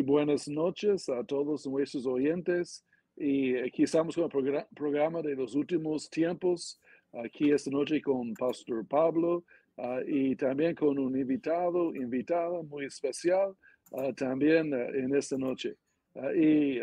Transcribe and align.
buenas 0.00 0.48
noches 0.48 1.08
a 1.08 1.24
todos 1.24 1.66
nuestros 1.66 2.06
oyentes. 2.06 2.84
Y 3.16 3.56
aquí 3.56 3.82
estamos 3.82 4.14
con 4.14 4.24
el 4.24 4.66
programa 4.74 5.22
de 5.22 5.34
los 5.34 5.54
últimos 5.54 6.08
tiempos, 6.08 6.80
aquí 7.12 7.50
esta 7.50 7.70
noche 7.70 8.00
con 8.00 8.32
Pastor 8.34 8.86
Pablo 8.86 9.44
ah, 9.76 10.00
y 10.06 10.36
también 10.36 10.74
con 10.74 10.98
un 10.98 11.18
invitado, 11.18 11.94
invitada 11.94 12.62
muy 12.62 12.84
especial 12.84 13.56
también 14.16 14.72
en 14.72 15.14
esta 15.14 15.36
noche. 15.36 15.76
y 16.36 16.78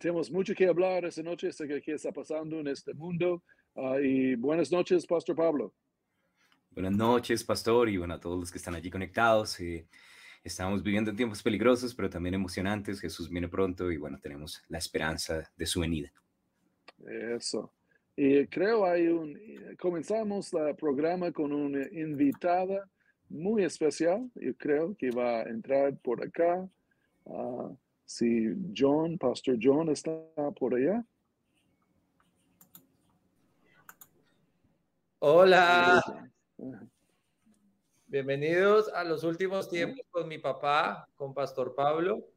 tenemos 0.00 0.30
mucho 0.30 0.54
que 0.54 0.66
hablar 0.66 1.04
esta 1.04 1.22
noche, 1.22 1.50
de 1.50 1.80
qué 1.80 1.92
está 1.92 2.12
pasando 2.12 2.60
en 2.60 2.68
este 2.68 2.94
mundo. 2.94 3.42
y 4.02 4.34
buenas 4.34 4.70
noches, 4.70 5.06
Pastor 5.06 5.36
Pablo. 5.36 5.72
Buenas 6.70 6.92
noches, 6.92 7.44
Pastor, 7.44 7.88
y 7.88 7.98
bueno, 7.98 8.14
a 8.14 8.20
todos 8.20 8.38
los 8.38 8.50
que 8.50 8.58
están 8.58 8.74
allí 8.74 8.90
conectados. 8.90 9.60
Eh, 9.60 9.86
estamos 10.42 10.82
viviendo 10.82 11.14
tiempos 11.14 11.42
peligrosos, 11.42 11.94
pero 11.94 12.10
también 12.10 12.34
emocionantes. 12.34 13.00
Jesús 13.00 13.28
viene 13.28 13.48
pronto 13.48 13.90
y 13.90 13.96
bueno, 13.96 14.18
tenemos 14.20 14.62
la 14.68 14.78
esperanza 14.78 15.50
de 15.56 15.66
su 15.66 15.80
venida. 15.80 16.12
Eso. 17.06 17.72
Y 18.16 18.46
creo 18.46 18.84
hay 18.84 19.08
un, 19.08 19.38
comenzamos 19.78 20.52
el 20.52 20.76
programa 20.76 21.32
con 21.32 21.52
una 21.52 21.86
invitada 21.92 22.88
muy 23.28 23.64
especial. 23.64 24.30
Yo 24.34 24.54
creo 24.56 24.94
que 24.96 25.10
va 25.10 25.40
a 25.40 25.42
entrar 25.44 25.96
por 25.98 26.22
acá. 26.22 26.68
Ah, 27.26 27.70
si 28.04 28.54
John, 28.76 29.16
Pastor 29.16 29.56
John 29.60 29.88
está 29.88 30.12
por 30.58 30.74
allá. 30.74 31.04
Hola. 35.18 36.02
Bienvenidos 38.12 38.92
a 38.92 39.04
los 39.04 39.24
últimos 39.24 39.70
tiempos 39.70 40.04
con 40.10 40.28
mi 40.28 40.36
papá, 40.36 41.08
con 41.16 41.32
Pastor 41.32 41.74
Pablo 41.74 42.28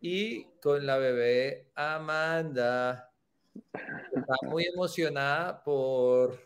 y 0.00 0.44
con 0.62 0.86
la 0.86 0.98
bebé 0.98 1.66
Amanda. 1.74 3.12
Está 3.52 4.34
muy 4.42 4.66
emocionada 4.66 5.64
por 5.64 6.40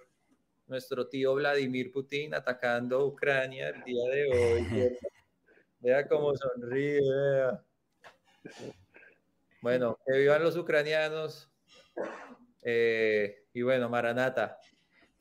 nuestro 0.67 1.07
tío 1.09 1.35
Vladimir 1.35 1.93
Putin 1.93 2.33
atacando 2.33 3.05
Ucrania 3.05 3.69
el 3.69 3.85
día 3.85 4.11
de 4.11 4.27
hoy. 4.33 4.99
Vea 5.81 6.09
cómo 6.09 6.35
sonríe. 6.35 7.03
Bueno, 9.61 9.99
que 10.07 10.21
vivan 10.21 10.43
los 10.43 10.57
ucranianos. 10.57 11.51
Eh, 12.63 13.45
y 13.53 13.61
bueno, 13.61 13.91
Maranata. 13.91 14.59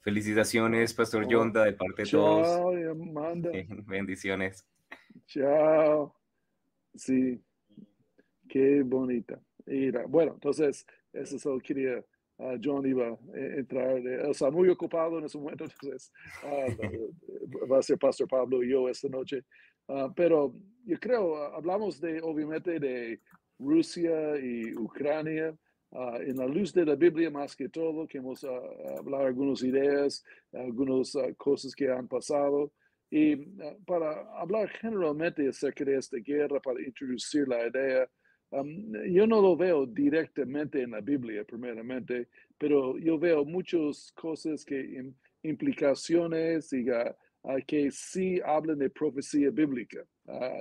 Felicitaciones, 0.02 0.94
Pastor 0.94 1.28
Yonda, 1.28 1.66
de 1.66 1.74
parte 1.74 2.04
de 2.04 2.10
todos. 2.10 2.76
Amanda. 2.90 3.52
Bendiciones. 3.86 4.66
Chao. 5.28 6.16
Sí, 6.96 7.42
qué 8.48 8.82
bonita. 8.84 9.40
bueno, 10.08 10.34
entonces, 10.34 10.86
eso 11.14 11.38
solo 11.38 11.60
quería, 11.60 12.04
uh, 12.38 12.58
John 12.64 12.86
iba 12.86 13.10
a 13.10 13.18
entrar, 13.34 14.02
o 14.28 14.34
sea, 14.34 14.50
muy 14.50 14.70
ocupado 14.70 15.20
en 15.20 15.26
ese 15.26 15.38
momento, 15.38 15.66
entonces 15.82 16.12
uh, 16.44 17.68
va 17.68 17.80
a 17.80 17.84
ser 17.84 17.98
Pastor 17.98 18.28
Pablo 18.28 18.64
y 18.64 18.70
yo 18.70 18.90
esta 18.90 19.10
noche. 19.10 19.44
Uh, 19.88 20.12
pero 20.16 20.54
yo 20.86 21.00
creo, 21.00 21.36
hablamos 21.54 22.00
de, 22.00 22.22
obviamente, 22.22 22.80
de 22.80 23.20
Rusia 23.60 24.38
y 24.40 24.74
Ucrania. 24.76 25.56
Ah, 25.92 26.20
en 26.22 26.38
la 26.38 26.46
luz 26.46 26.72
de 26.72 26.86
la 26.86 26.96
Biblia 26.96 27.32
más 27.32 27.56
que 27.56 27.68
todo, 27.68 28.08
que 28.08 28.20
hemos 28.20 28.44
uh, 28.44 28.98
hablado 29.00 29.26
algunas 29.26 29.64
ideas, 29.64 30.24
algunas 30.54 31.16
ah, 31.16 31.34
cosas 31.36 31.74
que 31.74 31.90
han 31.90 32.08
pasado. 32.08 32.72
Y 33.10 33.36
para 33.88 34.40
hablar 34.40 34.70
generalmente 34.70 35.48
acerca 35.48 35.84
de 35.84 35.98
esta 35.98 36.18
guerra, 36.18 36.60
para 36.60 36.80
introducir 36.80 37.48
la 37.48 37.66
idea, 37.66 38.08
yo 39.12 39.26
no 39.26 39.42
lo 39.42 39.56
veo 39.56 39.88
directamente 39.88 40.84
en 40.84 40.92
la 40.92 41.02
Biblia, 41.02 41.44
primeramente, 41.44 42.28
pero 42.58 43.00
yo 43.00 43.18
veo 43.18 43.44
muchas 43.46 44.12
cosas 44.12 44.64
que 44.64 45.12
implicaciones 45.42 46.72
y 46.72 46.86
que 47.66 47.90
sí 47.92 48.40
hablan 48.44 48.78
de 48.78 48.90
profecía 48.90 49.50
bíblica 49.50 50.06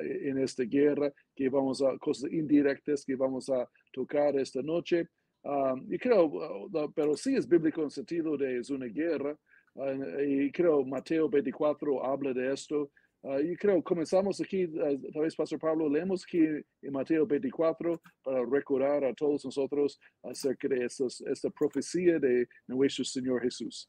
en 0.00 0.39
esta 0.39 0.65
guerra, 0.65 1.12
que 1.34 1.49
vamos 1.49 1.83
a 1.83 1.99
cosas 1.99 2.33
indirectas 2.33 3.05
que 3.05 3.16
vamos 3.16 3.50
a 3.50 3.69
tocar 3.93 4.37
esta 4.37 4.62
noche. 4.62 5.09
Um, 5.43 5.93
y 5.93 5.99
creo, 5.99 6.26
uh, 6.26 6.93
pero 6.94 7.16
sí 7.16 7.37
es 7.37 7.49
bíblico 7.49 7.82
en 7.82 7.91
sentido 7.91 8.37
de 8.37 8.59
es 8.59 8.71
una 8.71 8.87
guerra. 8.87 9.37
Uh, 9.75 10.21
y 10.21 10.50
creo 10.50 10.84
Mateo 10.84 11.28
24 11.28 12.04
habla 12.04 12.32
de 12.32 12.53
esto. 12.53 12.91
Uh, 13.22 13.41
y 13.41 13.56
creo 13.56 13.82
comenzamos 13.82 14.41
aquí, 14.41 14.69
tal 14.69 15.22
vez 15.22 15.34
Pastor 15.34 15.59
Pablo, 15.59 15.88
leemos 15.88 16.25
aquí 16.25 16.38
en 16.38 16.93
Mateo 16.93 17.27
24 17.27 18.00
para 18.22 18.44
recordar 18.44 19.04
a 19.04 19.15
todos 19.15 19.44
nosotros 19.44 19.98
acerca 20.22 20.69
de 20.69 20.84
esta 20.84 21.50
profecía 21.50 22.19
de 22.19 22.48
nuestro 22.66 23.04
Señor 23.04 23.43
Jesús. 23.43 23.88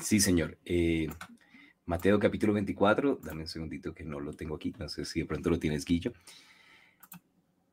Sí, 0.00 0.20
Señor. 0.20 0.58
Eh, 0.64 1.08
Mateo 1.86 2.18
capítulo 2.18 2.52
24, 2.52 3.20
dame 3.22 3.42
un 3.42 3.48
segundito 3.48 3.94
que 3.94 4.04
no 4.04 4.18
lo 4.18 4.32
tengo 4.32 4.56
aquí, 4.56 4.74
no 4.78 4.88
sé 4.88 5.04
si 5.04 5.20
de 5.20 5.26
pronto 5.26 5.50
lo 5.50 5.58
tienes, 5.58 5.84
Guillo. 5.84 6.12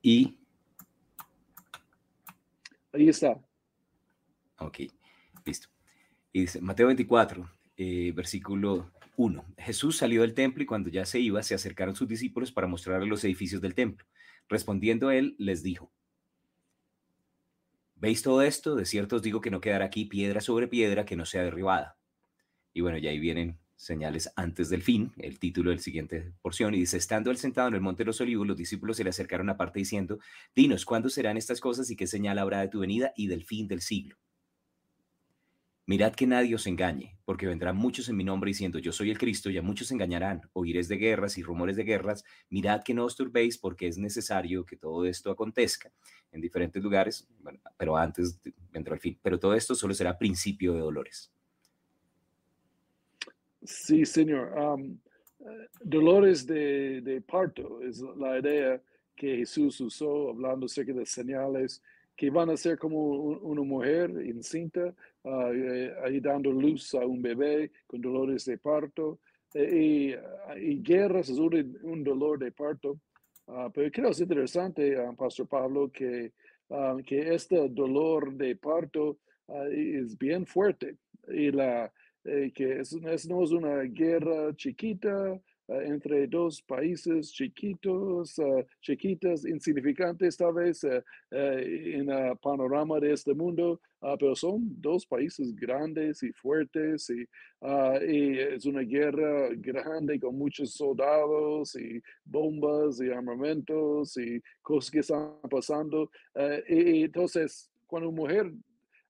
Y 0.01 0.37
Ahí 2.93 3.09
está. 3.09 3.43
Ok, 4.59 4.81
listo. 5.43 5.67
Y 6.31 6.41
dice 6.41 6.61
Mateo 6.61 6.87
24, 6.87 7.49
eh, 7.75 8.13
versículo 8.15 8.91
1. 9.17 9.45
Jesús 9.57 9.97
salió 9.97 10.21
del 10.21 10.35
templo 10.35 10.61
y 10.61 10.67
cuando 10.67 10.89
ya 10.89 11.03
se 11.05 11.19
iba, 11.19 11.41
se 11.41 11.55
acercaron 11.55 11.95
sus 11.95 12.07
discípulos 12.07 12.51
para 12.51 12.67
mostrarle 12.67 13.07
los 13.07 13.23
edificios 13.23 13.61
del 13.61 13.73
templo. 13.73 14.05
Respondiendo 14.47 15.09
él, 15.09 15.35
les 15.39 15.63
dijo, 15.63 15.91
¿veis 17.95 18.21
todo 18.21 18.43
esto? 18.43 18.75
De 18.75 18.85
cierto 18.85 19.15
os 19.15 19.23
digo 19.23 19.41
que 19.41 19.49
no 19.51 19.59
quedará 19.59 19.85
aquí 19.85 20.05
piedra 20.05 20.39
sobre 20.39 20.67
piedra 20.67 21.03
que 21.03 21.15
no 21.15 21.25
sea 21.25 21.43
derribada. 21.43 21.97
Y 22.73 22.81
bueno, 22.81 22.99
ya 22.99 23.09
ahí 23.09 23.19
vienen 23.19 23.59
señales 23.75 24.31
antes 24.35 24.69
del 24.69 24.81
fin, 24.81 25.11
el 25.17 25.39
título 25.39 25.69
del 25.69 25.79
siguiente 25.79 26.34
porción, 26.41 26.73
y 26.73 26.79
dice, 26.79 26.97
estando 26.97 27.31
él 27.31 27.38
sentado 27.38 27.67
en 27.67 27.75
el 27.75 27.81
monte 27.81 28.03
de 28.03 28.07
los 28.07 28.22
olivos, 28.22 28.47
los 28.47 28.57
discípulos 28.57 28.97
se 28.97 29.03
le 29.03 29.09
acercaron 29.09 29.50
aparte 29.50 29.79
diciendo, 29.79 30.19
dinos, 30.56 30.85
¿cuándo 30.85 31.09
serán 31.09 31.38
estas 31.38 31.59
cosas 31.59 31.89
y 31.89 31.95
qué 31.95 32.07
señal 32.07 32.39
habrá 32.39 32.62
de 32.62 32.69
tu 32.69 32.79
venida 32.79 33.13
y 33.16 33.28
del 33.28 33.44
fin 33.44 33.67
del 33.67 33.81
siglo? 33.81 34.17
Mirad 35.85 36.13
que 36.13 36.25
nadie 36.25 36.56
os 36.56 36.66
engañe, 36.66 37.17
porque 37.25 37.45
vendrán 37.45 37.75
muchos 37.75 38.07
en 38.07 38.16
mi 38.16 38.23
nombre 38.23 38.47
diciendo, 38.47 38.79
yo 38.79 38.94
soy 38.94 39.12
el 39.12 39.17
Cristo, 39.17 39.50
y 39.50 39.57
a 39.57 39.62
muchos 39.62 39.91
engañarán, 39.91 40.50
oiréis 40.53 40.88
de 40.88 40.95
guerras 40.95 41.38
y 41.38 41.44
rumores 41.44 41.75
de 41.75 41.83
guerras, 41.83 42.23
mirad 42.50 42.83
que 42.83 42.94
no 42.94 43.03
os 43.03 43.17
turbéis, 43.17 43.57
porque 43.57 43.88
es 43.88 43.97
necesario 43.97 44.66
que 44.66 44.78
todo 44.78 45.06
esto 45.06 45.29
acontezca 45.29 45.91
en 46.31 46.39
diferentes 46.39 46.81
lugares, 46.81 47.28
pero 47.78 47.97
antes 47.97 48.39
vendrá 48.72 48.94
el 48.94 49.01
fin, 49.01 49.19
pero 49.22 49.38
todo 49.38 49.56
esto 49.56 49.75
solo 49.75 49.94
será 49.94 50.17
principio 50.17 50.73
de 50.73 50.79
dolores. 50.79 51.33
Sí, 53.66 54.06
señor. 54.06 54.51
Eh, 55.40 55.68
dolores 55.81 56.46
de, 56.46 57.24
parto 57.28 57.81
es 57.81 58.00
la 58.18 58.40
idea 58.40 58.81
que 59.16 59.38
Jesús 59.38 59.79
usó 59.81 60.29
hablando 60.29 60.66
acerca 60.66 60.94
de 60.94 61.06
señales 61.06 61.81
que 62.15 62.30
van 62.30 62.50
a 62.50 62.57
ser 62.57 62.77
como 62.77 63.00
una 63.00 63.63
mujer 63.63 64.12
encinta, 64.12 64.94
uh, 65.24 66.04
ahí 66.04 66.19
dando 66.19 66.51
luz 66.51 66.94
a 66.94 67.06
un 67.06 67.21
bebé 67.21 67.71
con 67.88 68.01
dolores 68.01 68.45
de 68.45 68.57
parto. 68.57 69.19
Eh, 69.56 70.19
y, 70.57 70.83
guerras 70.83 71.30
es 71.30 71.39
un, 71.39 72.04
dolor 72.04 72.38
de 72.38 72.51
parto. 72.51 73.00
Ah, 73.48 73.69
pero 73.74 73.92
creo 73.92 74.07
que 74.07 74.12
es 74.12 74.19
interesante, 74.19 74.95
Pastor 75.18 75.48
Pablo, 75.48 75.92
que, 75.92 76.33
que 77.06 77.33
este 77.33 77.68
dolor 77.69 78.33
de 78.33 78.56
parto 78.56 79.18
es 79.71 80.18
bien 80.18 80.45
fuerte. 80.45 80.98
Y 81.27 81.51
la, 81.51 81.92
eh, 82.25 82.51
que 82.53 82.79
es, 82.79 82.93
no 83.27 83.43
es 83.43 83.51
una 83.51 83.81
guerra 83.81 84.55
chiquita 84.55 85.33
eh, 85.67 85.83
entre 85.87 86.25
dos 86.27 86.61
países 86.61 87.33
chiquitos, 87.33 88.37
uh, 88.39 88.63
chiquitas, 88.81 89.45
insignificantes 89.45 90.37
tal 90.37 90.53
vez 90.53 90.85
en 91.31 92.09
el 92.09 92.37
panorama 92.37 92.99
de 93.01 93.11
este 93.11 93.33
mundo, 93.33 93.81
pero 94.19 94.35
son 94.35 94.61
dos 94.79 95.05
países 95.05 95.53
grandes 95.53 96.23
y 96.23 96.31
fuertes 96.31 97.09
y, 97.09 97.27
y, 98.07 98.39
es 98.39 98.65
una 98.65 98.81
guerra 98.81 99.49
grande 99.55 100.19
con 100.19 100.37
muchos 100.37 100.73
soldados 100.73 101.75
y 101.75 102.01
bombas 102.23 103.01
y 103.01 103.09
armamentos 103.09 104.17
y 104.17 104.41
cosas 104.61 104.91
que 104.91 104.99
están 104.99 105.33
pasando. 105.49 106.09
y, 106.69 107.03
entonces, 107.03 107.69
cuando 107.87 108.09
una 108.09 108.21
mujer 108.21 108.53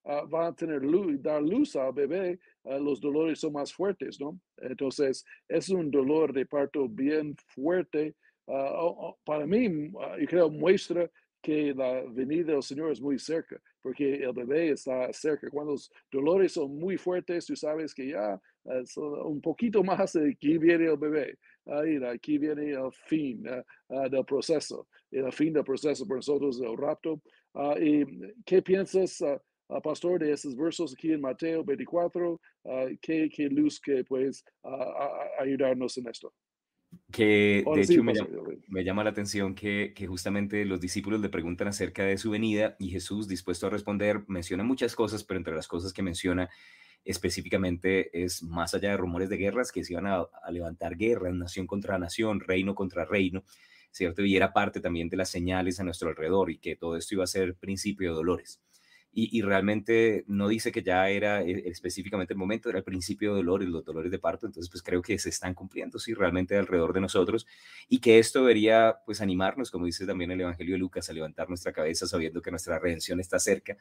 Ah, 0.06 0.22
va 0.26 0.48
a 0.48 0.52
tener 0.54 0.82
luz, 0.82 1.20
dar 1.22 1.42
luz 1.42 1.76
al 1.76 1.92
bebé, 1.92 2.38
ah, 2.64 2.78
los 2.78 3.00
dolores 3.00 3.40
son 3.40 3.54
más 3.54 3.72
fuertes, 3.72 4.20
¿no? 4.20 4.38
Entonces, 4.58 5.24
es 5.48 5.70
un 5.70 5.90
dolor 5.90 6.32
de 6.32 6.44
parto 6.44 6.86
bien 6.88 7.34
fuerte. 7.54 8.14
Uh, 8.46 9.14
para 9.24 9.46
mí, 9.46 9.90
yo 9.90 10.26
creo, 10.28 10.50
muestra 10.50 11.10
que 11.40 11.72
la 11.74 12.02
venida 12.10 12.52
del 12.52 12.62
Señor 12.62 12.92
es 12.92 13.00
muy 13.00 13.18
cerca, 13.18 13.58
porque 13.80 14.16
el 14.16 14.32
bebé 14.34 14.70
está 14.70 15.10
cerca. 15.12 15.48
Cuando 15.48 15.72
los 15.72 15.90
dolores 16.10 16.52
son 16.52 16.78
muy 16.78 16.98
fuertes, 16.98 17.46
tú 17.46 17.56
sabes 17.56 17.94
que 17.94 18.08
ya 18.08 18.38
un 18.96 19.40
poquito 19.40 19.82
más 19.82 20.14
de 20.14 20.36
que 20.36 20.58
viene 20.58 20.86
el 20.86 20.96
bebé. 20.96 21.38
aquí 22.10 22.38
viene 22.38 22.72
el 22.72 22.92
fin 22.92 23.42
del 23.42 24.24
proceso, 24.26 24.88
el 25.10 25.32
fin 25.32 25.52
del 25.52 25.64
proceso 25.64 26.06
para 26.06 26.16
nosotros, 26.16 26.60
el 26.60 26.76
rapto. 26.76 27.20
¿Y 27.78 28.04
qué 28.44 28.62
piensas, 28.62 29.22
pastor, 29.80 30.20
de 30.20 30.32
esos 30.32 30.56
versos 30.56 30.94
aquí 30.94 31.12
en 31.12 31.20
Mateo 31.20 31.64
24? 31.64 32.40
¿qué, 33.00 33.28
¿qué, 33.34 33.48
luz 33.48 33.80
que 33.80 34.04
puedes 34.04 34.44
ayudarnos 35.38 35.96
en 35.98 36.08
esto? 36.08 36.32
Que 37.10 37.64
de 37.74 37.80
hecho 37.80 38.02
me 38.02 38.84
llama, 38.84 39.04
la 39.04 39.10
atención 39.10 39.54
que, 39.54 39.92
que, 39.94 40.06
justamente 40.06 40.64
los 40.64 40.80
discípulos 40.80 41.20
le 41.20 41.28
preguntan 41.28 41.68
acerca 41.68 42.04
de 42.04 42.18
su 42.18 42.30
venida 42.30 42.76
y 42.78 42.90
Jesús, 42.90 43.28
dispuesto 43.28 43.66
a 43.66 43.70
responder, 43.70 44.24
menciona 44.28 44.64
muchas 44.64 44.94
cosas, 44.94 45.24
pero 45.24 45.38
entre 45.38 45.54
las 45.54 45.68
cosas 45.68 45.92
que 45.92 46.02
menciona 46.02 46.50
específicamente 47.04 48.24
es 48.24 48.42
más 48.42 48.74
allá 48.74 48.90
de 48.90 48.96
rumores 48.96 49.28
de 49.28 49.36
guerras 49.36 49.70
que 49.70 49.84
se 49.84 49.92
iban 49.92 50.06
a, 50.06 50.26
levantar 50.50 50.96
guerras, 50.96 51.34
nación 51.34 51.66
contra 51.66 51.98
nación, 51.98 52.40
reino 52.40 52.74
contra 52.74 53.04
reino, 53.04 53.44
¿cierto? 53.90 54.24
Y 54.24 54.36
era 54.36 54.52
parte 54.52 54.80
también 54.80 55.08
de 55.08 55.16
las 55.16 55.28
señales 55.28 55.80
a 55.80 55.84
nuestro 55.84 56.08
alrededor 56.08 56.50
y 56.50 56.58
que 56.58 56.76
todo 56.76 56.96
esto 56.96 57.14
iba 57.14 57.24
a 57.24 57.28
ser 57.28 57.56
principio 57.56 58.10
de 58.10 58.16
dolores 58.16 58.60
y, 59.16 59.42
realmente 59.42 60.24
no 60.26 60.48
dice 60.48 60.72
que 60.72 60.82
ya 60.82 61.08
era 61.08 61.42
eh, 61.42 61.62
específicamente 61.66 62.32
el 62.34 62.38
momento, 62.38 62.68
era 62.68 62.78
el 62.78 62.84
principio 62.84 63.30
de 63.30 63.36
dolor 63.36 63.62
y 63.62 63.66
los 63.66 63.84
dolores 63.84 64.10
de 64.10 64.18
parto, 64.18 64.46
entonces 64.46 64.70
pues 64.70 64.82
creo 64.82 65.02
que 65.02 65.18
se 65.18 65.28
están 65.28 65.54
cumpliendo, 65.54 65.98
sí, 65.98 66.14
realmente 66.14 66.56
alrededor 66.56 66.92
de 66.92 67.00
nosotros 67.00 67.46
y 67.88 68.00
que 68.00 68.18
esto 68.18 68.40
debería 68.40 68.96
pues 69.06 69.20
animarnos, 69.20 69.70
como 69.70 69.86
dice 69.86 70.06
también 70.06 70.30
el 70.32 70.40
Evangelio 70.40 70.74
de 70.74 70.78
Lucas, 70.78 71.08
a 71.08 71.12
levantar 71.12 71.48
nuestra 71.48 71.72
cabeza 71.72 72.06
sabiendo 72.06 72.42
que 72.42 72.50
nuestra 72.50 72.78
redención 72.78 73.20
está 73.20 73.38
cerca. 73.38 73.76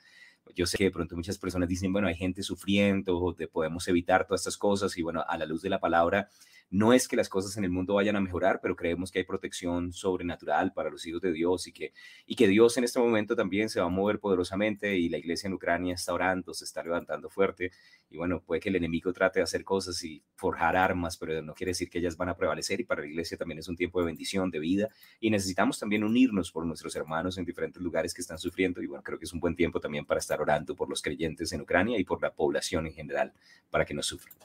Yo 0.56 0.66
sé 0.66 0.78
que 0.78 0.86
de 0.86 0.92
pronto 0.92 1.16
muchas 1.16 1.38
personas 1.38 1.70
dicen, 1.70 1.92
bueno, 1.94 2.08
hay 2.08 2.16
gente 2.16 2.44
sufriendo, 2.44 3.36
podemos 3.52 3.88
evitar 3.88 4.26
todas 4.26 4.42
estas 4.42 4.58
cosas 4.58 4.98
y 4.98 5.02
bueno, 5.02 5.24
a 5.28 5.38
la 5.38 5.46
luz 5.46 5.62
de 5.62 5.70
la 5.70 5.80
palabra, 5.80 6.30
no 6.74 6.92
es 6.92 7.08
que 7.08 7.16
las 7.16 7.30
cosas 7.30 7.56
en 7.58 7.66
el 7.66 7.70
mundo 7.70 7.94
vayan 7.94 8.16
a 8.16 8.20
mejorar, 8.20 8.60
pero 8.60 8.76
creemos 8.76 9.12
que 9.12 9.20
hay 9.20 9.26
protección 9.26 9.94
sobrenatural 9.94 10.74
para 10.74 10.90
los 10.90 11.06
hijos 11.06 11.22
de 11.22 11.32
Dios 11.32 11.68
y 11.68 11.72
que, 11.72 11.94
y 12.26 12.36
que 12.36 12.48
Dios 12.48 12.76
en 12.78 12.84
este 12.84 13.00
momento 13.00 13.36
también 13.36 13.70
se 13.70 13.80
va 13.80 13.86
a 13.86 13.90
mover 13.90 14.20
poderosamente 14.20 14.98
y 14.98 15.08
la 15.08 15.20
iglesia 15.20 15.48
en 15.48 15.54
Ucrania 15.54 15.94
está 15.94 16.14
orando, 16.14 16.52
se 16.56 16.66
está 16.66 16.82
levantando 16.82 17.30
fuerte 17.30 17.72
y 18.10 18.18
bueno, 18.18 18.42
puede 18.42 18.60
que 18.60 18.70
el 18.70 18.76
enemigo 18.76 19.14
trate 19.14 19.40
de 19.40 19.44
hacer 19.44 19.64
cosas 19.64 20.04
y 20.04 20.24
forjar 20.34 20.76
armas, 20.76 21.16
pero 21.18 21.44
no 21.44 21.54
quiere 21.54 21.72
decir 21.72 21.92
que 21.92 22.00
ellas 22.00 22.18
van 22.18 22.30
a 22.30 22.36
prevalecer 22.36 22.80
y 22.80 22.86
para 22.86 23.02
la 23.02 23.08
iglesia 23.08 23.38
también 23.38 23.60
es 23.60 23.68
un 23.68 23.76
tiempo 23.76 24.00
de 24.00 24.08
bendición, 24.08 24.50
de 24.50 24.58
vida 24.58 24.90
y 25.20 25.30
necesitamos 25.30 25.78
también 25.78 26.04
unirnos 26.04 26.52
por 26.52 26.66
nuestros 26.66 26.96
hermanos 26.96 27.38
en 27.38 27.46
diferentes 27.46 27.84
lugares 27.84 28.16
que 28.16 28.22
están 28.22 28.40
sufriendo 28.40 28.82
y 28.82 28.88
bueno, 28.88 29.04
creo 29.04 29.20
que 29.20 29.26
es 29.26 29.34
un 29.34 29.40
buen 29.40 29.56
tiempo 29.56 29.80
también 29.80 30.06
para 30.06 30.20
estar 30.20 30.33
orando 30.42 30.76
por 30.76 30.90
los 30.90 31.02
creyentes 31.02 31.52
en 31.54 31.62
Ucrania 31.62 32.00
y 32.00 32.04
por 32.04 32.22
la 32.22 32.34
población 32.34 32.88
en 32.88 32.94
general 32.94 33.34
para 33.70 33.86
que 33.86 33.94
no 33.94 34.02
sufran. 34.02 34.36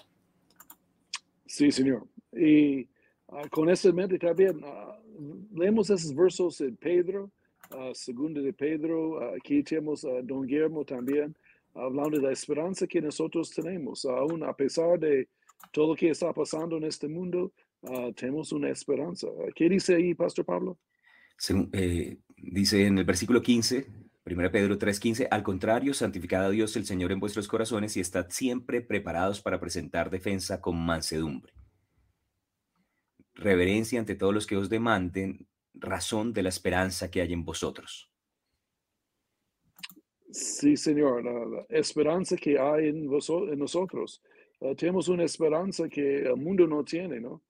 Sí, 1.46 1.70
Señor. 1.70 2.06
Y 2.32 2.82
uh, 3.28 3.48
con 3.50 3.70
ese 3.70 3.92
mente 3.92 4.18
también 4.18 4.62
uh, 4.62 5.58
leemos 5.58 5.90
esos 5.90 6.14
versos 6.14 6.60
en 6.60 6.76
Pedro, 6.76 7.30
uh, 7.70 7.94
segundo 7.94 8.40
de 8.42 8.52
Pedro, 8.52 9.34
aquí 9.34 9.62
tenemos 9.62 10.04
a 10.04 10.22
Don 10.22 10.46
Guillermo 10.46 10.84
también, 10.84 11.34
hablando 11.74 12.18
de 12.18 12.26
la 12.26 12.32
esperanza 12.32 12.86
que 12.86 13.00
nosotros 13.00 13.50
tenemos, 13.50 14.04
aún 14.04 14.42
a 14.42 14.52
pesar 14.52 14.98
de 14.98 15.28
todo 15.72 15.88
lo 15.88 15.94
que 15.94 16.10
está 16.10 16.32
pasando 16.32 16.76
en 16.76 16.84
este 16.84 17.08
mundo, 17.08 17.52
tenemos 18.16 18.52
una 18.52 18.70
esperanza. 18.70 19.28
¿Qué 19.54 19.68
dice 19.68 19.94
ahí, 19.94 20.14
Pastor 20.14 20.44
Pablo? 20.44 20.78
Eh, 21.72 22.16
dice 22.36 22.86
en 22.86 22.98
el 22.98 23.04
versículo 23.04 23.40
15, 23.40 23.86
1 24.28 24.50
Pedro 24.50 24.78
3:15, 24.78 25.26
al 25.30 25.42
contrario, 25.42 25.94
santificad 25.94 26.44
a 26.44 26.50
Dios 26.50 26.76
el 26.76 26.84
Señor 26.84 27.12
en 27.12 27.20
vuestros 27.20 27.48
corazones 27.48 27.96
y 27.96 28.00
estad 28.00 28.26
siempre 28.28 28.82
preparados 28.82 29.40
para 29.40 29.58
presentar 29.58 30.10
defensa 30.10 30.60
con 30.60 30.76
mansedumbre. 30.76 31.54
Reverencia 33.34 33.98
ante 33.98 34.16
todos 34.16 34.34
los 34.34 34.46
que 34.46 34.56
os 34.56 34.68
demanden 34.68 35.46
razón 35.72 36.32
de 36.32 36.42
la 36.42 36.50
esperanza 36.50 37.10
que 37.10 37.22
hay 37.22 37.32
en 37.32 37.44
vosotros. 37.44 38.12
Sí, 40.30 40.76
Señor, 40.76 41.24
la, 41.24 41.64
esperanza 41.70 42.36
que 42.36 42.58
hay 42.58 42.88
en, 42.88 43.08
vosotros, 43.08 43.52
en 43.52 43.58
nosotros. 43.58 44.22
Ah, 44.60 44.74
tenemos 44.76 45.08
una 45.08 45.24
esperanza 45.24 45.88
que 45.88 46.18
el 46.18 46.36
mundo 46.36 46.66
no 46.66 46.84
tiene, 46.84 47.20
¿no? 47.20 47.42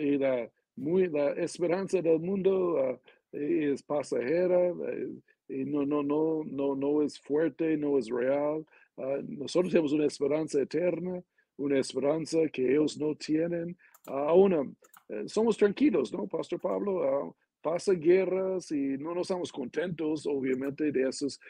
Y 0.00 0.18
la, 0.18 0.50
muy, 0.74 1.08
la 1.08 1.32
esperanza 1.32 2.02
del 2.02 2.18
mundo 2.18 2.78
ah, 2.78 2.98
es 3.30 3.82
pasajera, 3.82 4.68
eh, 4.68 5.20
no, 5.48 5.86
no, 5.86 6.02
no, 6.02 6.42
no, 6.44 6.74
no 6.74 7.02
es 7.02 7.18
fuerte, 7.20 7.76
no 7.76 7.98
es 7.98 8.08
real. 8.08 8.66
Ah, 8.96 9.18
nosotros 9.26 9.72
tenemos 9.72 9.92
una 9.92 10.06
esperanza 10.06 10.60
eterna, 10.60 11.22
una 11.56 11.78
esperanza 11.78 12.38
que 12.52 12.70
ellos 12.70 12.98
no 12.98 13.14
tienen. 13.14 13.76
aún 14.06 14.76
eh, 15.08 15.28
somos 15.28 15.56
tranquilos, 15.56 16.12
¿no, 16.12 16.26
Pastor 16.26 16.60
Pablo? 16.60 17.26
Uh, 17.26 17.34
pasa 17.62 17.92
guerras 17.94 18.70
y 18.70 18.96
no 18.96 19.12
nos 19.12 19.22
estamos 19.22 19.50
contentos, 19.50 20.24
obviamente, 20.26 20.92
de 20.92 21.08
esos 21.08 21.40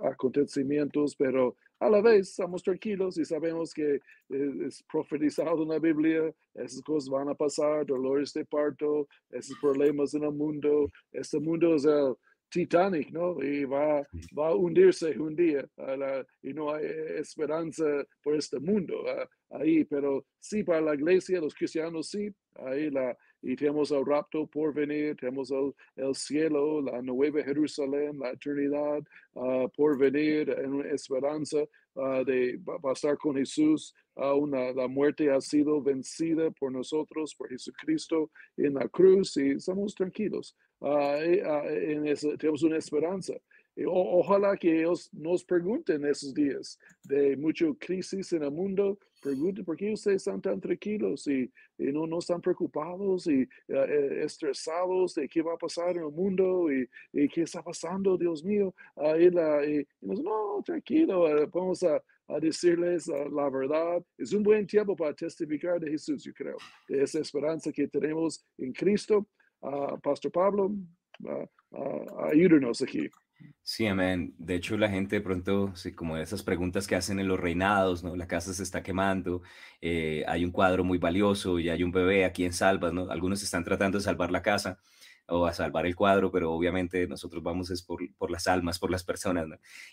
acontecimientos, 0.00 1.14
pero 1.14 1.56
a 1.78 1.90
la 1.90 2.00
vez 2.00 2.30
estamos 2.30 2.62
tranquilos 2.62 3.18
y 3.18 3.24
sabemos 3.24 3.74
que 3.74 3.96
eh, 3.96 4.52
es 4.66 4.82
profetizado 4.84 5.64
en 5.64 5.68
la 5.68 5.78
Biblia, 5.78 6.32
esas 6.54 6.80
cosas 6.80 7.10
van 7.10 7.28
a 7.28 7.34
pasar, 7.34 7.84
dolores 7.84 8.32
de 8.32 8.44
parto, 8.44 9.08
esos 9.30 9.58
problemas 9.58 10.14
en 10.14 10.24
el 10.24 10.32
mundo. 10.32 10.88
Este 11.12 11.38
mundo 11.38 11.74
es 11.74 11.84
el 11.84 12.14
Titanic, 12.52 13.10
¿no? 13.10 13.42
Y 13.42 13.64
va, 13.64 14.06
va 14.38 14.48
a 14.48 14.54
hundirse 14.54 15.18
un 15.18 15.34
día 15.34 15.66
y 16.42 16.52
no 16.52 16.72
hay 16.72 16.84
esperanza 17.18 17.84
por 18.22 18.36
este 18.36 18.60
mundo 18.60 19.04
ahí, 19.50 19.84
pero 19.84 20.26
sí 20.38 20.62
para 20.62 20.80
la 20.80 20.94
iglesia, 20.94 21.40
los 21.40 21.54
cristianos 21.54 22.10
sí, 22.10 22.30
ahí 22.56 22.90
la, 22.90 23.16
y 23.42 23.56
tenemos 23.56 23.90
el 23.90 24.04
rapto 24.06 24.46
por 24.46 24.72
venir, 24.72 25.16
tenemos 25.16 25.50
el, 25.50 25.74
el 25.96 26.14
cielo, 26.14 26.80
la 26.80 27.02
nueva 27.02 27.42
Jerusalén, 27.42 28.18
la 28.18 28.30
eternidad 28.30 29.02
uh, 29.34 29.68
por 29.76 29.98
venir, 29.98 30.50
en 30.50 30.86
esperanza 30.86 31.58
uh, 31.94 32.24
de 32.24 32.60
pasar 32.80 33.16
con 33.18 33.36
Jesús. 33.36 33.94
Uh, 34.14 34.34
una, 34.34 34.72
la 34.72 34.88
muerte 34.88 35.30
ha 35.30 35.40
sido 35.40 35.82
vencida 35.82 36.50
por 36.50 36.70
nosotros, 36.70 37.34
por 37.34 37.48
Jesucristo 37.48 38.30
en 38.56 38.74
la 38.74 38.88
cruz 38.88 39.36
y 39.36 39.52
estamos 39.52 39.94
tranquilos. 39.94 40.54
Ah, 40.84 41.18
en 41.22 42.14
tenemos 42.38 42.62
una 42.62 42.76
esperanza. 42.76 43.34
ojalá 43.86 44.56
que 44.56 44.80
ellos 44.80 45.08
nos 45.12 45.44
pregunten 45.44 46.04
esos 46.04 46.34
días 46.34 46.78
de 47.04 47.36
mucha 47.36 47.66
crisis 47.78 48.32
en 48.32 48.42
el 48.42 48.50
mundo, 48.50 48.98
pregunten 49.22 49.64
por 49.64 49.76
qué 49.76 49.92
ustedes 49.92 50.16
están 50.16 50.40
tan 50.40 50.60
tranquilos 50.60 51.28
y, 51.28 51.50
no, 51.78 52.06
no, 52.06 52.18
están 52.18 52.40
preocupados 52.40 53.28
y 53.28 53.48
eh, 53.68 54.22
estresados 54.24 55.14
de 55.14 55.28
qué 55.28 55.40
va 55.40 55.54
a 55.54 55.56
pasar 55.56 55.96
en 55.96 56.02
el 56.02 56.10
mundo 56.10 56.66
y, 56.72 56.88
qué 57.28 57.42
está 57.42 57.62
pasando, 57.62 58.18
Dios 58.18 58.42
mío. 58.44 58.74
y, 59.18 59.26
y, 59.28 59.86
no, 60.00 60.62
tranquilo, 60.64 61.28
eh, 61.28 61.48
vamos 61.52 61.82
a, 61.84 62.02
decirles 62.40 63.08
la 63.08 63.50
verdad. 63.50 64.02
Es 64.16 64.32
un 64.32 64.42
buen 64.42 64.66
tiempo 64.66 64.96
para 64.96 65.12
testificar 65.14 65.78
de 65.78 65.90
Jesús, 65.90 66.24
yo 66.24 66.32
creo, 66.32 66.56
de 66.88 67.02
esa 67.02 67.18
esperanza 67.18 67.70
que 67.70 67.86
tenemos 67.86 68.42
en 68.56 68.72
Cristo. 68.72 69.26
Pastor 70.02 70.32
Pablo, 70.32 70.72
ayúdenos 72.30 72.82
aquí. 72.82 73.08
Sí, 73.62 73.86
amén. 73.86 74.34
De 74.38 74.54
hecho, 74.54 74.76
la 74.76 74.88
gente 74.88 75.16
de 75.16 75.22
pronto, 75.22 75.72
como 75.96 76.16
esas 76.16 76.42
preguntas 76.42 76.86
que 76.86 76.94
hacen 76.94 77.18
en 77.18 77.28
los 77.28 77.40
reinados, 77.40 78.04
¿no? 78.04 78.14
La 78.16 78.26
casa 78.26 78.52
se 78.52 78.62
está 78.62 78.82
quemando, 78.82 79.42
eh, 79.80 80.24
hay 80.28 80.44
un 80.44 80.52
cuadro 80.52 80.84
muy 80.84 80.98
valioso 80.98 81.58
y 81.58 81.68
hay 81.68 81.82
un 81.82 81.92
bebé, 81.92 82.24
¿a 82.24 82.32
quién 82.32 82.52
salvas, 82.52 82.92
no? 82.92 83.10
Algunos 83.10 83.42
están 83.42 83.64
tratando 83.64 83.98
de 83.98 84.04
salvar 84.04 84.30
la 84.30 84.42
casa 84.42 84.78
o 85.28 85.46
a 85.46 85.52
salvar 85.52 85.86
el 85.86 85.96
cuadro, 85.96 86.30
pero 86.30 86.52
obviamente 86.52 87.06
nosotros 87.06 87.42
vamos 87.42 87.70
es 87.70 87.82
por, 87.82 88.00
por 88.16 88.30
las 88.30 88.46
almas, 88.46 88.78
por 88.78 88.90
las 88.90 89.04
personas. 89.04 89.46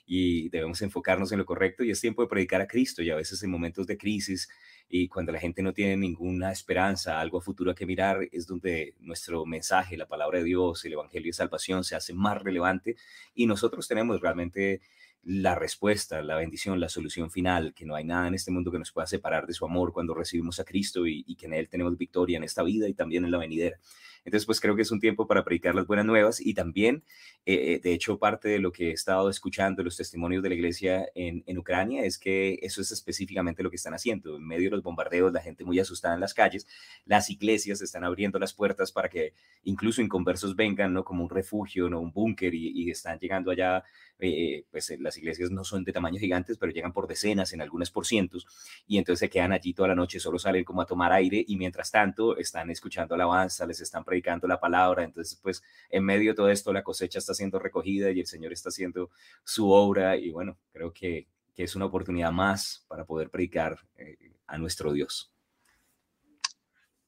Y 0.06 0.50
debemos 0.50 0.82
enfocarnos 0.82 1.32
en 1.32 1.40
lo 1.40 1.46
correcto 1.46 1.84
y 1.84 1.92
es 1.92 2.02
tiempo 2.02 2.22
de 2.22 2.28
predicar 2.28 2.62
a 2.62 2.68
Cristo 2.68 3.02
y 3.02 3.10
a 3.10 3.16
veces 3.16 3.42
en 3.44 3.52
momentos 3.52 3.88
de 3.88 3.98
crisis 3.98 4.50
y 4.90 5.08
cuando 5.08 5.32
la 5.32 5.40
gente 5.40 5.62
no 5.62 5.72
tiene 5.72 5.96
ninguna 5.98 6.52
esperanza, 6.52 7.20
algo 7.20 7.38
a 7.38 7.42
futuro 7.42 7.72
a 7.72 7.76
que 7.76 7.86
mirar, 7.86 8.28
es 8.32 8.48
donde 8.48 8.96
nuestro 9.00 9.46
mensaje, 9.46 9.96
la 9.96 10.08
palabra 10.08 10.40
de 10.40 10.46
Dios, 10.46 10.84
el 10.84 10.94
Evangelio 10.94 11.30
de 11.30 11.34
Salvación 11.34 11.84
se 11.84 11.96
hace 11.96 12.14
más 12.14 12.42
relevante 12.42 12.96
y 13.36 13.46
nosotros 13.46 13.88
tenemos 13.88 14.20
realmente 14.20 14.82
la 15.24 15.54
respuesta, 15.54 16.22
la 16.24 16.36
bendición, 16.36 16.80
la 16.80 16.90
solución 16.90 17.30
final, 17.30 17.74
que 17.76 17.86
no 17.86 17.94
hay 17.94 18.04
nada 18.04 18.28
en 18.28 18.34
este 18.34 18.52
mundo 18.52 18.72
que 18.72 18.80
nos 18.80 18.92
pueda 18.92 19.06
separar 19.06 19.46
de 19.46 19.54
su 19.54 19.66
amor 19.66 19.94
cuando 19.94 20.16
recibimos 20.16 20.60
a 20.60 20.64
Cristo 20.64 21.06
y, 21.06 21.36
que 21.36 21.46
en 21.46 21.54
Él 21.54 21.70
tenemos 21.70 21.98
victoria 21.98 22.38
en 22.38 22.44
esta 22.44 22.64
vida 22.64 22.88
y 22.88 22.94
también 22.94 23.26
en 23.26 23.32
la 23.32 23.38
venidera. 23.38 23.78
Entonces, 24.26 24.46
pues 24.46 24.60
creo 24.60 24.76
que 24.76 24.82
es 24.82 24.92
un 24.92 25.00
tiempo 25.00 25.28
para 25.28 25.44
predicar 25.44 25.76
las 25.76 25.88
buenas 25.88 26.06
nuevas 26.06 26.40
y 26.40 26.54
también, 26.54 27.04
eh, 27.46 27.76
eh, 27.76 27.80
de 27.80 27.94
hecho, 27.94 28.20
parte 28.20 28.50
de 28.50 28.60
lo 28.60 28.72
que 28.72 28.90
he 28.90 28.92
estado 28.92 29.30
escuchando, 29.30 29.84
los 29.84 29.98
testimonios 29.98 30.44
de 30.44 30.50
la 30.50 30.56
iglesia 30.56 31.08
en, 31.16 31.44
en, 31.46 31.58
Ucrania, 31.58 32.04
es 32.04 32.18
que 32.18 32.60
eso 32.62 32.82
es 32.82 32.92
específicamente 32.92 33.64
lo 33.64 33.70
que 33.70 33.76
están 33.76 33.94
haciendo. 33.94 34.38
En 34.38 34.46
medio 34.46 34.70
de 34.70 34.78
los 34.78 34.84
bombardeos, 34.84 35.34
la 35.34 35.42
gente 35.42 35.64
muy 35.64 35.80
asustada 35.80 36.14
en 36.14 36.20
las 36.20 36.34
calles, 36.34 36.68
las 37.06 37.30
iglesias 37.30 37.82
están 37.82 38.04
abriendo 38.04 38.40
las 38.40 38.54
puertas 38.54 38.92
para 38.92 39.10
que 39.10 39.34
incluso 39.64 40.02
inconversos 40.02 40.56
vengan, 40.56 40.94
¿no? 40.94 41.04
Como 41.04 41.24
un 41.24 41.30
refugio, 41.30 41.90
¿no? 41.90 42.00
Un 42.00 42.12
búnker 42.12 42.54
y, 42.54 42.72
y, 42.74 42.92
están 42.92 43.20
llegando 43.20 43.52
allá, 43.52 43.84
eh, 44.20 44.66
pues 44.70 44.94
las 45.00 45.18
iglesias 45.18 45.52
no 45.52 45.64
son 45.64 45.84
de 45.84 45.94
tamaño 45.94 46.20
gigantes, 46.20 46.58
pero 46.58 46.72
llegan 46.72 46.94
por 46.94 47.08
decenas, 47.08 47.54
en 47.54 47.62
algunas 47.62 47.92
por 47.92 48.06
cientos, 48.06 48.46
y 48.88 48.98
entonces 48.98 49.20
se 49.20 49.30
quedan 49.30 49.52
allí 49.52 49.74
toda 49.74 49.90
la 49.90 49.96
noche, 49.96 50.20
solo 50.20 50.40
salen 50.40 50.64
como 50.64 50.82
a 50.82 50.86
tomar 50.86 51.12
aire 51.12 51.44
y 51.48 51.58
mientras 51.58 51.92
tanto 51.92 52.38
están 52.38 52.70
escuchando 52.70 53.16
alabanza, 53.16 53.66
les 53.66 53.82
están 53.82 54.04
predicando 54.04 54.48
la 54.48 54.60
palabra, 54.60 55.04
entonces 55.04 55.40
pues 55.42 55.64
en 55.90 56.04
medio 56.04 56.32
de 56.32 56.36
todo 56.36 56.50
esto 56.50 56.74
la 56.74 56.84
cosecha 56.84 57.20
está 57.20 57.34
siendo 57.34 57.60
recogida 57.60 58.12
y 58.12 58.20
el 58.20 58.28
Señor 58.28 58.54
está 58.54 58.70
haciendo 58.70 59.10
su 59.44 59.70
obra 59.70 60.18
y 60.18 60.32
bueno, 60.32 60.58
creo 60.72 60.92
que, 60.92 61.28
que 61.56 61.64
es 61.64 61.76
una 61.76 61.86
oportunidad 61.86 62.32
más 62.32 62.86
para 62.88 63.06
poder 63.06 63.30
predicar 63.30 63.80
eh, 63.98 64.18
a 64.48 64.58
nuestro 64.58 64.92
Dios. 64.94 65.32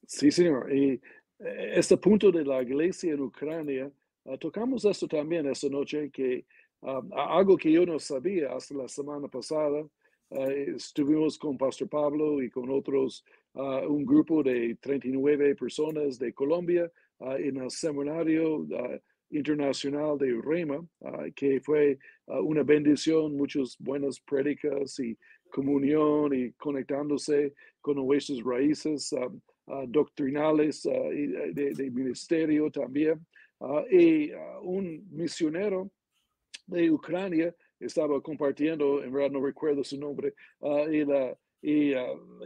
Sí, 0.06 0.30
señor. 0.30 0.72
Y 0.72 1.00
eh, 1.38 1.72
este 1.74 1.96
punto 1.96 2.30
de 2.30 2.44
la 2.44 2.62
iglesia 2.62 3.12
en 3.12 3.20
Ucrania, 3.20 3.90
uh, 4.24 4.36
tocamos 4.36 4.84
esto 4.84 5.08
también 5.08 5.46
esta 5.46 5.68
noche, 5.68 6.10
que 6.10 6.44
um, 6.82 7.10
algo 7.12 7.56
que 7.56 7.72
yo 7.72 7.86
no 7.86 7.98
sabía 7.98 8.52
hasta 8.52 8.74
la 8.74 8.88
semana 8.88 9.28
pasada, 9.28 9.82
uh, 10.30 10.50
estuvimos 10.76 11.38
con 11.38 11.56
Pastor 11.56 11.88
Pablo 11.88 12.42
y 12.42 12.50
con 12.50 12.70
otros, 12.70 13.24
uh, 13.54 13.86
un 13.88 14.04
grupo 14.04 14.42
de 14.42 14.76
39 14.80 15.54
personas 15.54 16.18
de 16.18 16.32
Colombia 16.32 16.90
en 17.38 17.58
el 17.58 17.70
seminario 17.70 18.66
internacional 19.30 20.18
de 20.18 20.40
Rema, 20.42 20.84
que 21.36 21.60
fue 21.60 21.96
una 22.26 22.64
bendición, 22.64 23.36
muchas 23.36 23.76
buenas 23.78 24.18
prédicas 24.18 24.98
y 24.98 25.16
comunión 25.48 26.34
y 26.34 26.50
conectándose 26.54 27.54
con 27.80 28.04
nuestras 28.04 28.42
raíces. 28.42 29.12
Um, 29.12 29.40
Uh, 29.64 29.86
doctrinales 29.86 30.84
uh, 30.86 30.90
uh, 30.90 31.54
de, 31.54 31.72
de, 31.72 31.90
ministerio 31.90 32.68
también. 32.68 33.24
y 33.92 34.32
un 34.62 35.06
misionero 35.12 35.88
de 36.72 36.90
Ucrania 36.90 37.54
estaba 37.78 38.20
compartiendo, 38.20 39.02
en 39.02 39.12
verdad 39.12 39.30
no 39.30 39.44
recuerdo 39.44 39.82
su 39.82 39.98
nombre, 39.98 40.34
y, 40.90 41.04
la, 41.04 41.36
y 41.60 41.90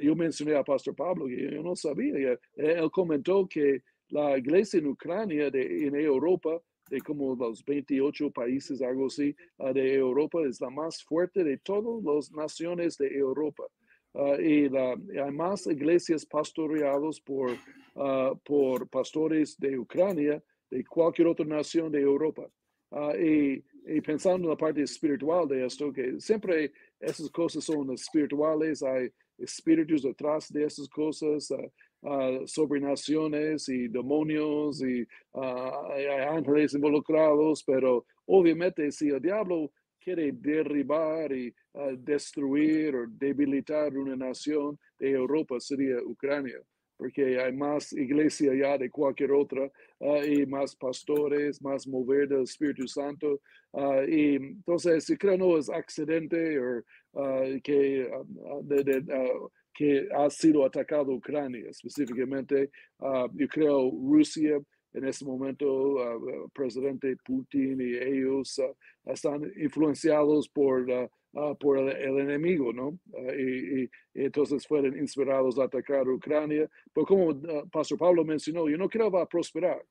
yo 0.01 0.17
mencioné 0.17 0.57
a 0.57 0.65
Pastor 0.65 0.95
Pablo, 0.95 1.29
y 1.29 1.51
yo 1.51 1.63
no 1.63 1.77
sabía, 1.77 2.39
él 2.55 2.91
comentó 2.91 3.47
que 3.47 3.83
la 4.09 4.39
iglesia 4.39 4.79
en 4.79 4.87
Ucrania, 4.87 5.51
de, 5.51 5.87
en 5.87 5.95
Europa, 5.97 6.61
de 6.89 7.01
como 7.01 7.35
los 7.35 7.65
28 7.65 8.31
países, 8.31 8.81
algo 8.81 9.07
así, 9.07 9.35
de 9.75 9.95
Europa, 9.95 10.41
es 10.47 10.61
la 10.61 10.71
más 10.71 11.03
fuerte 11.03 11.43
de 11.43 11.59
todas 11.59 12.03
las 12.05 12.33
naciones 12.33 12.97
de 12.97 13.09
Europa. 13.09 13.65
Uh, 14.13 14.41
y, 14.41 14.69
la, 14.71 14.97
hay 15.25 15.31
más 15.31 15.67
iglesias 15.67 16.25
pastoreadas 16.25 17.21
por, 17.21 17.51
uh, 17.97 18.35
por 18.45 18.89
pastores 18.89 19.59
de 19.59 19.79
Ucrania 19.79 20.43
de 20.71 20.83
cualquier 20.85 21.29
otra 21.29 21.45
nación 21.45 21.93
de 21.93 22.01
Europa. 22.01 22.49
Uh, 22.91 23.15
y, 23.15 23.65
y, 23.87 24.01
pensando 24.01 24.45
en 24.45 24.51
la 24.51 24.57
parte 24.57 24.83
espiritual 24.83 25.47
de 25.49 25.65
esto, 25.65 25.93
que 25.93 26.21
siempre 26.21 26.73
esas 27.01 27.31
cosas 27.31 27.65
son 27.65 27.93
espirituales, 27.93 28.83
hay 28.83 29.11
espíritus 29.39 30.03
detrás 30.03 30.53
de 30.53 30.65
esas 30.65 30.89
cosas, 30.89 31.53
sobre 32.47 32.81
naciones 32.81 33.69
y 33.69 33.89
demonios 33.89 34.81
y 34.83 35.07
hay 35.33 36.07
ángeles 36.29 36.75
involucrados, 36.75 37.65
pero 37.65 38.07
obviamente 38.27 38.93
si 38.93 39.09
el 39.09 39.21
diablo 39.21 39.73
quiere 40.07 40.31
derribar 40.31 41.33
y 41.33 41.53
uh, 41.73 41.97
destruir 41.97 42.95
o 42.95 43.07
debilitar 43.09 43.97
una 43.99 44.15
nación 44.15 44.79
de 45.01 45.11
Europa 45.11 45.59
sería 45.59 45.97
Ucrania, 46.01 46.61
porque 46.97 47.41
hay 47.41 47.53
más 47.53 47.93
iglesia 47.93 48.55
ya 48.55 48.79
de 48.79 48.91
cualquier 48.91 49.33
otra 49.33 49.71
uh, 49.99 50.23
y 50.25 50.47
más 50.47 50.75
pastores, 50.75 51.61
más 51.63 51.87
mover 51.87 52.29
del 52.29 52.43
Espíritu 52.43 52.87
Santo. 52.89 53.41
Uh, 53.73 54.03
y 54.09 54.37
entonces, 54.37 55.13
creo 55.19 55.37
no 55.37 55.59
es 55.59 55.69
accidente 55.69 56.59
o 56.59 56.83
que, 57.63 58.11
de, 58.63 58.85
de, 58.85 59.05
que 59.75 60.09
ha 60.15 60.29
sido 60.31 60.65
atacado 60.65 61.13
Ucrania 61.13 61.71
específicamente. 61.71 62.71
yo 63.35 63.49
creo 63.49 63.91
Rusia 63.91 64.61
en 64.97 65.05
este 65.05 65.25
momento 65.25 65.67
uh, 65.67 66.49
presidente 66.55 67.17
Putin 67.25 67.81
y 67.81 67.97
ellos 67.97 68.59
uh, 68.59 68.75
están 69.11 69.43
influenciados 69.57 70.49
por, 70.49 70.87
uh, 71.37 71.57
por 71.57 71.79
el, 71.79 72.19
enemigo, 72.19 72.73
¿no? 72.73 72.99
Y, 73.37 73.83
y, 73.83 73.91
entonces 74.15 74.67
fueron 74.67 74.99
inspirados 74.99 75.59
a 75.59 75.65
atacar 75.65 76.09
Ucrania. 76.09 76.69
Pero 76.93 77.07
como 77.07 77.41
Pastor 77.71 77.99
Pablo 77.99 78.25
mencionó, 78.25 78.69
yo 78.69 78.77
no 78.77 78.89
creo 78.89 79.11
que 79.11 79.17
va 79.17 79.23
a 79.23 79.29
prosperar 79.29 79.83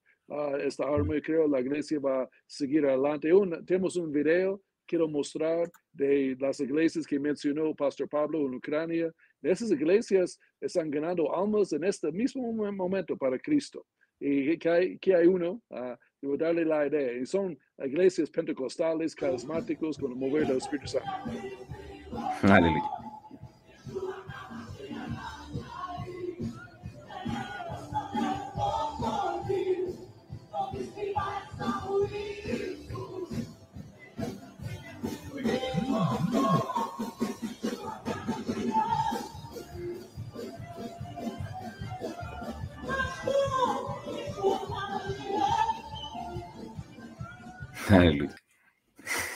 esta 0.59 0.85
arma, 0.85 1.13
yo 1.13 1.21
creo 1.21 1.47
la 1.47 1.61
iglesia 1.61 1.99
va 1.99 2.23
a 2.23 2.29
seguir 2.47 2.85
adelante. 2.85 3.31
Un, 3.31 3.63
tenemos 3.65 3.95
un 3.95 4.11
video 4.11 4.61
quiero 4.85 5.07
mostrar 5.07 5.71
de 5.93 6.35
las 6.39 6.59
iglesias 6.59 7.05
que 7.05 7.19
mencionó 7.19 7.73
Pastor 7.75 8.07
Pablo 8.07 8.39
en 8.45 8.55
Ucrania. 8.55 9.11
Esas 9.41 9.71
iglesias 9.71 10.39
están 10.61 10.89
ganando 10.89 11.35
almas 11.35 11.73
en 11.73 11.83
este 11.83 12.11
mismo 12.11 12.51
momento 12.53 13.17
para 13.17 13.37
Cristo 13.39 13.85
y 14.19 14.57
que 14.57 14.69
hay, 14.69 14.97
que 14.97 15.13
hay 15.13 15.27
uno, 15.27 15.61
uh, 15.69 15.95
y 16.21 16.37
darle 16.37 16.65
la 16.65 16.87
idea, 16.87 17.13
y 17.13 17.25
son 17.25 17.57
iglesias 17.77 18.29
pentecostales, 18.29 19.15
carismáticos, 19.15 19.97
con 19.97 20.11
el 20.11 20.17
mover 20.17 20.47
del 20.47 20.57
Espíritu 20.57 20.87
Santo. 20.87 21.09
Aleluya. 22.41 22.83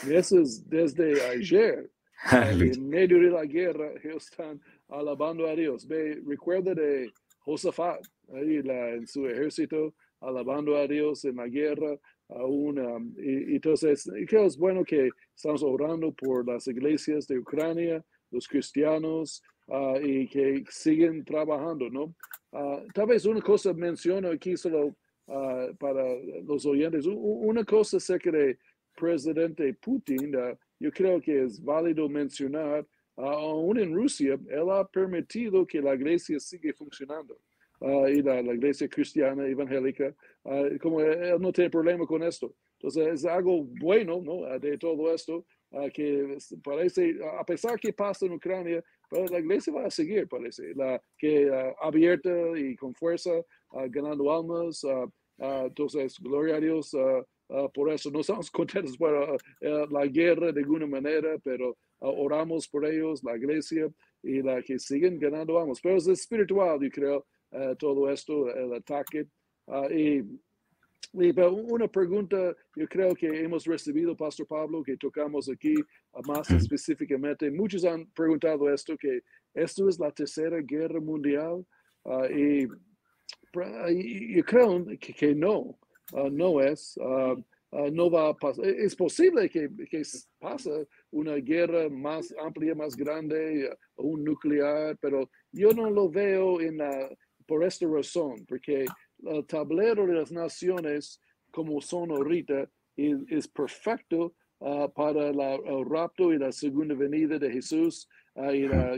Eso 0.08 0.40
es 0.40 0.68
desde 0.68 1.22
ayer. 1.28 1.90
En 2.32 2.88
medio 2.88 3.18
de 3.18 3.30
la 3.30 3.44
guerra, 3.44 3.92
ellos 4.02 4.28
están 4.30 4.60
alabando 4.88 5.46
a 5.46 5.54
Dios. 5.54 5.86
Ve, 5.86 6.20
recuerda 6.26 6.74
de 6.74 7.10
Josafat, 7.38 8.02
ahí 8.34 8.62
la, 8.62 8.90
en 8.90 9.06
su 9.06 9.26
ejército, 9.26 9.94
alabando 10.20 10.76
a 10.76 10.86
Dios 10.86 11.24
en 11.24 11.36
la 11.36 11.46
guerra. 11.46 11.96
Aún, 12.28 12.78
um, 12.78 13.14
y, 13.18 13.56
entonces, 13.56 14.08
creo 14.28 14.44
es 14.44 14.56
bueno 14.56 14.84
que 14.84 15.10
estamos 15.34 15.62
orando 15.62 16.12
por 16.12 16.46
las 16.46 16.66
iglesias 16.66 17.26
de 17.26 17.38
Ucrania, 17.38 18.04
los 18.30 18.46
cristianos, 18.46 19.42
uh, 19.68 19.96
y 20.00 20.28
que 20.28 20.64
siguen 20.68 21.24
trabajando, 21.24 21.88
¿no? 21.90 22.14
Uh, 22.52 22.86
tal 22.92 23.06
vez 23.06 23.24
una 23.24 23.40
cosa 23.40 23.72
menciono 23.72 24.28
aquí 24.28 24.56
solo 24.56 24.94
uh, 25.30 25.74
para 25.76 26.04
los 26.44 26.66
oyentes, 26.66 27.06
una 27.06 27.64
cosa 27.64 27.96
acerca 27.96 28.30
de 28.30 28.58
presidente 28.96 29.72
Putin, 29.74 30.36
uh, 30.36 30.56
yo 30.78 30.90
creo 30.90 31.20
que 31.20 31.44
es 31.44 31.62
válido 31.62 32.08
mencionar, 32.08 32.86
uh, 33.16 33.22
aún 33.22 33.78
en 33.78 33.94
Rusia, 33.94 34.38
él 34.48 34.70
ha 34.70 34.86
permitido 34.86 35.66
que 35.66 35.80
la 35.80 35.94
iglesia 35.94 36.38
siga 36.38 36.72
funcionando. 36.74 37.38
Uh, 37.80 38.08
y 38.08 38.20
la, 38.20 38.42
la, 38.42 38.52
iglesia 38.52 38.86
cristiana 38.90 39.46
evangélica, 39.46 40.14
como 40.82 41.00
él 41.00 41.40
no 41.40 41.50
tiene 41.50 41.70
problema 41.70 42.04
con 42.06 42.22
esto. 42.22 42.54
Entonces 42.74 43.08
es 43.08 43.24
algo 43.24 43.64
bueno 43.80 44.20
¿no? 44.22 44.58
de 44.58 44.76
todo 44.76 45.14
esto, 45.14 45.46
que 45.94 46.36
parece, 46.62 47.16
a 47.38 47.44
pesar 47.44 47.80
que 47.80 47.90
pasa 47.94 48.26
en 48.26 48.32
Ucrania, 48.32 48.84
pero 49.08 49.24
la 49.28 49.38
iglesia 49.38 49.72
va 49.72 49.86
a 49.86 49.90
seguir, 49.90 50.28
parece, 50.28 50.74
la, 50.74 51.02
que 51.16 51.50
abierta 51.80 52.30
y 52.58 52.76
con 52.76 52.94
fuerza, 52.94 53.30
ganando 53.88 54.30
almas. 54.30 54.84
Entonces, 55.40 56.16
gloria 56.20 56.56
a 56.56 56.60
Dios 56.60 56.94
Ah, 57.52 57.68
por 57.72 57.90
eso 57.90 58.10
no 58.10 58.20
estamos 58.20 58.50
contentos 58.50 58.96
por 58.96 59.12
uh, 59.12 59.92
la 59.92 60.06
guerra 60.06 60.52
de 60.52 60.60
alguna 60.60 60.86
manera, 60.86 61.36
pero 61.42 61.70
uh, 61.70 62.08
oramos 62.08 62.68
por 62.68 62.86
ellos, 62.86 63.22
la 63.24 63.36
iglesia, 63.36 63.88
y 64.22 64.40
la 64.42 64.62
que 64.62 64.78
siguen 64.78 65.18
ganando 65.18 65.54
vamos. 65.54 65.80
Pero 65.80 65.96
es 65.96 66.06
espiritual, 66.06 66.78
yo 66.80 66.90
creo, 66.90 67.26
todo 67.78 68.08
esto, 68.10 68.54
el 68.54 68.74
ataque. 68.74 69.26
y, 69.90 70.18
y 71.14 71.40
una 71.40 71.88
pregunta, 71.88 72.54
yo 72.76 72.86
creo 72.86 73.14
que 73.14 73.26
hemos 73.26 73.64
recibido, 73.64 74.14
Pastor 74.14 74.46
Pablo, 74.46 74.82
que 74.82 74.96
tocamos 74.96 75.48
aquí 75.48 75.74
más 76.26 76.50
específicamente. 76.50 77.50
Muchos 77.50 77.84
han 77.84 78.06
preguntado 78.12 78.72
esto, 78.72 78.96
que 78.96 79.22
esto 79.54 79.88
es 79.88 79.98
la 79.98 80.12
tercera 80.12 80.58
guerra 80.60 81.00
mundial. 81.00 81.66
y 82.30 82.68
yo 83.52 84.44
creo 84.44 84.86
que, 84.98 85.34
no, 85.34 85.78
no 86.30 86.60
es. 86.60 86.98
no 87.92 88.10
va 88.10 88.28
a 88.28 88.34
pasar. 88.34 88.66
Es 88.66 88.94
posible 88.96 89.48
que, 89.48 89.68
que 89.88 90.02
pase 90.38 90.88
una 91.10 91.34
guerra 91.36 91.88
más 91.88 92.34
amplia, 92.40 92.74
más 92.74 92.96
grande, 92.96 93.76
un 93.96 94.24
nuclear, 94.24 94.96
pero 95.00 95.30
yo 95.52 95.72
no 95.72 95.90
lo 95.90 96.08
veo 96.08 96.60
en 96.60 96.78
por 97.46 97.64
esta 97.64 97.84
razón, 97.88 98.46
porque 98.46 98.84
el 99.24 99.44
tablero 99.46 100.06
de 100.06 100.14
las 100.14 100.30
naciones, 100.30 101.20
como 101.50 101.80
son 101.80 102.12
ahorita, 102.12 102.70
es, 102.96 103.48
perfecto 103.48 104.34
ah, 104.60 104.88
para 104.94 105.30
el 105.30 105.84
rapto 105.84 106.32
y 106.32 106.38
la 106.38 106.52
segunda 106.52 106.94
venida 106.94 107.38
de 107.38 107.50
Jesús 107.50 108.08
y 108.36 108.68
la, 108.68 108.96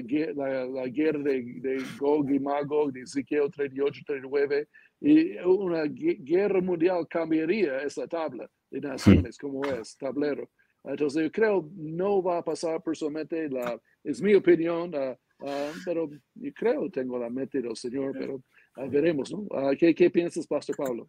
la, 0.67 0.87
guerra 0.89 1.23
de, 1.23 1.83
Gog 1.99 2.31
y 2.31 2.39
Magog 2.39 2.93
de 2.93 3.03
Ezequiel 3.03 3.51
38, 3.51 4.03
39. 4.07 4.69
Y 5.01 5.37
una 5.39 5.85
guerra 5.85 6.61
mundial 6.61 7.07
cambiaría 7.09 7.83
esa 7.83 8.07
tabla 8.07 8.49
de 8.71 8.81
naciones 8.81 9.37
como 9.37 9.65
es, 9.65 9.97
tablero. 9.97 10.49
Entonces 10.85 11.25
yo 11.25 11.33
creo 11.33 11.71
no 11.75 12.23
va 12.23 12.39
a 12.39 12.45
pasar 12.45 12.83
personalmente, 12.83 13.49
la, 13.49 13.79
es 14.03 14.21
mi 14.21 14.35
opinión, 14.35 14.93
uh, 14.95 15.45
uh, 15.45 15.73
pero 15.85 16.11
yo 16.35 16.53
creo, 16.53 16.91
tengo 16.91 17.19
la 17.19 17.31
mente 17.31 17.61
del 17.61 17.77
Señor, 17.77 18.12
pero 18.19 18.43
veremos, 18.91 19.33
¿no? 19.33 19.47
¿qué, 19.79 19.95
¿Qué 19.95 20.11
piensas, 20.11 20.47
Pastor 20.47 20.77
Pablo? 20.77 21.09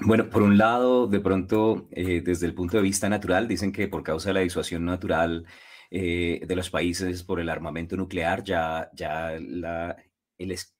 Bueno, 0.00 0.28
por 0.28 0.42
un 0.42 0.58
lado, 0.58 1.06
de 1.06 1.20
pronto, 1.20 1.88
eh, 1.92 2.20
desde 2.20 2.46
el 2.46 2.54
punto 2.54 2.76
de 2.76 2.82
vista 2.82 3.08
natural, 3.08 3.46
dicen 3.46 3.72
que 3.72 3.88
por 3.88 4.02
causa 4.02 4.30
de 4.30 4.34
la 4.34 4.40
disuasión 4.40 4.84
natural 4.84 5.46
eh, 5.90 6.40
de 6.46 6.56
los 6.56 6.70
países 6.70 7.22
por 7.22 7.40
el 7.40 7.48
armamento 7.48 7.96
nuclear, 7.96 8.42
ya, 8.44 8.90
ya 8.94 9.38
la, 9.40 9.96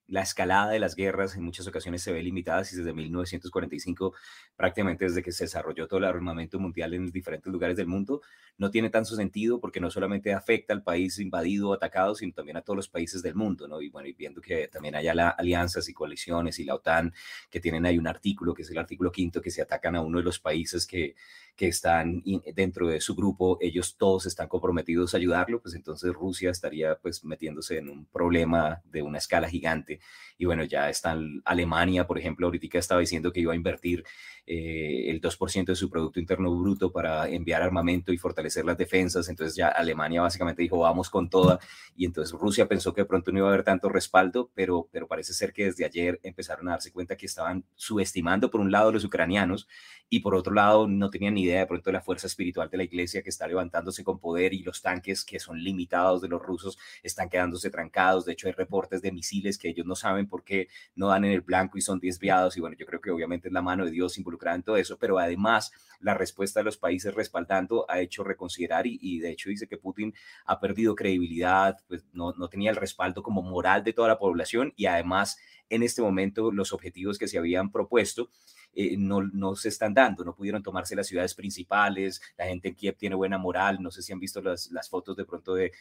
la 0.06 0.22
escalada 0.22 0.70
de 0.70 0.78
las 0.78 0.94
guerras 0.94 1.34
en 1.36 1.42
muchas 1.42 1.66
ocasiones 1.66 2.02
se 2.02 2.12
ve 2.12 2.22
limitada 2.22 2.62
y 2.62 2.76
desde 2.76 2.92
1945, 2.92 4.14
prácticamente 4.56 5.04
desde 5.06 5.22
que 5.22 5.32
se 5.32 5.44
desarrolló 5.44 5.86
todo 5.86 5.98
el 5.98 6.04
armamento 6.04 6.58
mundial 6.58 6.94
en 6.94 7.10
diferentes 7.10 7.50
lugares 7.52 7.76
del 7.76 7.86
mundo, 7.86 8.20
no 8.58 8.70
tiene 8.70 8.90
tanto 8.90 9.16
sentido 9.16 9.60
porque 9.60 9.80
no 9.80 9.90
solamente 9.90 10.32
afecta 10.32 10.74
al 10.74 10.82
país 10.82 11.18
invadido 11.18 11.70
o 11.70 11.72
atacado, 11.72 12.14
sino 12.14 12.32
también 12.32 12.56
a 12.56 12.62
todos 12.62 12.76
los 12.76 12.88
países 12.88 13.22
del 13.22 13.34
mundo, 13.34 13.66
¿no? 13.66 13.80
Y 13.80 13.88
bueno, 13.88 14.08
y 14.08 14.12
viendo 14.12 14.40
que 14.40 14.68
también 14.68 14.94
hay 14.94 15.08
alianzas 15.08 15.88
y 15.88 15.94
coaliciones 15.94 16.58
y 16.58 16.64
la 16.64 16.74
OTAN 16.74 17.12
que 17.50 17.60
tienen 17.60 17.86
ahí 17.86 17.98
un 17.98 18.06
artículo, 18.06 18.54
que 18.54 18.62
es 18.62 18.70
el 18.70 18.78
artículo 18.78 19.10
quinto, 19.10 19.40
que 19.40 19.50
se 19.50 19.62
atacan 19.62 19.96
a 19.96 20.02
uno 20.02 20.18
de 20.18 20.24
los 20.24 20.38
países 20.38 20.86
que, 20.86 21.14
que 21.56 21.68
están 21.68 22.22
dentro 22.54 22.88
de 22.88 23.00
su 23.00 23.14
grupo, 23.14 23.58
ellos 23.60 23.96
todos 23.96 24.26
están 24.26 24.48
comprometidos 24.48 25.14
a 25.14 25.18
ayudarlo, 25.18 25.60
pues 25.62 25.74
entonces 25.74 26.12
Rusia 26.12 26.50
estaría 26.50 26.96
pues 26.96 27.24
metiéndose 27.24 27.78
en 27.78 27.88
un 27.88 28.06
problema 28.06 28.82
de 28.84 29.02
una 29.02 29.18
escala 29.18 29.48
gigante. 29.48 30.00
Y 30.36 30.46
bueno, 30.46 30.64
ya 30.64 30.90
está 30.90 31.16
Alemania, 31.44 32.06
por 32.06 32.18
ejemplo, 32.18 32.46
ahorita 32.46 32.78
estaba 32.78 33.00
diciendo 33.00 33.32
que 33.32 33.40
iba 33.40 33.52
a 33.52 33.56
invertir 33.56 34.04
eh, 34.46 35.10
el 35.10 35.22
2% 35.22 35.64
de 35.64 35.74
su 35.74 35.88
Producto 35.88 36.20
Interno 36.20 36.54
Bruto 36.54 36.92
para 36.92 37.26
enviar 37.28 37.62
armamento 37.62 38.12
y 38.12 38.18
fortalecer 38.18 38.64
las 38.66 38.76
defensas. 38.76 39.28
Entonces 39.30 39.56
ya 39.56 39.68
Alemania 39.68 40.20
básicamente 40.20 40.60
dijo, 40.60 40.78
vamos 40.78 41.08
con 41.08 41.30
toda. 41.30 41.58
Y 41.96 42.04
entonces 42.04 42.38
Rusia 42.38 42.68
pensó 42.68 42.92
que 42.92 43.00
de 43.02 43.06
pronto 43.06 43.32
no 43.32 43.38
iba 43.38 43.48
a 43.48 43.52
haber 43.52 43.64
tanto 43.64 43.88
respaldo, 43.88 44.50
pero, 44.54 44.86
pero 44.92 45.08
parece 45.08 45.32
ser 45.32 45.54
que 45.54 45.64
desde 45.64 45.86
ayer 45.86 46.20
empezaron 46.22 46.68
a 46.68 46.72
darse 46.72 46.92
cuenta 46.92 47.16
que 47.16 47.24
estaban 47.24 47.64
subestimando 47.74 48.50
por 48.50 48.60
un 48.60 48.70
lado 48.70 48.92
los 48.92 49.04
ucranianos 49.04 49.66
y 50.10 50.20
por 50.20 50.34
otro 50.34 50.52
lado 50.52 50.86
no 50.86 51.08
tenían 51.08 51.34
ni 51.34 51.44
idea 51.44 51.60
de 51.60 51.66
pronto 51.66 51.88
de 51.88 51.94
la 51.94 52.02
fuerza 52.02 52.26
espiritual 52.26 52.68
de 52.68 52.76
la 52.76 52.84
iglesia 52.84 53.22
que 53.22 53.30
está 53.30 53.46
levantándose 53.46 54.04
con 54.04 54.18
poder 54.18 54.52
y 54.52 54.62
los 54.62 54.82
tanques 54.82 55.24
que 55.24 55.40
son 55.40 55.58
limitados 55.58 56.20
de 56.20 56.28
los 56.28 56.42
rusos 56.42 56.78
están 57.02 57.30
quedándose 57.30 57.70
trancados. 57.70 58.26
De 58.26 58.32
hecho, 58.32 58.46
hay 58.46 58.52
reportes 58.52 59.00
de 59.00 59.10
misiles 59.10 59.56
que 59.56 59.70
ellos 59.70 59.86
no 59.86 59.96
saben 59.96 60.28
por 60.28 60.44
qué 60.44 60.68
no 60.94 61.08
dan 61.08 61.24
en 61.24 61.32
el 61.32 61.40
blanco 61.40 61.78
y 61.78 61.80
son 61.80 61.98
desviados. 61.98 62.58
Y 62.58 62.60
bueno, 62.60 62.76
yo 62.78 62.84
creo 62.84 63.00
que 63.00 63.10
obviamente 63.10 63.48
es 63.48 63.54
la 63.54 63.62
mano 63.62 63.86
de 63.86 63.90
Dios 63.90 64.18
involucrada 64.18 64.33
en 64.42 64.62
todo 64.62 64.76
eso, 64.76 64.98
pero 64.98 65.18
además 65.18 65.72
la 66.00 66.14
respuesta 66.14 66.60
de 66.60 66.64
los 66.64 66.76
países 66.76 67.14
respaldando 67.14 67.86
ha 67.88 68.00
hecho 68.00 68.24
reconsiderar 68.24 68.86
y, 68.86 69.20
de 69.20 69.30
hecho 69.30 69.48
dice 69.48 69.66
que 69.66 69.78
Putin 69.78 70.14
ha 70.44 70.60
perdido 70.60 70.94
credibilidad, 70.94 71.76
pues 71.88 72.04
no, 72.12 72.32
no 72.32 72.48
tenía 72.48 72.70
el 72.70 72.76
respaldo 72.76 73.22
como 73.22 73.42
moral 73.42 73.84
de 73.84 73.92
toda 73.92 74.08
la 74.08 74.18
población 74.18 74.72
y 74.76 74.86
además 74.86 75.38
en 75.70 75.82
este 75.82 76.02
momento 76.02 76.52
los 76.52 76.72
objetivos 76.72 77.18
que 77.18 77.28
se 77.28 77.38
habían 77.38 77.70
propuesto 77.70 78.30
eh, 78.76 78.96
no, 78.98 79.54
se 79.54 79.68
están 79.68 79.94
dando, 79.94 80.24
no 80.24 80.34
pudieron 80.34 80.62
tomarse 80.62 80.96
las 80.96 81.06
ciudades 81.06 81.34
principales, 81.34 82.20
la 82.36 82.46
gente 82.46 82.68
en 82.68 82.74
Kiev 82.74 82.96
tiene 82.96 83.14
buena 83.14 83.38
moral, 83.38 83.78
no 83.80 83.90
sé 83.90 84.02
si 84.02 84.12
han 84.12 84.18
visto 84.18 84.42
las, 84.42 84.70
las 84.72 84.88
fotos 84.88 85.16
de 85.16 85.24
pronto 85.24 85.54
de, 85.54 85.72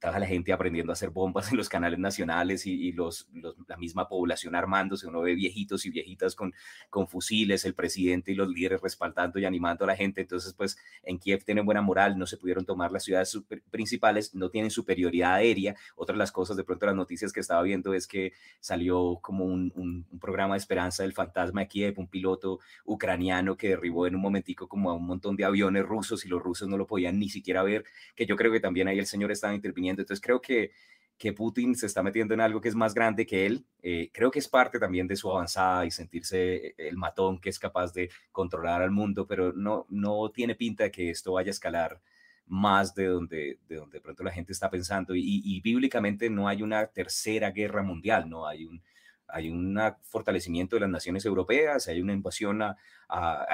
toda 0.00 0.18
la 0.18 0.26
gente 0.26 0.52
aprendiendo 0.52 0.92
a 0.92 0.94
hacer 0.94 1.10
bombas 1.10 1.50
en 1.50 1.56
los 1.56 1.68
canales 1.68 1.98
nacionales 1.98 2.66
y, 2.66 2.92
los, 2.92 3.28
la 3.66 3.76
misma 3.76 4.08
población 4.08 4.54
armándose, 4.54 5.06
uno 5.06 5.20
ve 5.20 5.34
viejitos 5.34 5.86
y 5.86 5.90
viejitas 5.90 6.34
con, 6.34 6.54
con 6.90 7.08
fusiles, 7.08 7.64
el 7.64 7.74
presidente 7.74 8.32
y 8.32 8.34
los 8.34 8.48
líderes 8.48 8.80
respaldando 8.80 9.38
y 9.38 9.44
animando 9.44 9.84
a 9.84 9.88
la 9.88 9.96
gente, 9.96 10.20
entonces 10.20 10.54
pues 10.54 10.78
en 11.02 11.18
Kiev 11.18 11.44
tienen 11.44 11.64
buena 11.64 11.82
moral, 11.82 12.18
no 12.18 12.26
se 12.26 12.36
pudieron 12.36 12.64
tomar 12.64 12.92
las 12.92 13.04
ciudades 13.04 13.38
principales, 13.70 14.34
no 14.34 14.50
tienen 14.50 14.70
superioridad 14.70 15.34
aérea, 15.34 15.76
otra 15.96 16.14
de 16.14 16.18
las 16.18 16.32
cosas 16.32 16.56
de 16.56 16.64
pronto 16.64 16.86
las 16.86 16.94
noticias 16.94 17.32
que 17.32 17.40
estaba 17.40 17.62
viendo 17.62 17.92
es 17.94 18.06
que 18.06 18.32
salió 18.60 19.18
como 19.20 19.44
un, 19.44 19.72
un, 19.74 20.06
un 20.10 20.18
programa 20.18 20.54
de 20.54 20.58
esperanza 20.58 21.02
del 21.02 21.12
fantasma 21.12 21.62
de 21.62 21.68
Kiev, 21.68 21.87
un 21.96 22.08
piloto 22.08 22.60
ucraniano 22.84 23.56
que 23.56 23.68
derribó 23.68 24.06
en 24.06 24.14
un 24.14 24.20
momentico 24.20 24.68
como 24.68 24.90
a 24.90 24.94
un 24.94 25.06
montón 25.06 25.36
de 25.36 25.44
aviones 25.44 25.84
rusos 25.84 26.24
y 26.24 26.28
los 26.28 26.42
rusos 26.42 26.68
no 26.68 26.76
lo 26.76 26.86
podían 26.86 27.18
ni 27.18 27.28
siquiera 27.28 27.62
ver, 27.62 27.84
que 28.14 28.26
yo 28.26 28.36
creo 28.36 28.52
que 28.52 28.60
también 28.60 28.88
ahí 28.88 28.98
el 28.98 29.06
señor 29.06 29.30
estaba 29.32 29.54
interviniendo. 29.54 30.02
Entonces 30.02 30.24
creo 30.24 30.40
que, 30.40 30.72
que 31.18 31.32
Putin 31.32 31.74
se 31.74 31.86
está 31.86 32.02
metiendo 32.02 32.34
en 32.34 32.40
algo 32.40 32.60
que 32.60 32.68
es 32.68 32.74
más 32.74 32.94
grande 32.94 33.26
que 33.26 33.46
él. 33.46 33.66
Eh, 33.82 34.10
creo 34.12 34.30
que 34.30 34.38
es 34.38 34.48
parte 34.48 34.78
también 34.78 35.06
de 35.08 35.16
su 35.16 35.30
avanzada 35.30 35.86
y 35.86 35.90
sentirse 35.90 36.74
el 36.78 36.96
matón 36.96 37.40
que 37.40 37.50
es 37.50 37.58
capaz 37.58 37.92
de 37.92 38.10
controlar 38.32 38.82
al 38.82 38.90
mundo, 38.90 39.26
pero 39.26 39.52
no, 39.52 39.86
no 39.88 40.30
tiene 40.30 40.54
pinta 40.54 40.90
que 40.90 41.10
esto 41.10 41.32
vaya 41.32 41.50
a 41.50 41.50
escalar 41.50 42.00
más 42.48 42.94
de 42.94 43.06
donde, 43.06 43.58
de 43.68 43.76
donde 43.76 44.00
pronto 44.00 44.22
la 44.22 44.32
gente 44.32 44.52
está 44.52 44.70
pensando. 44.70 45.14
Y, 45.14 45.60
bíblicamente 45.60 46.30
no 46.30 46.48
hay 46.48 46.62
una 46.62 46.86
tercera 46.86 47.50
guerra 47.50 47.82
mundial, 47.82 48.28
no 48.28 48.46
hay 48.46 48.64
un, 48.64 48.82
hay 49.28 49.50
un 49.50 49.78
fortalecimiento 50.02 50.76
de 50.76 50.80
las 50.80 50.90
naciones 50.90 51.24
europeas, 51.24 51.88
hay 51.88 52.00
una 52.00 52.12
invasión 52.12 52.62
a, 52.62 52.76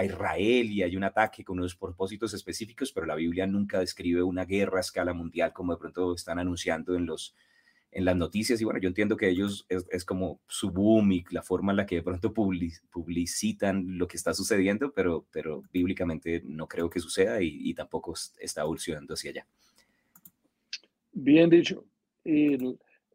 Israel 0.04 0.70
y 0.70 0.82
hay 0.82 0.96
un 0.96 1.04
ataque 1.04 1.44
con 1.44 1.58
unos 1.58 1.76
propósitos 1.76 2.34
específicos, 2.34 2.90
pero 2.92 3.06
la 3.06 3.14
Biblia 3.14 3.46
nunca 3.46 3.78
describe 3.78 4.22
una 4.22 4.44
guerra 4.44 4.78
a 4.78 4.80
escala 4.80 5.12
mundial 5.12 5.52
como 5.52 5.72
de 5.72 5.78
pronto 5.78 6.14
están 6.14 6.40
anunciando 6.40 6.96
en, 6.96 7.06
los, 7.06 7.37
en 7.92 8.04
las 8.04 8.16
noticias. 8.16 8.60
Y 8.60 8.64
bueno, 8.64 8.80
yo 8.80 8.88
entiendo 8.88 9.16
que 9.16 9.28
ellos 9.28 9.64
es, 9.68 10.04
como 10.04 10.40
su 10.48 10.72
boom 10.72 11.12
y 11.12 11.24
la 11.30 11.42
forma 11.42 11.72
en 11.72 11.76
la 11.76 11.87
que 11.87 11.96
de 11.96 12.02
pronto 12.02 12.32
publicitan 12.32 13.96
lo 13.96 14.08
que 14.08 14.16
está 14.16 14.34
sucediendo, 14.34 14.92
pero, 14.92 15.24
pero 15.30 15.62
bíblicamente 15.72 16.42
no 16.44 16.66
creo 16.66 16.90
que 16.90 16.98
suceda 16.98 17.40
y, 17.40 17.60
y 17.62 17.74
tampoco 17.74 18.14
está 18.40 18.62
evolucionando 18.62 19.14
hacia 19.14 19.30
allá. 19.30 19.46
Bien 21.12 21.48
dicho. 21.48 21.84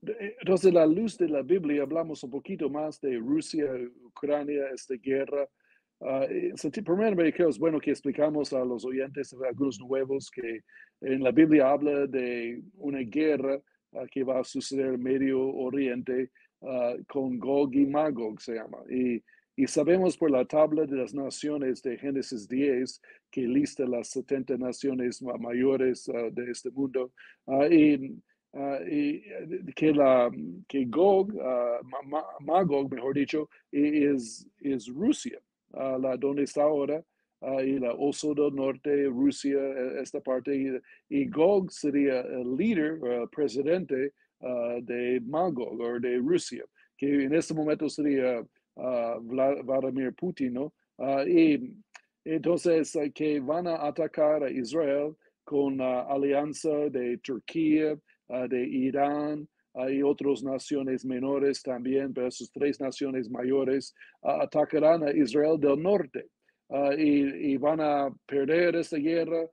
Entonces, 0.02 0.74
la 0.74 0.86
luz 0.86 1.18
de 1.18 1.28
la 1.28 1.42
Biblia, 1.42 1.84
hablamos 1.84 2.24
un 2.24 2.32
poquito 2.32 2.70
más 2.70 3.02
de 3.02 3.18
Rusia, 3.18 3.68
Ucrania, 4.04 4.70
esta 4.74 4.96
guerra. 4.96 5.48
Uh, 6.00 6.56
primeramente, 6.86 7.34
creo 7.34 7.50
es 7.50 7.60
bueno 7.60 7.80
que 7.80 7.92
explicamos 7.92 8.54
a 8.54 8.64
los 8.64 8.86
oyentes 8.86 9.36
algunos 9.46 9.80
nuevos 9.82 10.32
que 10.32 10.62
en 11.02 11.22
la 11.22 11.32
Biblia 11.32 11.70
habla 11.70 12.08
de 12.08 12.62
una 12.76 13.00
guerra 13.00 13.60
ah, 13.94 14.06
que 14.10 14.24
va 14.24 14.40
a 14.40 14.44
suceder 14.46 14.94
en 14.94 15.04
Medio 15.04 15.42
Oriente 15.42 16.32
ah, 16.62 16.96
con 17.08 17.38
Gog 17.38 17.76
y 17.76 17.86
Magog, 17.86 18.40
se 18.40 18.56
llama. 18.56 18.78
Y, 18.90 19.22
y, 19.58 19.68
sabemos 19.68 20.16
por 20.16 20.32
la 20.32 20.46
tabla 20.46 20.86
de 20.86 20.96
las 20.96 21.14
naciones 21.14 21.82
de 21.82 21.98
Génesis 21.98 22.48
10 22.48 23.02
que 23.30 23.42
lista 23.42 23.86
las 23.86 24.08
70 24.12 24.58
naciones 24.58 25.22
mayores 25.22 26.10
de 26.32 26.52
este 26.52 26.72
mundo. 26.72 27.12
y 27.70 28.22
Ah, 28.54 28.80
y 28.84 29.22
eh, 29.26 29.62
que, 29.76 29.94
la, 29.94 30.32
que 30.68 30.86
Gog, 30.86 31.34
uh, 31.36 31.84
Magog, 32.40 32.92
mejor 32.92 33.14
dicho, 33.14 33.50
es, 33.72 34.48
es 34.60 34.88
Rusia, 34.88 35.40
uh, 35.74 36.00
la 36.00 36.18
donde 36.18 36.44
está 36.44 36.64
ahora, 36.64 37.04
y 37.64 37.80
la 37.80 37.94
Oso 37.94 38.34
del 38.34 38.54
Norte, 38.54 39.06
Rusia, 39.06 39.58
e, 39.58 40.02
esta 40.02 40.20
parte, 40.20 40.82
y, 41.10 41.26
Gog 41.30 41.72
sería 41.72 42.20
el 42.22 42.58
líder, 42.58 43.00
el 43.02 43.30
presidente 43.30 44.14
de 44.82 45.22
Magog 45.26 45.80
o 45.80 46.00
de 46.00 46.18
Rusia, 46.18 46.66
que 46.98 47.24
en 47.24 47.34
este 47.34 47.54
momento 47.54 47.88
sería 47.88 48.46
Vladimir 48.76 50.14
Putin, 50.16 50.54
¿no? 50.54 50.74
y 51.26 51.78
entonces 52.26 52.98
que 53.16 53.40
van 53.40 53.68
a 53.68 53.88
atacar 53.88 54.44
a 54.44 54.52
Israel 54.52 55.16
con 55.46 55.78
la 55.78 56.02
alianza 56.02 56.90
de 56.90 57.18
Turquía, 57.20 57.98
Ah, 58.30 58.48
de 58.48 58.64
Irán, 58.64 59.48
hay 59.74 60.02
otras 60.04 60.44
naciones 60.44 61.04
menores 61.04 61.62
también, 61.62 62.14
pero 62.14 62.28
esas 62.28 62.52
tres 62.52 62.80
naciones 62.80 63.30
mayores 63.30 63.96
ah, 64.24 64.44
atacarán 64.44 65.04
a 65.04 65.12
Israel 65.12 65.60
del 65.60 65.82
norte 65.82 66.28
ah, 66.70 66.94
y, 66.98 67.58
van 67.58 67.82
a 67.82 68.10
perder 68.26 68.76
esta 68.76 68.98
guerra 68.98 69.48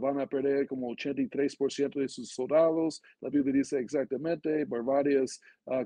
van 0.00 0.18
a 0.18 0.26
perder 0.26 0.66
como 0.66 0.88
83% 0.88 2.00
de 2.00 2.08
sus 2.08 2.30
soldados. 2.30 3.02
La 3.20 3.28
Biblia 3.28 3.52
dice 3.52 3.78
exactamente, 3.78 4.66
por 4.66 4.82
varias 4.82 5.38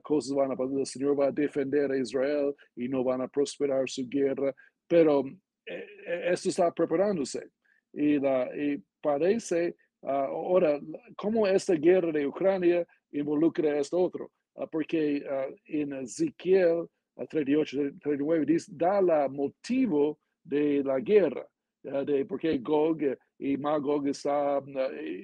cosas 0.05 0.33
van 0.33 0.53
a 0.53 0.57
pasar. 0.57 0.79
El 0.79 0.87
Señor 0.87 1.18
va 1.18 1.26
a 1.26 1.33
defender 1.33 1.90
a 1.90 1.98
Israel 1.98 2.55
y 2.76 2.88
no 2.88 3.03
van 3.03 3.20
a 3.20 3.26
prosperar 3.26 3.88
su 3.88 4.09
guerra. 4.09 4.55
Pero 4.87 5.24
eh, 5.70 5.87
eh, 6.07 6.31
esto 6.33 6.48
está 6.48 6.72
preparándose. 6.72 7.48
Y, 7.92 8.18
la, 8.18 8.48
y 8.57 8.83
parece, 9.00 9.76
ahora, 10.02 10.80
cómo 11.16 11.46
esta 11.46 11.74
guerra 11.74 12.12
de 12.12 12.26
Ucrania 12.26 12.86
involucra 13.12 13.72
a 13.72 13.78
esto 13.78 13.98
otro. 13.98 14.30
porque 14.70 15.24
en 15.64 15.92
Ezequiel 15.92 16.86
38, 17.28 17.98
39 18.00 18.44
dice, 18.46 18.72
da 18.74 19.00
la 19.00 19.28
motivo 19.28 20.18
de 20.42 20.82
la 20.82 21.00
guerra, 21.00 21.46
de 21.82 22.24
por 22.24 22.38
qué 22.38 22.58
Gog 22.58 22.98
y 23.38 23.56
Magog 23.56 24.06
está 24.08 24.62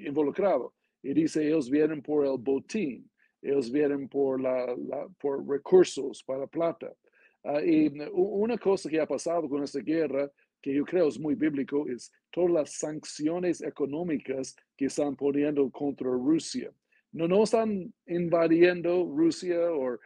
involucrado. 0.04 0.74
Y 1.02 1.14
dice, 1.14 1.46
ellos 1.46 1.70
vienen 1.70 2.02
por 2.02 2.26
el 2.26 2.38
botín, 2.38 3.08
ellos 3.42 3.70
vienen 3.70 4.08
por, 4.08 4.40
la, 4.40 4.74
por 5.20 5.46
recursos 5.48 6.22
para 6.24 6.46
plata. 6.46 6.92
Ah, 7.44 7.62
y 7.62 7.92
una 8.12 8.58
cosa 8.58 8.88
que 8.90 9.00
ha 9.00 9.06
pasado 9.06 9.48
con 9.48 9.62
esta 9.62 9.80
guerra, 9.80 10.28
que 10.66 10.74
yo 10.74 10.84
creo 10.84 11.06
es 11.06 11.20
muy 11.20 11.36
bíblico, 11.36 11.86
es 11.88 12.12
todas 12.32 12.50
las 12.50 12.72
sanciones 12.72 13.62
económicas 13.62 14.56
que 14.76 14.86
están 14.86 15.14
poniendo 15.14 15.70
contra 15.70 16.10
Rusia. 16.10 16.72
No, 17.12 17.28
no 17.28 17.44
están 17.44 17.94
invadiendo 18.08 19.04
Rusia 19.04 19.60
o 19.70 19.96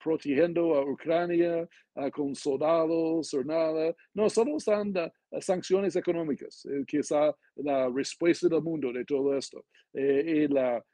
protegiendo 0.00 0.76
a 0.76 0.88
Ucrania 0.88 1.68
con 2.12 2.36
soldados 2.36 3.34
o 3.34 3.42
nada. 3.42 3.92
No, 4.14 4.30
solo 4.30 4.56
están 4.56 4.92
sanciones 5.40 5.94
económicas, 5.96 6.66
eh, 6.66 6.84
quizá 6.86 7.34
la 7.56 7.88
respuesta 7.88 8.48
del 8.48 8.62
mundo 8.62 8.92
de 8.92 9.04
todo 9.04 9.36
esto. 9.36 9.64
Eh, 9.92 10.44
y 10.44 10.48
la, 10.48 10.84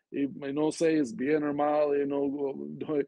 no 0.53 0.70
sé, 0.70 0.99
es 0.99 1.14
bien 1.14 1.44
o 1.44 1.55
mal, 1.55 2.07
no, 2.09 2.55
doy, 2.57 3.07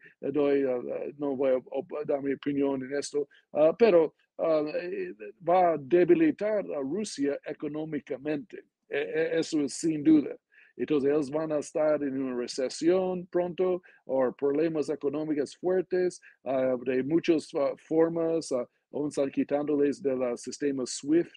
no 1.18 1.36
voy 1.36 1.50
a 1.50 2.04
dar 2.06 2.22
mi 2.22 2.32
opinión 2.32 2.82
en 2.82 2.96
esto, 2.96 3.28
ah, 3.52 3.74
pero 3.78 4.14
eh, 4.38 5.14
va 5.46 5.72
a 5.72 5.78
debilitar 5.78 6.60
a 6.60 6.80
Rusia 6.80 7.38
económicamente. 7.44 8.64
E, 8.88 8.98
e, 8.98 9.38
eso 9.38 9.60
es 9.62 9.74
sin 9.74 10.02
duda. 10.02 10.36
Entonces 10.76 11.10
ellos 11.10 11.30
van 11.30 11.50
a 11.50 11.58
estar 11.58 12.00
en 12.04 12.22
una 12.22 12.36
recesión 12.36 13.26
pronto 13.26 13.82
o 14.04 14.32
problemas 14.32 14.88
económicos 14.88 15.56
fuertes 15.56 16.20
ah, 16.44 16.76
de 16.84 17.02
muchas 17.02 17.52
uh, 17.54 17.76
formas. 17.88 18.52
Uh, 18.90 19.08
aún 19.16 19.30
quitándoles 19.30 20.02
del 20.02 20.36
sistema 20.36 20.84
SWIFT 20.86 21.32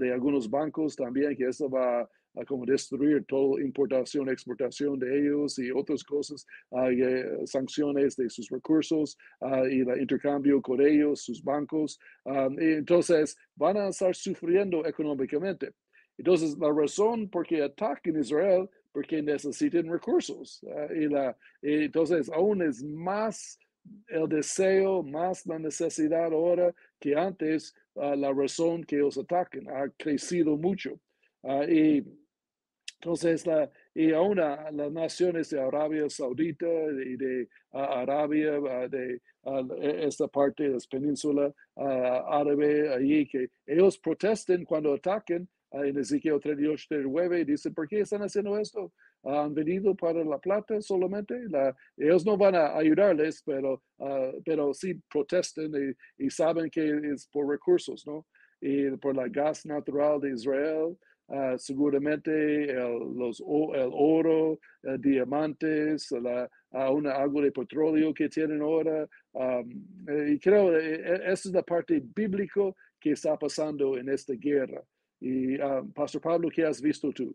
de 0.00 0.12
algunos 0.12 0.48
bancos 0.48 0.94
también, 0.94 1.36
que 1.36 1.48
eso 1.48 1.68
va 1.68 2.02
a 2.02 2.44
como 2.46 2.64
destruir 2.64 3.24
toda 3.26 3.60
importación, 3.60 4.28
exportación 4.28 4.98
de 4.98 5.18
ellos 5.18 5.58
y 5.58 5.70
otras 5.70 6.02
cosas, 6.02 6.46
eh, 6.90 7.40
sanciones 7.44 8.16
de 8.16 8.30
sus 8.30 8.48
recursos 8.48 9.18
y 9.70 9.80
el 9.80 10.00
intercambio 10.00 10.62
con 10.62 10.80
ellos, 10.80 11.22
sus 11.22 11.42
bancos. 11.42 11.98
entonces, 12.58 13.36
van 13.54 13.76
a 13.76 13.88
estar 13.88 14.14
sufriendo 14.14 14.86
económicamente. 14.86 15.72
Entonces, 16.16 16.56
la 16.58 16.72
razón 16.72 17.28
por 17.28 17.46
qué 17.46 17.62
atacan 17.62 18.18
Israel 18.18 18.68
porque 18.92 19.22
necesitan 19.22 19.90
recursos. 19.90 20.62
Ah, 20.68 20.88
y 20.94 21.08
la, 21.08 21.36
entonces, 21.62 22.30
aún 22.30 22.62
es 22.62 22.82
más 22.82 23.58
el 24.08 24.28
deseo, 24.28 25.02
más 25.02 25.44
la 25.46 25.58
necesidad 25.58 26.26
ahora 26.26 26.72
que 27.02 27.16
antes, 27.16 27.74
ah, 27.96 28.14
la 28.14 28.32
razón 28.32 28.84
que 28.84 28.96
ellos 28.96 29.18
atacan 29.18 29.68
ha 29.68 29.88
crecido 29.98 30.56
mucho. 30.56 31.00
Ah, 31.42 31.64
y 31.68 32.04
entonces, 33.00 33.44
la, 33.44 33.68
y 33.92 34.12
aún 34.12 34.36
las 34.36 34.92
naciones 34.92 35.50
de 35.50 35.60
Arabia 35.60 36.08
Saudita 36.08 36.68
y 37.04 37.16
de 37.16 37.48
Arabia, 37.72 38.60
de 38.88 39.20
e, 39.44 40.06
esta 40.06 40.28
parte 40.28 40.62
de 40.62 40.68
la 40.70 40.78
península 40.88 41.52
árabe, 41.74 42.94
allí, 42.94 43.26
que 43.26 43.50
ellos 43.66 43.98
protestan 43.98 44.64
cuando 44.64 44.94
atacan 44.94 45.48
en 45.72 45.98
Ezequiel 45.98 46.40
38, 46.40 46.86
39, 46.88 47.44
dice, 47.44 47.70
¿por 47.70 47.88
qué 47.88 48.00
están 48.00 48.22
haciendo 48.22 48.58
esto? 48.58 48.92
Han 49.24 49.54
venido 49.54 49.94
para 49.94 50.24
la 50.24 50.38
plata 50.38 50.80
solamente. 50.80 51.48
La, 51.48 51.74
ellos 51.96 52.26
no 52.26 52.36
van 52.36 52.54
a 52.54 52.76
ayudarles, 52.76 53.42
pero, 53.44 53.82
uh, 53.98 54.42
pero 54.44 54.74
sí 54.74 55.00
protestan 55.10 55.72
y, 56.18 56.30
saben 56.30 56.70
que 56.70 57.12
es 57.12 57.26
por 57.28 57.48
recursos, 57.48 58.06
¿no? 58.06 58.26
Y 58.60 58.90
por 58.92 59.16
la 59.16 59.28
gas 59.28 59.64
natural 59.64 60.20
de 60.20 60.32
Israel, 60.32 60.96
uh, 61.28 61.56
seguramente 61.56 62.70
el, 62.72 63.14
los, 63.14 63.40
el 63.40 63.90
oro, 63.92 64.58
diamantes, 64.98 66.10
la, 66.12 66.50
una 66.90 67.12
agua 67.12 67.44
de 67.44 67.52
petróleo 67.52 68.12
que 68.12 68.28
tienen 68.28 68.60
ahora. 68.60 69.08
Um, 69.32 69.68
y 70.28 70.38
creo 70.38 70.70
que 70.72 70.94
esa 71.26 71.48
es 71.48 71.52
la 71.52 71.62
parte 71.62 72.02
bíblica 72.14 72.72
que 73.00 73.12
está 73.12 73.38
pasando 73.38 73.96
en 73.96 74.08
esta 74.08 74.34
guerra. 74.34 74.82
Y 75.22 75.60
ah, 75.60 75.82
Pastor 75.94 76.20
Pablo, 76.20 76.48
¿qué 76.52 76.64
has 76.64 76.82
visto 76.82 77.12
tú? 77.12 77.32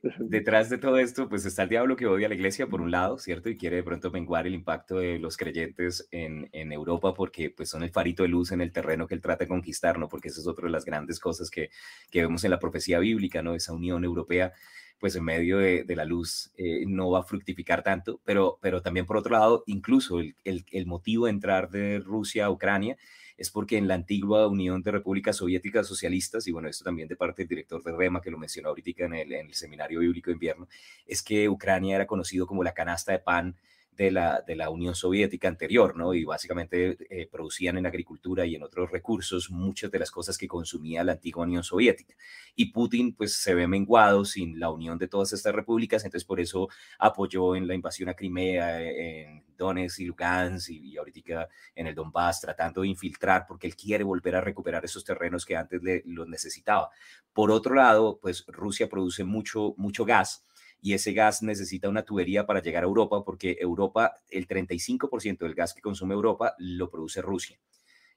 Detrás 0.20 0.70
de 0.70 0.78
todo 0.78 0.96
esto, 0.96 1.28
pues 1.28 1.44
está 1.44 1.64
el 1.64 1.68
diablo 1.68 1.96
que 1.96 2.06
odia 2.06 2.26
a 2.26 2.28
la 2.28 2.36
iglesia 2.36 2.68
por 2.68 2.80
un 2.80 2.92
lado, 2.92 3.18
¿cierto? 3.18 3.50
Y 3.50 3.56
quiere 3.56 3.76
de 3.76 3.82
pronto 3.82 4.12
menguar 4.12 4.46
el 4.46 4.54
impacto 4.54 4.98
de 4.98 5.18
los 5.18 5.36
creyentes 5.36 6.06
en, 6.12 6.48
en, 6.52 6.72
Europa 6.72 7.12
porque 7.12 7.50
pues 7.50 7.68
son 7.68 7.82
el 7.82 7.90
farito 7.90 8.22
de 8.22 8.28
luz 8.28 8.52
en 8.52 8.60
el 8.60 8.70
terreno 8.70 9.08
que 9.08 9.14
él 9.16 9.20
trata 9.20 9.44
de 9.44 9.48
conquistar, 9.48 9.98
¿no? 9.98 10.08
Porque 10.08 10.28
eso 10.28 10.40
es 10.40 10.46
otra 10.46 10.66
de 10.66 10.70
las 10.70 10.84
grandes 10.84 11.18
cosas 11.18 11.50
que, 11.50 11.70
que 12.12 12.22
vemos 12.22 12.44
en 12.44 12.52
la 12.52 12.60
profecía 12.60 13.00
bíblica, 13.00 13.42
¿no? 13.42 13.56
Esa 13.56 13.72
unión 13.72 14.04
europea, 14.04 14.52
pues 15.00 15.16
en 15.16 15.24
medio 15.24 15.58
de, 15.58 15.82
de 15.82 15.96
la 15.96 16.04
luz 16.04 16.52
eh, 16.56 16.84
no 16.86 17.10
va 17.10 17.20
a 17.20 17.24
fructificar 17.24 17.82
tanto, 17.82 18.20
pero, 18.24 18.58
pero 18.62 18.82
también 18.82 19.04
por 19.04 19.16
otro 19.16 19.32
lado, 19.32 19.64
incluso 19.66 20.20
el, 20.20 20.36
el, 20.44 20.64
el 20.70 20.86
motivo 20.86 21.24
de 21.24 21.32
entrar 21.32 21.70
de 21.70 21.98
Rusia 21.98 22.46
a 22.46 22.50
Ucrania 22.50 22.96
es 23.40 23.50
porque 23.50 23.78
en 23.78 23.88
la 23.88 23.94
antigua 23.94 24.46
Unión 24.46 24.82
de 24.82 24.90
Repúblicas 24.90 25.34
Soviéticas 25.36 25.86
Socialistas, 25.86 26.46
y 26.46 26.52
bueno, 26.52 26.68
esto 26.68 26.84
también 26.84 27.08
de 27.08 27.16
parte 27.16 27.40
del 27.40 27.48
director 27.48 27.82
de 27.82 27.96
REMA, 27.96 28.20
que 28.20 28.30
lo 28.30 28.36
mencionó 28.36 28.68
ahorita 28.68 29.06
en 29.06 29.14
el, 29.14 29.54
Seminario 29.54 30.00
Bíblico 30.00 30.28
de 30.28 30.34
Invierno, 30.34 30.68
es 31.06 31.22
que 31.22 31.48
Ucrania 31.48 31.96
era 31.96 32.06
conocido 32.06 32.46
como 32.46 32.62
la 32.62 32.74
canasta 32.74 33.12
de 33.12 33.18
pan 33.18 33.56
de 33.92 34.10
la, 34.10 34.42
de 34.46 34.56
la 34.56 34.70
Unión 34.70 34.94
Soviética 34.94 35.48
anterior, 35.48 35.96
¿no? 35.96 36.14
Y 36.14 36.24
básicamente 36.24 36.96
eh, 37.10 37.28
producían 37.30 37.76
en 37.76 37.86
agricultura 37.86 38.46
y 38.46 38.54
en 38.54 38.62
otros 38.62 38.90
recursos 38.90 39.50
muchas 39.50 39.90
de 39.90 39.98
las 39.98 40.10
cosas 40.10 40.38
que 40.38 40.48
consumía 40.48 41.04
la 41.04 41.12
antigua 41.12 41.44
Unión 41.44 41.62
Soviética. 41.62 42.14
Y 42.54 42.72
Putin, 42.72 43.14
pues, 43.14 43.34
se 43.34 43.54
ve 43.54 43.66
menguado 43.66 44.24
sin 44.24 44.58
la 44.58 44.70
unión 44.70 44.98
de 44.98 45.08
todas 45.08 45.32
estas 45.32 45.54
repúblicas, 45.54 46.04
entonces 46.04 46.26
por 46.26 46.40
eso 46.40 46.68
apoyó 46.98 47.54
en 47.56 47.66
la 47.66 47.74
invasión 47.74 48.08
a 48.08 48.14
Crimea, 48.14 48.82
eh, 48.82 49.22
en 49.24 49.44
Donetsk 49.56 50.00
y 50.00 50.04
Lugansk 50.06 50.70
y, 50.70 50.96
ahorita 50.96 51.48
en 51.74 51.86
el 51.86 51.94
Donbass, 51.94 52.40
tratando 52.40 52.80
de 52.80 52.88
infiltrar 52.88 53.44
porque 53.46 53.66
él 53.66 53.76
quiere 53.76 54.04
volver 54.04 54.36
a 54.36 54.40
recuperar 54.40 54.84
esos 54.84 55.04
terrenos 55.04 55.44
que 55.44 55.56
antes 55.56 55.82
le, 55.82 56.02
los 56.06 56.26
necesitaba. 56.26 56.88
Por 57.32 57.50
otro 57.50 57.74
lado, 57.74 58.18
pues 58.20 58.44
Rusia 58.48 58.88
produce 58.88 59.24
mucho, 59.24 59.74
mucho 59.76 60.04
gas 60.04 60.44
y 60.82 60.94
ese 60.94 61.12
gas 61.12 61.42
necesita 61.42 61.88
una 61.88 62.04
tubería 62.04 62.46
para 62.46 62.62
llegar 62.62 62.84
a 62.84 62.86
Europa 62.86 63.22
porque 63.24 63.56
Europa, 63.60 64.20
el 64.30 64.46
35% 64.46 65.38
del 65.38 65.54
gas 65.54 65.74
que 65.74 65.82
consume 65.82 66.14
Europa 66.14 66.54
lo 66.58 66.90
produce 66.90 67.22
Rusia 67.22 67.58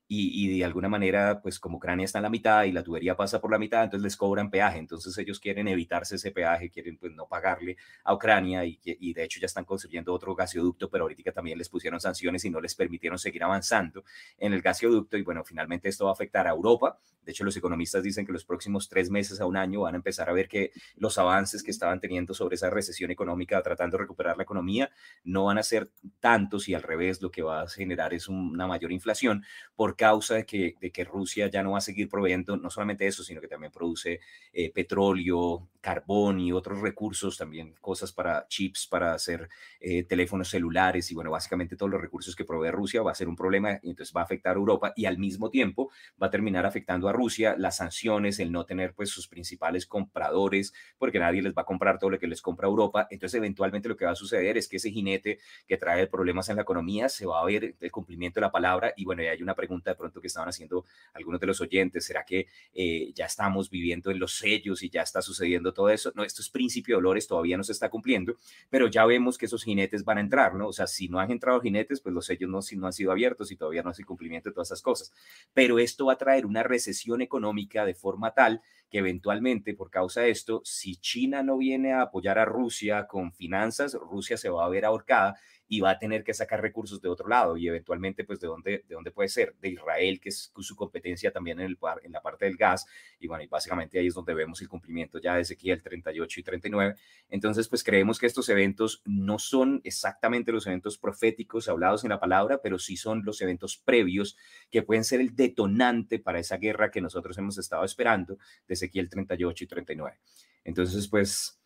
y, 0.07 0.57
de 0.57 0.65
alguna 0.65 0.89
manera, 0.89 1.41
pues 1.41 1.59
como 1.59 1.77
Ucrania 1.77 2.05
está 2.05 2.19
en 2.19 2.23
la 2.23 2.29
mitad 2.29 2.63
y 2.65 2.71
la 2.71 2.83
tubería 2.83 3.15
pasa 3.15 3.41
por 3.41 3.51
la 3.51 3.57
mitad, 3.57 3.83
entonces 3.83 4.03
les 4.03 4.17
cobran 4.17 4.51
peaje, 4.51 4.77
entonces 4.77 5.17
ellos 5.17 5.39
quieren 5.39 5.67
evitarse 5.67 6.15
ese 6.15 6.31
peaje, 6.31 6.69
quieren 6.69 6.97
pues 6.97 7.13
no 7.13 7.27
pagarle 7.27 7.77
a 8.03 8.13
Ucrania 8.13 8.65
y, 8.65 8.79
y 8.83 9.13
de 9.13 9.23
hecho 9.23 9.39
ya 9.39 9.45
están 9.45 9.65
construyendo 9.65 10.13
otro 10.13 10.35
gasoducto, 10.35 10.89
pero 10.89 11.05
ahorita 11.05 11.31
también 11.31 11.57
les 11.57 11.69
pusieron 11.69 11.99
sanciones 11.99 12.45
y 12.45 12.49
no 12.49 12.61
les 12.61 12.75
permitieron 12.75 13.17
seguir 13.17 13.43
avanzando 13.43 14.03
en 14.37 14.53
el 14.53 14.61
gasoducto 14.61 15.17
y 15.17 15.23
bueno, 15.23 15.43
finalmente 15.43 15.89
esto 15.89 16.05
va 16.05 16.11
a 16.11 16.13
afectar 16.13 16.47
a 16.47 16.51
Europa, 16.51 16.99
de 17.23 17.31
hecho 17.31 17.43
los 17.43 17.55
economistas 17.55 18.03
dicen 18.03 18.25
que 18.25 18.33
los 18.33 18.45
próximos 18.45 18.89
tres 18.89 19.09
meses 19.09 19.39
a 19.39 19.45
un 19.45 19.57
año 19.57 19.81
van 19.81 19.95
a 19.95 19.97
empezar 19.97 20.29
a 20.29 20.33
ver 20.33 20.47
que 20.47 20.71
los 20.95 21.17
avances 21.17 21.63
que 21.63 21.71
estaban 21.71 21.99
teniendo 21.99 22.33
sobre 22.33 22.55
esa 22.55 22.69
recesión 22.69 23.11
económica, 23.11 23.61
tratando 23.61 23.97
de 23.97 24.03
recuperar 24.03 24.37
la 24.37 24.43
economía, 24.43 24.91
no 25.23 25.45
van 25.45 25.57
a 25.57 25.63
ser 25.63 25.89
tantos 26.19 26.67
y 26.67 26.73
al 26.73 26.83
revés 26.83 27.21
lo 27.21 27.31
que 27.31 27.41
va 27.41 27.61
a 27.61 27.67
generar 27.67 28.13
es 28.13 28.27
una 28.27 28.67
mayor 28.67 28.91
inflación 28.91 29.45
causa 29.95 30.35
de 30.35 30.45
que, 30.45 30.75
de 30.79 30.91
que 30.91 31.03
Rusia 31.03 31.47
ya 31.47 31.63
no 31.63 31.71
va 31.71 31.79
a 31.79 31.81
seguir 31.81 32.09
proveyendo 32.09 32.57
no 32.57 32.69
solamente 32.69 33.07
eso, 33.07 33.23
sino 33.23 33.41
que 33.41 33.47
también 33.47 33.71
produce 33.71 34.19
eh, 34.51 34.71
petróleo, 34.71 35.69
carbón 35.81 36.39
y 36.39 36.53
otros 36.53 36.79
recursos, 36.79 37.37
también 37.37 37.75
cosas 37.81 38.13
para 38.13 38.47
chips, 38.47 38.87
para 38.87 39.13
hacer 39.13 39.49
eh, 39.81 40.03
teléfonos 40.03 40.49
celulares 40.49 41.11
y 41.11 41.15
bueno, 41.15 41.31
básicamente 41.31 41.75
todos 41.75 41.91
los 41.91 41.99
recursos 41.99 42.35
que 42.35 42.45
provee 42.45 42.71
Rusia 42.71 43.01
va 43.01 43.11
a 43.11 43.15
ser 43.15 43.27
un 43.27 43.35
problema 43.35 43.79
y 43.81 43.89
entonces 43.89 44.15
va 44.15 44.21
a 44.21 44.23
afectar 44.23 44.55
a 44.55 44.59
Europa 44.59 44.93
y 44.95 45.05
al 45.05 45.17
mismo 45.17 45.49
tiempo 45.49 45.91
va 46.21 46.27
a 46.27 46.29
terminar 46.29 46.65
afectando 46.65 47.09
a 47.09 47.11
Rusia 47.11 47.55
las 47.57 47.77
sanciones, 47.77 48.39
el 48.39 48.51
no 48.51 48.65
tener 48.65 48.93
pues 48.93 49.09
sus 49.09 49.27
principales 49.27 49.85
compradores, 49.85 50.73
porque 50.97 51.19
nadie 51.19 51.41
les 51.41 51.53
va 51.53 51.63
a 51.63 51.65
comprar 51.65 51.99
todo 51.99 52.11
lo 52.11 52.19
que 52.19 52.27
les 52.27 52.41
compra 52.41 52.67
Europa, 52.67 53.07
entonces 53.09 53.37
eventualmente 53.37 53.89
lo 53.89 53.97
que 53.97 54.05
va 54.05 54.11
a 54.11 54.15
suceder 54.15 54.57
es 54.57 54.69
que 54.69 54.77
ese 54.77 54.89
jinete 54.89 55.39
que 55.67 55.77
trae 55.77 56.07
problemas 56.07 56.47
en 56.47 56.55
la 56.55 56.61
economía 56.61 57.09
se 57.09 57.25
va 57.25 57.41
a 57.41 57.45
ver 57.45 57.75
el 57.79 57.91
cumplimiento 57.91 58.39
de 58.39 58.45
la 58.45 58.51
palabra 58.51 58.93
y 58.95 59.03
bueno, 59.03 59.21
y 59.21 59.27
hay 59.27 59.41
una 59.41 59.53
pregunta 59.53 59.82
pregunta 59.83 59.91
de 59.91 59.95
pronto 59.95 60.21
que 60.21 60.27
estaban 60.27 60.49
haciendo 60.49 60.85
algunos 61.13 61.39
de 61.39 61.47
los 61.47 61.61
oyentes, 61.61 62.05
¿será 62.05 62.23
que 62.23 62.47
eh, 62.73 63.11
ya 63.13 63.25
estamos 63.25 63.69
viviendo 63.69 64.11
en 64.11 64.19
los 64.19 64.37
sellos 64.37 64.81
y 64.83 64.89
ya 64.89 65.01
está 65.01 65.21
sucediendo 65.21 65.73
todo 65.73 65.89
eso? 65.89 66.11
No, 66.15 66.23
esto 66.23 66.41
es 66.41 66.49
principio 66.49 66.95
de 66.95 67.01
dolores, 67.01 67.27
todavía 67.27 67.57
no 67.57 67.63
se 67.63 67.73
está 67.73 67.89
cumpliendo, 67.89 68.37
pero 68.69 68.87
ya 68.87 69.05
vemos 69.05 69.37
que 69.37 69.45
esos 69.45 69.63
jinetes 69.63 70.03
van 70.03 70.17
a 70.17 70.21
entrar, 70.21 70.55
¿no? 70.55 70.67
O 70.67 70.73
sea, 70.73 70.87
si 70.87 71.07
no 71.07 71.19
han 71.19 71.31
entrado 71.31 71.59
jinetes, 71.61 72.01
pues 72.01 72.15
los 72.15 72.25
sellos 72.25 72.49
no, 72.49 72.61
si 72.61 72.77
no 72.77 72.87
han 72.87 72.93
sido 72.93 73.11
abiertos 73.11 73.51
y 73.51 73.55
todavía 73.55 73.83
no 73.83 73.89
hace 73.89 74.03
cumplimiento 74.03 74.49
de 74.49 74.53
todas 74.53 74.69
esas 74.69 74.81
cosas. 74.81 75.11
Pero 75.53 75.79
esto 75.79 76.05
va 76.05 76.13
a 76.13 76.17
traer 76.17 76.45
una 76.45 76.63
recesión 76.63 77.21
económica 77.21 77.85
de 77.85 77.93
forma 77.93 78.33
tal 78.33 78.61
que 78.93 78.99
eventualmente, 78.99 79.73
por 79.73 79.89
causa 79.89 80.21
de 80.21 80.29
esto, 80.29 80.61
si 80.63 80.97
China 80.97 81.41
no 81.41 81.57
viene 81.57 81.93
a 81.93 82.03
apoyar 82.03 82.37
a 82.37 82.45
Rusia 82.45 83.07
con 83.07 83.33
finanzas, 83.33 83.95
Rusia 83.95 84.37
se 84.37 84.49
va 84.49 84.63
a 84.63 84.69
ver 84.69 84.85
ahorcada 84.85 85.35
y 85.67 85.79
va 85.79 85.89
a 85.89 85.97
tener 85.97 86.23
que 86.23 86.35
sacar 86.35 86.61
recursos 86.61 87.01
de 87.01 87.09
otro 87.09 87.27
lado 87.27 87.57
y 87.57 87.67
eventualmente, 87.67 88.23
pues, 88.23 88.39
¿de 88.39 88.45
dónde, 88.45 88.83
de 88.87 88.93
dónde 88.93 89.09
puede 89.09 89.29
ser? 89.29 89.55
De 89.59 89.69
Israel, 89.69 90.19
que 90.19 90.29
es 90.29 90.51
su 90.55 90.75
competencia 90.75 91.31
también 91.31 91.59
en, 91.59 91.65
el, 91.65 91.77
en 92.03 92.11
la 92.11 92.21
parte 92.21 92.45
del 92.45 92.55
gas. 92.55 92.85
Y 93.19 93.25
bueno, 93.25 93.43
y 93.43 93.47
básicamente 93.47 93.97
ahí 93.97 94.05
es 94.05 94.13
donde 94.13 94.35
vemos 94.35 94.61
el 94.61 94.69
cumplimiento 94.69 95.19
ya 95.19 95.33
de 95.33 95.41
Ezequiel 95.41 95.81
38 95.81 96.39
y 96.39 96.43
39. 96.43 96.95
Entonces, 97.29 97.67
pues 97.69 97.83
creemos 97.83 98.19
que 98.19 98.27
estos 98.27 98.47
eventos 98.49 99.01
no 99.05 99.39
son 99.39 99.81
exactamente 99.83 100.51
los 100.51 100.67
eventos 100.67 100.99
proféticos 100.99 101.67
hablados 101.67 102.03
en 102.03 102.11
la 102.11 102.19
palabra, 102.19 102.61
pero 102.61 102.77
sí 102.77 102.95
son 102.95 103.23
los 103.25 103.41
eventos 103.41 103.77
previos 103.77 104.37
que 104.69 104.83
pueden 104.83 105.03
ser 105.03 105.21
el 105.21 105.35
detonante 105.35 106.19
para 106.19 106.37
esa 106.37 106.57
guerra 106.57 106.91
que 106.91 107.01
nosotros 107.01 107.35
hemos 107.39 107.57
estado 107.57 107.83
esperando 107.83 108.37
de 108.67 108.75
Ezequiel 108.83 109.09
38 109.09 109.63
y 109.63 109.67
39. 109.67 110.17
Entonces, 110.65 111.07
pues 111.07 111.59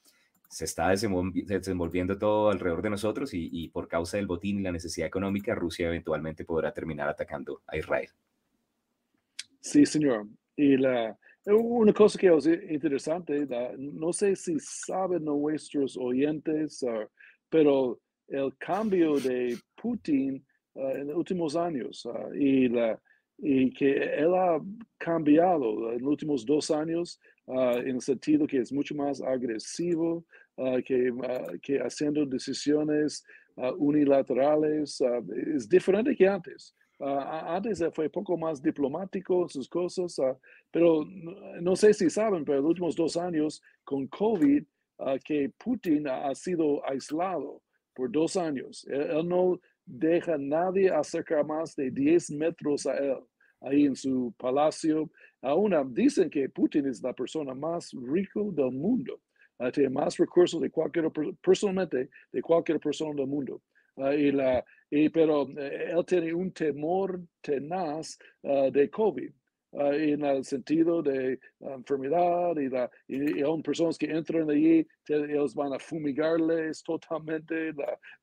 se 0.49 0.65
está 0.65 0.89
desenvolviendo 0.89 2.17
todo 2.17 2.49
alrededor 2.49 2.82
de 2.82 2.89
nosotros 2.89 3.32
y, 3.34 3.67
por 3.69 3.88
causa 3.88 4.17
del 4.17 4.27
botín 4.27 4.60
y 4.60 4.63
la 4.63 4.71
necesidad 4.71 5.08
económica, 5.08 5.53
Rusia 5.53 5.88
eventualmente 5.88 6.45
podrá 6.45 6.71
terminar 6.71 7.10
atacando 7.10 7.62
a 7.67 7.77
Israel. 7.77 8.10
Sí, 9.60 9.86
señor. 9.86 10.27
Y 10.56 10.77
la, 10.77 11.17
una 11.45 11.91
cosa 11.91 12.17
que 12.17 12.34
es 12.34 12.45
interesante, 12.45 13.45
no 13.77 14.13
sé 14.13 14.36
si 14.36 14.58
saben 14.60 15.25
nuestros 15.25 15.97
oyentes, 15.97 16.84
ah, 16.84 17.08
pero 17.49 17.99
el 18.27 18.56
cambio 18.58 19.19
de 19.19 19.58
Putin 19.75 20.45
ah, 20.75 20.91
en 20.95 21.08
los 21.08 21.17
últimos 21.17 21.56
años 21.56 22.08
ah, 22.12 22.30
y, 22.34 22.69
la, 22.69 22.99
y 23.38 23.71
que 23.71 23.91
él 23.91 24.34
ha 24.34 24.60
cambiado 24.97 25.91
en 25.91 26.02
los 26.02 26.12
últimos 26.12 26.45
dos 26.45 26.71
años 26.71 27.19
Ah, 27.47 27.80
en 27.80 27.95
el 27.95 28.02
sentido 28.02 28.45
que 28.45 28.60
es 28.60 28.73
mucho 28.73 28.93
más 28.93 29.21
agresivo, 29.21 30.26
uh, 30.58 30.82
que, 30.84 31.10
uh, 31.12 31.58
que, 31.62 31.80
haciendo 31.80 32.26
decisiones 32.26 33.23
unilaterales, 33.80 35.02
es 35.56 35.67
diferente 35.67 36.15
que 36.15 36.28
antes. 36.28 36.76
antes 37.00 37.84
fue 37.91 38.08
poco 38.08 38.38
más 38.38 38.62
diplomático 38.62 39.50
sus 39.50 39.67
cosas, 39.67 40.21
pero 40.69 41.04
no, 41.60 41.76
sé 41.76 41.91
si 41.91 42.08
saben, 42.08 42.45
pero 42.45 42.60
en 42.60 42.63
los 42.63 42.69
últimos 42.69 42.95
dos 42.95 43.17
años 43.17 43.60
con 43.84 44.06
COVID, 44.10 44.63
que 45.26 45.52
Putin 45.58 46.08
ha 46.08 46.36
sido 46.36 46.88
aislado 46.88 47.63
por 47.95 48.12
dos 48.12 48.38
años. 48.38 48.86
él 48.91 49.28
no 49.28 49.60
deja 49.88 50.38
nadie 50.38 50.91
acercar 50.91 51.45
más 51.45 51.76
de 51.76 51.89
10 51.89 52.32
metros 52.32 52.86
a 52.86 52.97
él 52.97 53.17
ahí 53.62 53.86
en 53.86 53.95
su 53.95 54.34
palacio. 54.38 55.10
Aún 55.41 55.73
dicen 55.93 56.30
que 56.30 56.50
Putin 56.50 56.88
es 56.88 57.02
la 57.02 57.13
persona 57.13 57.54
más 57.54 57.91
rica 57.93 58.41
del 58.52 58.71
mundo. 58.71 59.19
Uh, 59.60 59.71
tiene 59.71 59.89
más 59.89 60.17
recursos 60.17 60.62
de 60.62 60.69
cualquier, 60.69 61.12
personalmente, 61.41 62.10
de 62.32 62.41
cualquier 62.41 62.80
persona 62.80 63.13
del 63.15 63.28
mundo. 63.28 63.62
Uh, 63.95 64.62
pero 65.12 65.50
eh, 65.58 65.91
él 65.91 66.06
tiene 66.06 66.34
un 66.34 66.52
temor 66.52 67.19
tenaz 67.41 68.19
uh, 68.43 68.69
de 68.69 68.89
COVID. 68.89 69.32
En 69.79 70.25
el 70.25 70.43
sentido 70.43 71.01
de 71.01 71.39
enfermedad 71.59 72.57
y, 72.57 72.69
la, 72.69 72.89
y, 73.07 73.41
aún 73.41 73.61
personas 73.61 73.97
que 73.97 74.07
entran 74.07 74.49
allí, 74.49 74.87
ellos 75.07 75.53
van 75.53 75.73
a 75.73 75.79
fumigarles 75.79 76.81
totalmente 76.83 77.73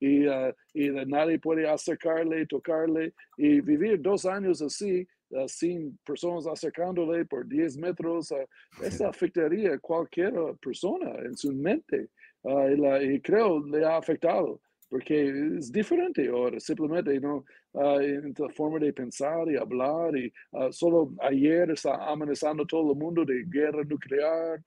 y, 0.00 0.26
y 0.74 0.90
nadie 1.06 1.38
puede 1.38 1.68
acercarle, 1.68 2.46
tocarle 2.46 3.14
y 3.36 3.60
vivir 3.60 4.00
dos 4.00 4.26
años 4.26 4.60
así 4.62 5.06
uh, 5.30 5.48
sin 5.48 5.98
personas 6.04 6.46
acercándole 6.46 7.24
por 7.24 7.46
10 7.46 7.78
metros, 7.78 8.30
uh, 8.30 8.84
eso 8.84 9.06
afectaría 9.08 9.74
a 9.74 9.78
cualquier 9.78 10.34
persona 10.60 11.10
en 11.24 11.36
su 11.36 11.52
mente. 11.52 12.08
Uh, 12.42 12.68
y, 12.68 12.76
la, 12.76 13.02
y, 13.02 13.20
creo 13.20 13.64
le 13.66 13.84
ha 13.84 13.96
afectado, 13.96 14.60
porque 14.90 15.56
es 15.58 15.72
diferente 15.72 16.28
ahora, 16.28 16.60
simplemente 16.60 17.18
¿no? 17.20 17.44
En 17.74 18.34
la 18.38 18.48
forma 18.50 18.78
de 18.78 18.92
pensar 18.92 19.50
y 19.50 19.56
hablar. 19.56 20.16
Y 20.16 20.32
solo 20.70 21.12
ayer 21.20 21.70
está 21.70 22.10
amenazando 22.10 22.64
todo 22.66 22.92
el 22.92 22.98
mundo 22.98 23.24
de 23.24 23.44
guerra 23.46 23.84
nuclear 23.84 24.62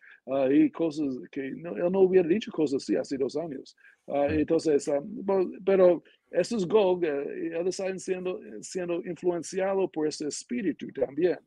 y 0.51 0.69
cosas 0.71 1.07
que 1.31 1.51
no, 1.51 1.75
él 1.77 1.91
no 1.91 2.01
hubiera 2.01 2.27
dicho 2.27 2.51
cosas 2.51 2.83
así 2.83 2.95
hace 2.95 3.17
dos 3.17 3.35
años. 3.37 3.75
entonces, 4.07 4.89
pero 5.65 6.03
es 6.31 6.67
Gog, 6.67 7.03
eh, 7.05 7.57
él 7.57 7.67
está 7.67 7.97
siendo, 7.97 8.39
siendo 8.61 9.03
influenciado 9.05 9.87
por 9.87 10.07
ese 10.07 10.27
espíritu 10.27 10.87
también, 10.91 11.39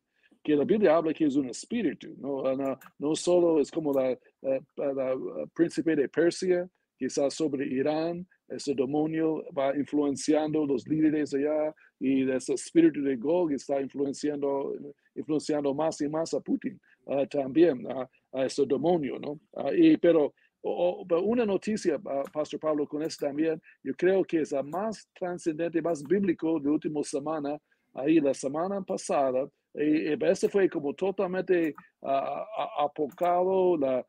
que 0.43 0.57
la 0.57 0.65
Biblia 0.65 0.97
habla 0.97 1.13
que 1.13 1.27
es 1.27 1.37
un 1.37 1.51
espíritu, 1.51 2.15
no, 2.19 2.43
no, 2.57 2.79
no 2.99 3.15
solo 3.15 3.61
es 3.61 3.71
como 3.71 3.93
la, 3.93 4.19
la, 4.41 5.17
príncipe 5.55 5.95
de 5.95 6.09
Persia, 6.09 6.69
que 6.99 7.07
está 7.07 7.31
sobre 7.31 7.67
Irán, 7.67 8.27
ese 8.51 8.75
demonio 8.75 9.45
va 9.57 9.77
influenciando 9.77 10.67
los 10.67 10.87
líderes 10.87 11.33
allá 11.35 11.75
y 11.99 12.29
ese 12.31 12.55
espíritu 12.55 13.03
de 13.03 13.17
Gog 13.17 13.53
está 13.53 13.81
influenciando, 13.81 14.75
influenciando 15.15 15.73
más 15.75 16.01
y 16.01 16.09
más 16.09 16.35
a 16.35 16.41
Putin 16.41 16.81
uh, 17.05 17.27
también, 17.27 17.87
a 18.33 18.45
ese 18.45 18.65
demonio, 18.67 19.19
¿no? 19.19 19.41
Uh, 19.53 19.73
y, 19.73 19.97
pero 19.97 20.35
una 20.63 21.47
noticia, 21.47 21.97
uh, 21.97 22.31
Pastor 22.33 22.61
Pablo, 22.61 22.87
con 22.87 23.03
esto 23.03 23.27
también, 23.27 23.61
yo 23.83 23.95
creo 23.95 24.25
que 24.25 24.41
es 24.41 24.53
la 24.53 24.63
más 24.63 25.09
trascendente, 25.15 25.81
más 25.81 26.03
bíblico 26.03 26.59
de 26.61 26.71
última 26.71 27.03
semana, 27.03 27.59
ahí 27.95 28.21
la 28.21 28.35
semana 28.35 28.83
pasada, 28.83 29.49
y, 29.75 30.13
y 30.13 30.49
fue 30.51 30.69
como 30.69 30.93
totalmente 30.95 31.75
uh, 32.01 32.83
apocado, 32.83 33.77
la, 33.77 34.05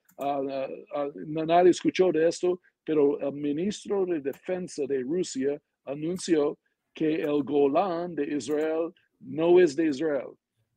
nadie 1.26 1.72
escuchó 1.72 2.12
de 2.12 2.28
esto, 2.28 2.60
pero 2.92 3.18
el 3.22 3.32
ministro 3.32 4.06
de 4.06 4.20
Defensa 4.20 4.86
de 4.86 5.00
Rusia 5.02 5.58
anunció 5.86 6.60
que 6.94 7.22
el 7.22 7.42
Golán 7.42 8.16
de 8.16 8.36
Israel 8.36 8.94
no 9.22 9.62
es 9.62 9.78
de 9.78 9.86
Israel. 9.88 10.32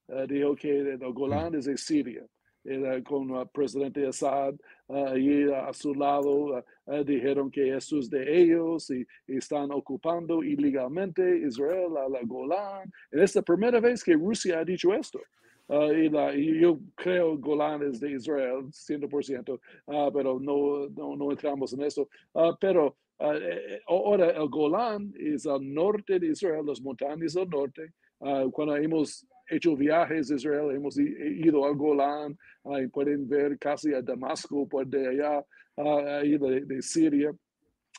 Uh, 0.07 0.25
dijo 0.25 0.55
que 0.55 0.79
el 0.93 1.13
Golán 1.13 1.57
es 1.57 1.65
de 1.65 1.77
Siria 1.77 2.25
era 2.65 3.03
con 3.03 3.31
el 3.31 3.49
presidente 3.49 4.07
Assad 4.07 4.55
ahí 4.89 5.45
a 5.53 5.73
su 5.73 5.95
lado, 5.95 6.65
dijeron 7.05 7.51
que 7.51 7.77
eso 7.77 7.99
es 7.99 8.09
de 8.09 8.41
ellos 8.43 8.91
y, 8.91 9.07
están 9.27 9.71
ocupando 9.73 10.43
ilegalmente 10.43 11.39
Israel 11.39 11.97
a 11.99 12.09
la 12.09 12.21
Golán. 12.23 12.91
Es 13.11 13.35
la 13.35 13.43
primera 13.43 13.81
vez 13.81 14.03
que 14.03 14.15
Rusia 14.15 14.61
ha 14.61 14.65
dicho 14.65 14.95
esto. 14.95 15.21
Y, 15.69 16.09
la, 16.09 16.35
y, 16.35 16.61
yo 16.61 16.79
creo 16.95 17.39
Golán 17.39 17.83
es 17.83 18.01
de 18.01 18.13
Israel, 18.13 18.67
100%, 18.71 19.61
pero 20.13 20.39
no, 20.39 20.89
no, 20.89 21.17
no, 21.17 21.31
entramos 21.31 21.73
en 21.73 21.83
eso. 21.83 22.09
pero 22.61 22.97
eh, 23.19 23.39
eh, 23.43 23.81
ahora 23.87 24.31
el 24.31 24.49
Golán 24.49 25.13
es 25.19 25.47
al 25.47 25.73
norte 25.73 26.19
de 26.19 26.29
Israel, 26.29 26.67
las 26.67 26.81
montañas 26.81 27.35
del 27.35 27.49
norte. 27.49 27.93
cuando 28.53 28.77
hemos 28.77 29.27
hecho 29.49 29.77
viajes 29.77 30.31
a 30.31 30.35
Israel, 30.35 30.71
hemos 30.75 30.99
ido 30.99 31.65
al 31.65 31.77
Golán, 31.77 32.39
y 32.83 32.87
pueden 32.89 33.29
ver 33.29 33.59
casi 33.59 33.93
a 33.95 34.03
Damasco 34.03 34.67
por 34.69 34.87
de 34.87 35.09
allá, 35.09 35.45
ahí 35.77 36.37
de, 36.39 36.83
Siria. 36.83 37.35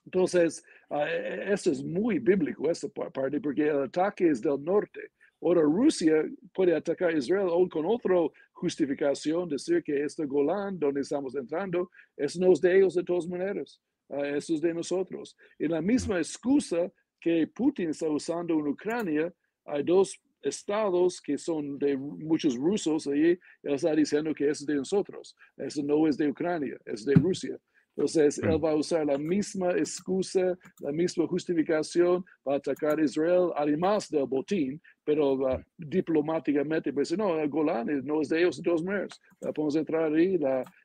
Entonces, 0.06 0.64
uh, 0.90 1.52
esto 1.52 1.72
es 1.72 1.84
muy 1.84 2.20
bíblico, 2.20 2.70
esta 2.70 2.88
parte, 2.90 3.42
porque 3.42 3.68
el 3.68 3.84
ataque 3.84 4.30
es 4.30 4.42
del 4.42 4.64
norte. 4.64 5.02
Ahora 5.46 5.62
Rusia 5.62 6.28
puede 6.56 6.76
atacar 6.76 7.10
a 7.10 7.18
Israel 7.18 7.50
o 7.52 7.70
con 7.70 7.86
otra 7.86 8.16
justificación, 8.52 9.48
decir 9.48 9.84
que 9.84 10.04
este 10.04 10.26
Golán, 10.26 10.80
donde 10.80 11.02
estamos 11.02 11.36
entrando, 11.36 11.92
es 12.18 12.36
no 12.36 12.52
de 12.54 12.78
ellos 12.78 12.96
de 12.96 13.04
todas 13.04 13.28
maneras, 13.28 13.80
uh, 14.10 14.24
eso 14.24 14.56
es 14.56 14.62
de 14.62 14.74
nosotros. 14.74 15.38
Y 15.60 15.68
la 15.68 15.84
misma 15.84 16.18
excusa 16.18 16.92
que 17.22 17.46
Putin 17.46 17.92
está 17.92 18.10
usando 18.10 18.56
en 18.56 18.68
Ucrania, 18.70 19.32
hay 19.66 19.84
dos 19.84 20.20
estados 20.42 21.22
que 21.22 21.38
son 21.38 21.78
de 21.78 21.96
muchos 21.96 22.56
rusos 22.56 23.06
ahí, 23.06 23.38
él 23.62 23.76
está 23.76 23.94
diciendo 23.94 24.34
que 24.34 24.50
es 24.50 24.66
de 24.66 24.74
nosotros. 24.74 25.36
Eso 25.58 25.84
no 25.84 26.08
es 26.08 26.18
de 26.18 26.28
Ucrania, 26.28 26.76
es 26.86 27.06
de 27.06 27.14
Rusia. 27.14 27.56
Entonces, 27.96 28.40
él 28.40 28.64
va 28.64 28.72
a 28.72 28.76
usar 28.76 29.06
la 29.06 29.18
misma 29.18 29.72
excusa, 29.72 30.58
la 30.80 30.92
misma 30.92 31.26
justificación 31.28 32.26
para 32.44 32.58
atacar 32.58 33.00
a 33.00 33.04
Israel, 33.04 33.52
además 33.56 34.10
del 34.10 34.26
botín, 34.26 34.82
pero 35.06 35.34
uh, 35.34 35.62
diplomáticamente, 35.78 36.92
pues 36.92 37.18
no, 37.18 37.40
el 37.40 37.50
Golán 37.50 37.88
no 38.04 38.22
es 38.22 38.30
de 38.30 38.40
ellos 38.40 38.58
de 38.58 38.64
todas 38.64 38.84
maneras. 38.84 39.22
podemos 39.40 39.76
entrar 39.78 40.14
ahí 40.14 40.38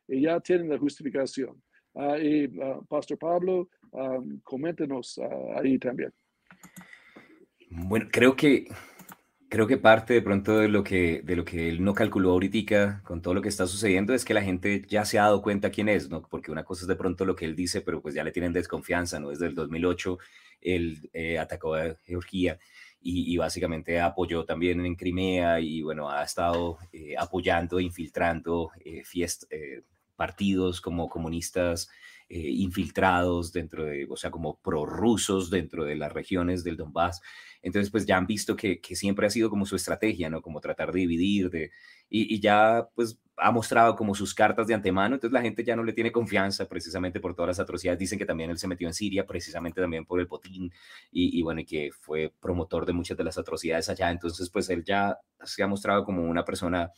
y 0.06 0.22
ya 0.22 0.38
tienen 0.40 0.68
la 0.68 0.78
justificación. 0.78 1.60
Uh, 1.94 2.16
y 2.16 2.46
uh, 2.46 2.84
Pastor 2.86 3.18
Pablo, 3.18 3.68
um, 3.90 4.40
coméntenos 4.44 5.18
ahí 5.56 5.78
también. 5.78 6.12
Bueno, 7.70 8.06
creo 8.10 8.36
que 8.36 8.66
Creo 9.50 9.66
que 9.66 9.78
parte 9.78 10.14
de 10.14 10.22
pronto 10.22 10.58
de 10.58 10.68
lo 10.68 10.84
que, 10.84 11.22
de 11.24 11.34
lo 11.34 11.44
que 11.44 11.68
él 11.68 11.82
no 11.82 11.92
calculó 11.92 12.30
ahorita 12.30 13.02
con 13.02 13.20
todo 13.20 13.34
lo 13.34 13.42
que 13.42 13.48
está 13.48 13.66
sucediendo 13.66 14.14
es 14.14 14.24
que 14.24 14.32
la 14.32 14.42
gente 14.42 14.84
ya 14.88 15.04
se 15.04 15.18
ha 15.18 15.22
dado 15.22 15.42
cuenta 15.42 15.70
quién 15.70 15.88
es, 15.88 16.08
¿no? 16.08 16.22
Porque 16.22 16.52
una 16.52 16.62
cosa 16.62 16.82
es 16.82 16.86
de 16.86 16.94
pronto 16.94 17.24
lo 17.24 17.34
que 17.34 17.46
él 17.46 17.56
dice, 17.56 17.80
pero 17.80 18.00
pues 18.00 18.14
ya 18.14 18.22
le 18.22 18.30
tienen 18.30 18.52
desconfianza, 18.52 19.18
¿no? 19.18 19.30
Desde 19.30 19.46
el 19.46 19.56
2008 19.56 20.18
él 20.60 21.10
eh, 21.12 21.36
atacó 21.40 21.74
a 21.74 21.96
Georgia 22.04 22.60
y, 23.02 23.36
básicamente 23.38 24.00
apoyó 24.00 24.44
también 24.44 24.86
en 24.86 24.94
Crimea 24.94 25.58
y 25.58 25.82
bueno, 25.82 26.08
ha 26.10 26.22
estado 26.22 26.78
eh, 26.92 27.16
apoyando 27.18 27.80
e 27.80 27.82
infiltrando 27.82 28.70
eh, 28.84 29.02
partidos 30.14 30.80
como 30.80 31.08
comunistas 31.08 31.90
infiltrados 32.30 33.52
dentro 33.52 33.84
de, 33.84 34.06
o 34.08 34.16
sea, 34.16 34.30
como 34.30 34.58
prorrusos 34.60 35.50
dentro 35.50 35.84
de 35.84 35.96
las 35.96 36.12
regiones 36.12 36.62
del 36.62 36.76
Donbass. 36.76 37.20
Entonces, 37.60 37.90
pues 37.90 38.06
ya 38.06 38.16
han 38.16 38.26
visto 38.26 38.56
que, 38.56 38.80
siempre 38.94 39.26
ha 39.26 39.30
sido 39.30 39.50
como 39.50 39.66
su 39.66 39.76
estrategia, 39.76 40.30
¿no? 40.30 40.40
Como 40.40 40.60
tratar 40.60 40.92
de 40.92 41.00
dividir, 41.00 41.50
de, 41.50 41.72
y, 42.08 42.34
y, 42.34 42.40
ya 42.40 42.88
pues 42.94 43.18
ha 43.36 43.50
mostrado 43.50 43.96
como 43.96 44.14
sus 44.14 44.34
cartas 44.34 44.66
de 44.66 44.74
antemano, 44.74 45.14
entonces 45.14 45.32
la 45.32 45.42
gente 45.42 45.64
ya 45.64 45.74
no 45.74 45.82
le 45.82 45.92
tiene 45.92 46.12
confianza 46.12 46.68
precisamente 46.68 47.20
por 47.20 47.34
todas 47.34 47.48
las 47.48 47.60
atrocidades. 47.60 47.98
Dicen 47.98 48.18
que 48.18 48.26
también 48.26 48.50
él 48.50 48.58
se 48.58 48.68
metió 48.68 48.86
en 48.86 48.94
Siria 48.94 49.26
precisamente 49.26 49.80
también 49.80 50.04
por 50.04 50.20
el 50.20 50.26
botín 50.26 50.72
y, 51.10 51.38
y 51.38 51.42
bueno, 51.42 51.60
y 51.62 51.64
que 51.64 51.90
fue 51.98 52.32
promotor 52.40 52.86
de 52.86 52.92
muchas 52.92 53.16
de 53.16 53.24
las 53.24 53.38
atrocidades 53.38 53.88
allá. 53.88 54.10
Entonces, 54.10 54.50
pues 54.50 54.70
él 54.70 54.84
ya 54.84 55.18
se 55.42 55.62
ha 55.62 55.66
mostrado 55.66 56.04
como 56.04 56.22
una 56.22 56.44
persona 56.44 56.92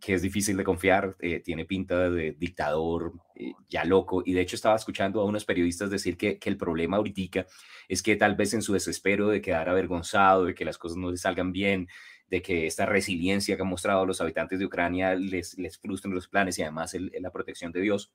que 0.00 0.14
es 0.14 0.22
difícil 0.22 0.56
de 0.56 0.64
confiar, 0.64 1.16
eh, 1.20 1.40
tiene 1.40 1.64
pinta 1.64 2.10
de 2.10 2.32
dictador, 2.32 3.12
eh, 3.34 3.52
ya 3.68 3.84
loco, 3.84 4.22
y 4.24 4.32
de 4.32 4.40
hecho 4.40 4.56
estaba 4.56 4.76
escuchando 4.76 5.20
a 5.20 5.24
unos 5.24 5.44
periodistas 5.44 5.90
decir 5.90 6.16
que, 6.16 6.38
que, 6.38 6.48
el 6.48 6.56
problema 6.56 6.96
ahorita 6.96 7.46
es 7.88 8.02
que 8.02 8.16
tal 8.16 8.36
vez 8.36 8.54
en 8.54 8.62
su 8.62 8.72
desespero 8.72 9.28
de 9.28 9.40
quedar 9.40 9.68
avergonzado, 9.68 10.44
de 10.44 10.54
que 10.54 10.64
las 10.64 10.78
cosas 10.78 10.98
no 10.98 11.10
le 11.10 11.16
salgan 11.16 11.52
bien, 11.52 11.88
de 12.28 12.42
que 12.42 12.66
esta 12.66 12.86
resiliencia 12.86 13.56
que 13.56 13.62
han 13.62 13.68
mostrado 13.68 14.04
los 14.04 14.20
habitantes 14.20 14.58
de 14.58 14.66
Ucrania 14.66 15.14
les, 15.14 15.56
les 15.58 15.78
frustren 15.78 16.14
los 16.14 16.28
planes 16.28 16.58
y 16.58 16.62
además 16.62 16.94
la 17.20 17.30
protección 17.30 17.72
de 17.72 17.80
Dios, 17.80 18.12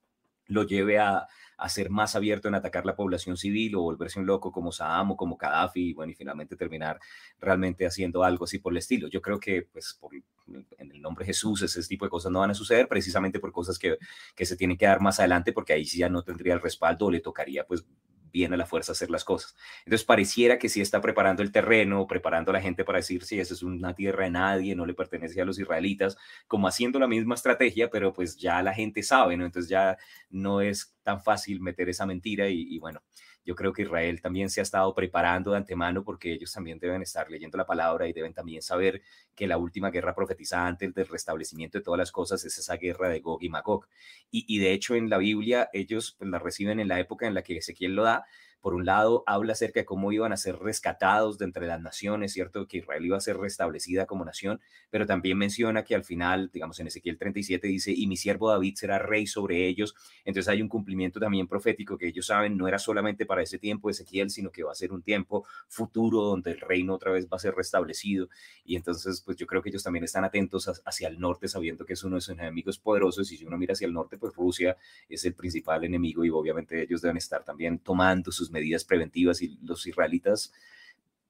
lo 0.52 0.64
lleve 0.64 1.00
a, 1.00 1.28
a, 1.58 1.70
ser 1.70 1.90
más 1.90 2.16
abierto 2.16 2.48
en 2.48 2.56
atacar 2.56 2.86
la 2.86 2.96
población 2.96 3.38
civil 3.38 3.76
o 3.76 3.82
volverse 3.82 4.20
un 4.20 4.26
loco 4.26 4.52
como 4.52 4.72
Saddam 4.72 5.12
o 5.12 5.18
como 5.18 5.38
Gaddafi 5.38 5.90
y 5.90 5.94
bueno, 5.94 6.12
y 6.12 6.16
finalmente 6.16 6.56
terminar 6.56 7.00
realmente 7.40 7.86
haciendo 7.86 8.24
algo 8.24 8.46
así 8.46 8.60
por 8.60 8.74
el 8.74 8.78
estilo. 8.78 9.08
Yo 9.08 9.22
creo 9.22 9.40
que 9.40 9.64
pues 9.72 9.98
por, 10.00 10.12
en 10.14 10.92
el 10.92 11.02
nombre 11.02 11.24
de 11.24 11.28
Jesús 11.28 11.62
ese 11.62 11.82
tipo 11.84 12.06
de 12.06 12.10
cosas 12.10 12.32
no 12.32 12.40
van 12.40 12.52
a 12.52 12.56
suceder 12.56 12.88
precisamente 12.88 13.40
por 13.40 13.52
cosas 13.52 13.80
que, 13.80 13.98
que 14.36 14.46
se 14.46 14.58
tienen 14.58 14.78
que 14.78 14.86
dar 14.86 15.02
más 15.02 15.20
adelante 15.20 15.54
porque 15.54 15.74
ahí 15.74 15.86
sí 15.86 16.00
ya 16.00 16.10
no 16.10 16.24
tendría 16.24 16.54
el 16.54 16.62
respaldo 16.62 17.06
o 17.06 17.12
le 17.12 17.20
tocaría 17.20 17.66
pues 17.66 17.86
bien 18.32 18.54
a 18.54 18.58
la 18.58 18.65
fuerza 18.65 18.91
hacer 18.91 19.10
las 19.10 19.24
cosas. 19.24 19.56
Entonces 19.86 20.06
pareciera 20.06 20.58
que 20.58 20.70
sí 20.70 20.82
está 20.82 21.02
preparando 21.02 21.44
el 21.44 21.52
terreno, 21.52 22.08
preparando 22.08 22.52
a 22.52 22.54
la 22.54 22.62
gente 22.62 22.84
para 22.84 23.00
decir 23.00 23.24
si 23.24 23.39
esa 23.39 23.54
es 23.54 23.63
una 23.63 23.94
tierra 23.94 24.26
de 24.26 24.32
nadie, 24.32 24.76
no 24.76 24.86
le 24.86 24.94
pertenece 24.94 25.41
a 25.41 25.46
los 25.46 25.60
israelitas, 25.60 26.17
como 26.48 26.67
haciendo 26.67 27.00
la 27.00 27.08
misma 27.08 27.36
estrategia, 27.36 27.89
pero 27.89 28.13
pues 28.13 28.38
ya 28.38 28.62
la 28.62 28.74
gente 28.74 29.04
sabe, 29.04 29.38
¿no? 29.38 29.46
Entonces 29.46 29.70
ya 29.70 29.98
no 30.30 30.62
es 30.62 30.96
tan 31.04 31.22
fácil 31.22 31.62
meter 31.62 31.89
esa 31.89 32.06
mentira 32.06 32.48
y, 32.50 32.78
bueno, 32.80 33.02
yo 33.43 33.56
creo 33.56 33.73
que 33.73 33.84
Israel 33.84 34.21
también 34.21 34.49
se 34.49 34.60
ha 34.60 34.63
estado 34.63 34.93
preparando 34.93 35.51
de 35.51 35.58
antemano 35.58 36.04
porque 36.04 36.34
ellos 36.34 36.51
también 36.51 36.80
deben 36.80 37.01
estar 37.01 37.30
leyendo 37.30 37.58
la 37.58 37.65
palabra 37.65 38.08
y 38.08 38.13
deben 38.13 38.34
también 38.34 38.62
saber 38.62 39.01
que 39.36 39.47
la 39.47 39.58
última 39.58 39.89
guerra 39.89 40.13
profetizada 40.13 40.67
antes 40.67 40.93
del 40.93 41.08
restablecimiento 41.08 41.77
de 41.77 41.84
todas 41.84 41.97
las 41.97 42.12
cosas 42.12 42.43
es 42.45 42.58
esa 42.58 42.77
guerra 42.77 43.10
de 43.10 43.19
Gog 43.19 43.41
y 43.41 43.49
Magog. 43.49 43.88
Y, 44.30 44.60
de 44.60 44.73
hecho 44.73 44.95
en 44.95 45.10
la 45.10 45.17
Biblia 45.17 45.69
ellos 45.73 46.15
pues, 46.17 46.30
la 46.30 46.39
reciben 46.39 46.80
en 46.80 46.88
la 46.88 46.99
época 46.99 47.27
en 47.27 47.34
la 47.34 47.41
que 47.41 47.58
Ezequiel 47.58 47.95
lo 47.95 48.04
da, 48.04 48.25
por 48.62 48.76
un 48.76 48.86
lado, 48.86 49.24
habla 49.26 49.54
acerca 49.54 49.80
de 49.80 49.86
cómo 49.86 50.12
iban 50.12 50.32
a 50.32 50.38
ser 50.38 50.58
rescatados 50.58 51.38
de 51.39 51.45
entre 51.45 51.65
las 51.67 51.82
naciones, 51.82 52.32
¿cierto? 52.34 52.67
Que 52.67 52.78
Israel 52.78 53.06
iba 53.06 53.17
a 53.17 53.21
ser 53.21 53.38
restablecida 53.38 54.06
como 54.06 54.24
nación, 54.24 54.62
pero 54.89 55.06
también 55.06 55.38
menciona 55.38 55.84
que 55.84 55.95
al 55.95 56.04
final, 56.04 56.52
digamos, 56.54 56.80
en 56.80 56.88
Ezequiel 56.88 57.17
37 57.17 57.67
dice, 57.67 57.91
y 57.91 58.08
mi 58.08 58.17
siervo 58.17 58.50
David 58.50 58.76
será 58.76 59.00
rey 59.00 59.26
sobre 59.26 59.67
ellos. 59.67 59.95
Entonces 60.26 60.47
hay 60.47 60.62
un 60.62 60.69
cumplimiento 60.69 61.19
también 61.19 61.47
profético 61.47 61.97
que 61.97 62.08
ellos 62.08 62.28
saben, 62.28 62.56
no 62.56 62.67
era 62.67 62.78
solamente 62.78 63.26
para 63.26 63.41
ese 63.41 63.58
tiempo 63.58 63.88
de 63.88 63.93
Ezequiel, 63.93 64.30
sino 64.30 64.52
que 64.52 64.63
va 64.63 64.71
a 64.71 64.76
ser 64.76 64.93
un 64.93 65.02
tiempo 65.02 65.45
futuro 65.67 66.21
donde 66.21 66.52
el 66.52 66.62
reino 66.62 66.93
otra 66.93 67.12
vez 67.12 67.26
va 67.26 67.38
a 67.38 67.39
ser 67.39 67.56
restablecido. 67.56 68.30
Y 68.63 68.76
entonces, 68.76 69.21
pues 69.21 69.38
yo 69.38 69.47
creo 69.47 69.63
que 69.63 69.69
ellos 69.69 69.84
también 69.84 70.06
están 70.06 70.24
atentos 70.24 70.69
hacia 70.86 71.08
el 71.08 71.19
norte, 71.19 71.47
sabiendo 71.47 71.84
que 71.86 71.93
es 71.93 72.04
uno 72.04 72.15
de 72.17 72.21
sus 72.21 72.38
enemigos 72.38 72.78
poderosos. 72.78 73.32
Y 73.32 73.38
si 73.38 73.45
uno 73.45 73.58
mira 73.58 73.74
hacia 73.74 73.88
el 73.88 73.93
norte, 73.93 74.17
pues 74.17 74.36
Rusia 74.36 74.78
es 75.10 75.26
el 75.26 75.34
principal 75.34 75.84
enemigo 75.84 76.24
y 76.24 76.30
obviamente 76.30 76.84
ellos 76.84 77.02
deben 77.02 77.17
estar 77.17 77.43
también 77.43 77.80
tomando 77.80 78.32
sus 78.32 78.51
medidas 78.52 78.86
preventivas 78.86 79.42
y 79.42 79.58
los 79.64 79.86
israelitas 79.88 80.54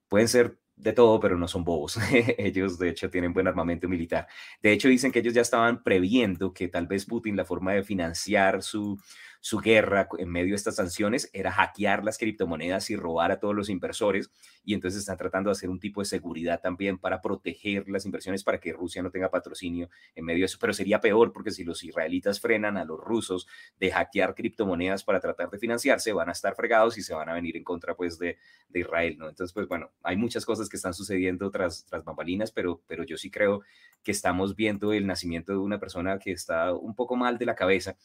pueden 0.08 0.28
ser 0.28 0.58
de 0.76 0.92
todo, 0.92 1.20
pero 1.20 1.38
no 1.38 1.48
son 1.48 1.64
bobos. 1.64 1.98
ellos, 2.38 2.78
de 2.78 2.90
hecho, 2.90 3.10
tienen 3.10 3.32
buen 3.32 3.46
armamento 3.46 3.88
militar. 3.88 4.26
De 4.62 4.72
hecho, 4.72 4.88
dicen 4.88 5.12
que 5.12 5.20
ellos 5.20 5.34
ya 5.34 5.42
estaban 5.42 5.82
previendo 5.82 6.52
que 6.52 6.68
tal 6.68 6.86
vez 6.86 7.06
Putin, 7.06 7.36
la 7.36 7.44
forma 7.44 7.72
de 7.72 7.84
financiar 7.84 8.62
su, 8.62 9.00
su 9.42 9.58
guerra 9.58 10.08
en 10.18 10.30
medio 10.30 10.50
de 10.50 10.54
estas 10.54 10.76
sanciones 10.76 11.28
era 11.32 11.50
hackear 11.50 12.04
las 12.04 12.16
criptomonedas 12.16 12.90
y 12.90 12.96
robar 12.96 13.32
a 13.32 13.40
todos 13.40 13.56
los 13.56 13.68
inversores. 13.68 14.30
Y 14.64 14.72
entonces 14.72 15.00
están 15.00 15.16
tratando 15.16 15.50
de 15.50 15.52
hacer 15.52 15.68
un 15.68 15.80
tipo 15.80 16.00
de 16.00 16.04
seguridad 16.04 16.60
también 16.60 16.96
para 16.96 17.20
proteger 17.20 17.88
las 17.88 18.06
inversiones 18.06 18.44
para 18.44 18.60
que 18.60 18.72
Rusia 18.72 19.02
no 19.02 19.10
tenga 19.10 19.32
patrocinio 19.32 19.90
en 20.14 20.26
medio 20.26 20.42
de 20.42 20.44
eso. 20.44 20.58
Pero 20.60 20.72
sería 20.72 21.00
peor 21.00 21.32
porque 21.32 21.50
si 21.50 21.64
los 21.64 21.82
israelitas 21.82 22.38
frenan 22.38 22.76
a 22.76 22.84
los 22.84 23.00
rusos 23.00 23.48
de 23.80 23.90
hackear 23.90 24.36
criptomonedas 24.36 25.02
para 25.02 25.18
tratar 25.18 25.50
de 25.50 25.58
financiarse, 25.58 26.12
van 26.12 26.28
a 26.28 26.32
estar 26.32 26.54
fregados 26.54 26.96
y 26.96 27.02
se 27.02 27.12
van 27.12 27.28
a 27.28 27.34
venir 27.34 27.56
en 27.56 27.64
contra 27.64 27.96
pues 27.96 28.20
de, 28.20 28.38
de 28.68 28.80
Israel, 28.80 29.16
¿no? 29.18 29.28
Entonces, 29.28 29.52
pues 29.52 29.66
bueno, 29.66 29.90
hay 30.04 30.16
muchas 30.16 30.46
cosas 30.46 30.68
que 30.68 30.76
están 30.76 30.94
sucediendo 30.94 31.50
tras, 31.50 31.84
tras 31.84 32.04
bambalinas, 32.04 32.52
pero, 32.52 32.80
pero 32.86 33.02
yo 33.02 33.16
sí 33.16 33.28
creo 33.28 33.62
que 34.04 34.12
estamos 34.12 34.54
viendo 34.54 34.92
el 34.92 35.04
nacimiento 35.04 35.50
de 35.50 35.58
una 35.58 35.80
persona 35.80 36.20
que 36.20 36.30
está 36.30 36.72
un 36.72 36.94
poco 36.94 37.16
mal 37.16 37.38
de 37.38 37.46
la 37.46 37.56
cabeza 37.56 37.96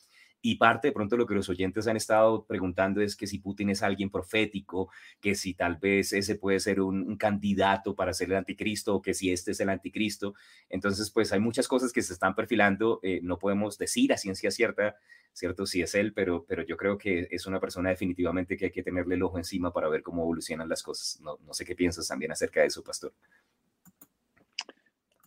y 0.42 0.56
parte 0.56 0.90
de 0.90 0.92
pronto 0.92 1.18
lo 1.18 1.26
que 1.26 1.34
los 1.34 1.50
oyentes 1.50 1.88
han 1.88 1.98
estado 1.98 2.46
preguntando 2.46 3.02
es 3.02 3.16
que 3.16 3.28
si 3.28 3.40
Putin 3.40 3.72
es 3.72 3.82
alguien 3.82 4.10
profético, 4.10 4.90
que 5.20 5.36
si 5.36 5.54
tal 5.54 5.78
vez 5.78 6.14
ese 6.14 6.36
puede 6.36 6.60
ser 6.60 6.80
un, 6.80 7.18
candidato 7.18 7.96
para 7.96 8.14
ser 8.14 8.30
el 8.30 8.38
anticristo 8.38 8.96
o 8.96 9.02
que 9.02 9.14
si 9.14 9.32
este 9.32 9.52
es 9.52 9.60
el 9.60 9.70
anticristo. 9.70 10.36
Entonces, 10.70 11.10
pues 11.10 11.34
hay 11.34 11.40
muchas 11.40 11.68
cosas 11.68 11.92
que 11.92 12.02
se 12.02 12.14
están 12.14 12.36
perfilando. 12.36 13.00
Eh, 13.02 13.20
no 13.24 13.40
podemos 13.40 13.78
decir 13.78 14.14
a 14.14 14.18
ciencia 14.18 14.52
cierta, 14.52 14.96
¿cierto? 15.34 15.66
Si 15.66 15.82
es 15.82 15.96
él, 15.96 16.14
pero, 16.14 16.46
pero 16.48 16.64
yo 16.64 16.78
creo 16.78 16.98
que 16.98 17.28
es 17.32 17.48
una 17.48 17.60
persona 17.60 17.90
definitivamente 17.90 18.56
que 18.56 18.66
hay 18.66 18.72
que 18.72 18.84
tenerle 18.84 19.16
el 19.16 19.24
ojo 19.24 19.38
encima 19.38 19.74
para 19.74 19.90
ver 19.90 20.04
cómo 20.04 20.22
evolucionan 20.22 20.70
las 20.70 20.84
cosas. 20.84 21.20
No, 21.22 21.38
no 21.46 21.54
sé 21.54 21.66
qué 21.66 21.76
piensas 21.76 22.08
también 22.08 22.32
acerca 22.32 22.62
de 22.62 22.68
eso, 22.68 22.84
pastor. 22.84 23.14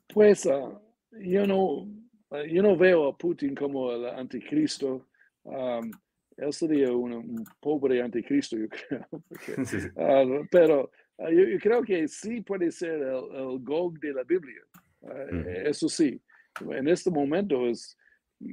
Pues 0.06 0.46
uh, 0.46 0.80
yo 1.12 1.46
no 1.46 1.86
Ah, 1.86 2.09
yo 2.48 2.62
no 2.62 2.76
veo 2.76 3.08
a 3.08 3.16
Putin 3.16 3.54
como 3.54 3.92
el 3.92 4.06
anticristo. 4.06 5.06
él 6.36 6.52
sería 6.52 6.92
un, 6.92 7.44
pobre 7.60 8.02
anticristo, 8.02 8.56
yo 8.56 8.68
creo. 8.88 9.06
Ah, 9.96 10.24
pero 10.50 10.90
ah, 11.18 11.30
yo, 11.30 11.58
creo 11.60 11.82
que 11.82 12.06
sí 12.08 12.40
puede 12.40 12.70
ser 12.70 13.02
el, 13.02 13.58
Gog 13.60 13.98
de 14.00 14.12
la 14.12 14.24
Biblia. 14.24 14.62
Eso 15.64 15.88
sí. 15.88 16.20
En 16.60 16.88
este 16.88 17.10
momento 17.10 17.66
es 17.66 17.96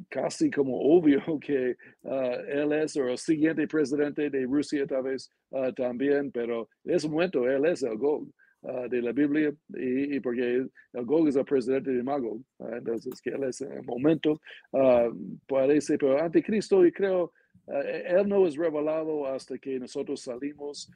casi 0.10 0.50
como 0.50 0.80
obvio 0.80 1.22
que 1.40 1.78
él 2.04 2.74
es 2.74 2.96
el 2.96 3.18
siguiente 3.18 3.68
presidente 3.68 4.30
de 4.30 4.46
Rusia, 4.46 4.86
tal 4.88 5.04
vez 5.04 5.30
también, 5.76 6.32
pero 6.32 6.70
en 6.84 6.96
ese 6.96 7.08
momento 7.08 7.48
él 7.48 7.66
es 7.66 7.84
el 7.84 7.98
Gog. 7.98 8.28
Ah, 8.70 8.86
de 8.90 9.02
la 9.02 9.14
Biblia 9.14 9.54
y, 9.70 10.20
porque 10.20 10.68
el 10.92 11.06
Gog 11.06 11.30
es 11.30 11.38
el 11.38 11.46
presidente 11.46 11.90
de 11.90 12.04
Magog, 12.04 12.42
ah, 12.60 12.72
entonces 12.74 13.22
que 13.22 13.30
él 13.30 13.46
es 13.46 13.62
en 13.62 13.72
el 13.72 13.84
momento, 13.84 14.42
uh, 14.72 15.10
parece, 15.48 15.98
pero 15.98 16.22
anticristo 16.22 16.86
y 16.86 16.92
creo, 16.92 17.32
él 17.66 18.28
no 18.28 18.46
es 18.46 18.58
revelado 18.58 19.26
hasta 19.26 19.58
que 19.58 19.80
nosotros 19.80 20.22
salimos, 20.22 20.92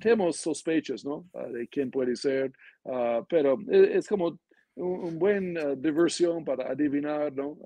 tenemos 0.00 0.36
sospechas, 0.36 1.04
¿no? 1.04 1.26
de 1.52 1.66
quién 1.68 1.90
puede 1.90 2.16
ser, 2.16 2.52
pero 3.28 3.58
es, 3.68 3.88
es 3.96 4.08
como 4.08 4.38
un, 4.76 5.18
buen 5.18 5.56
diversión 5.80 6.44
para 6.44 6.70
adivinar, 6.70 7.32
¿no? 7.32 7.58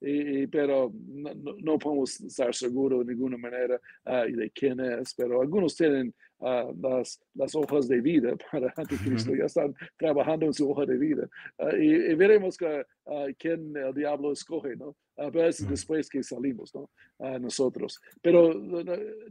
y, 0.00 0.46
pero 0.46 0.92
no, 0.94 1.34
no, 1.62 1.78
podemos 1.78 2.20
estar 2.20 2.54
seguros 2.54 3.06
de 3.06 3.14
ninguna 3.14 3.38
manera 3.38 3.80
de 4.04 4.50
quién 4.50 4.80
es, 4.80 5.14
pero 5.14 5.40
algunos 5.40 5.74
tienen 5.74 6.14
las, 6.40 7.20
las 7.34 7.54
hojas 7.54 7.88
de 7.88 8.00
vida 8.00 8.34
para 8.52 8.72
Anticristo, 8.76 9.34
ya 9.34 9.44
están 9.44 9.74
trabajando 9.96 10.46
en 10.46 10.52
su 10.52 10.70
hoja 10.70 10.86
de 10.86 10.98
vida. 10.98 11.28
Ah, 11.58 11.74
y, 11.76 12.14
veremos 12.14 12.56
que, 12.56 12.84
ah, 13.06 13.26
quién 13.38 13.76
el 13.76 13.94
diablo 13.94 14.32
escoge, 14.32 14.76
¿no? 14.76 14.96
A 15.16 15.30
veces 15.30 15.68
después 15.68 16.08
que 16.08 16.22
salimos, 16.22 16.74
¿no? 16.74 16.90
A 17.20 17.38
nosotros. 17.38 18.00
Pero 18.20 18.52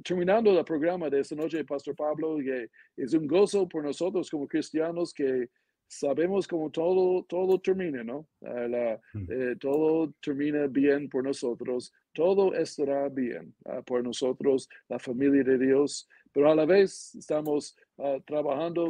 terminando 0.04 0.58
el 0.58 0.64
programa 0.64 1.10
de 1.10 1.20
esta 1.20 1.36
noche, 1.36 1.66
Pastor 1.66 1.96
Pablo, 1.96 2.38
que 2.38 2.70
es 2.96 3.14
un 3.14 3.28
gozo 3.28 3.68
por 3.68 3.84
nosotros 3.84 4.30
como 4.30 4.48
cristianos 4.48 5.14
que 5.14 5.50
sabemos 5.86 6.48
cómo 6.48 6.72
todo, 6.72 7.24
todo 7.26 7.60
termina, 7.60 8.02
¿no? 8.02 8.28
Ah, 8.46 8.98
eh, 9.30 9.56
todo 9.60 10.14
termina 10.22 10.68
bien 10.68 11.10
por 11.10 11.26
nosotros, 11.26 11.92
todo 12.14 12.54
estará 12.54 13.10
bien 13.10 13.54
por 13.86 14.04
nosotros, 14.04 14.70
la 14.88 15.00
familia 15.00 15.44
de 15.44 15.58
Dios, 15.58 16.08
pero 16.34 16.52
a 16.52 16.56
la 16.56 16.66
vez 16.66 17.16
estamos 17.16 17.76
ah, 18.00 18.18
trabajando 18.26 18.88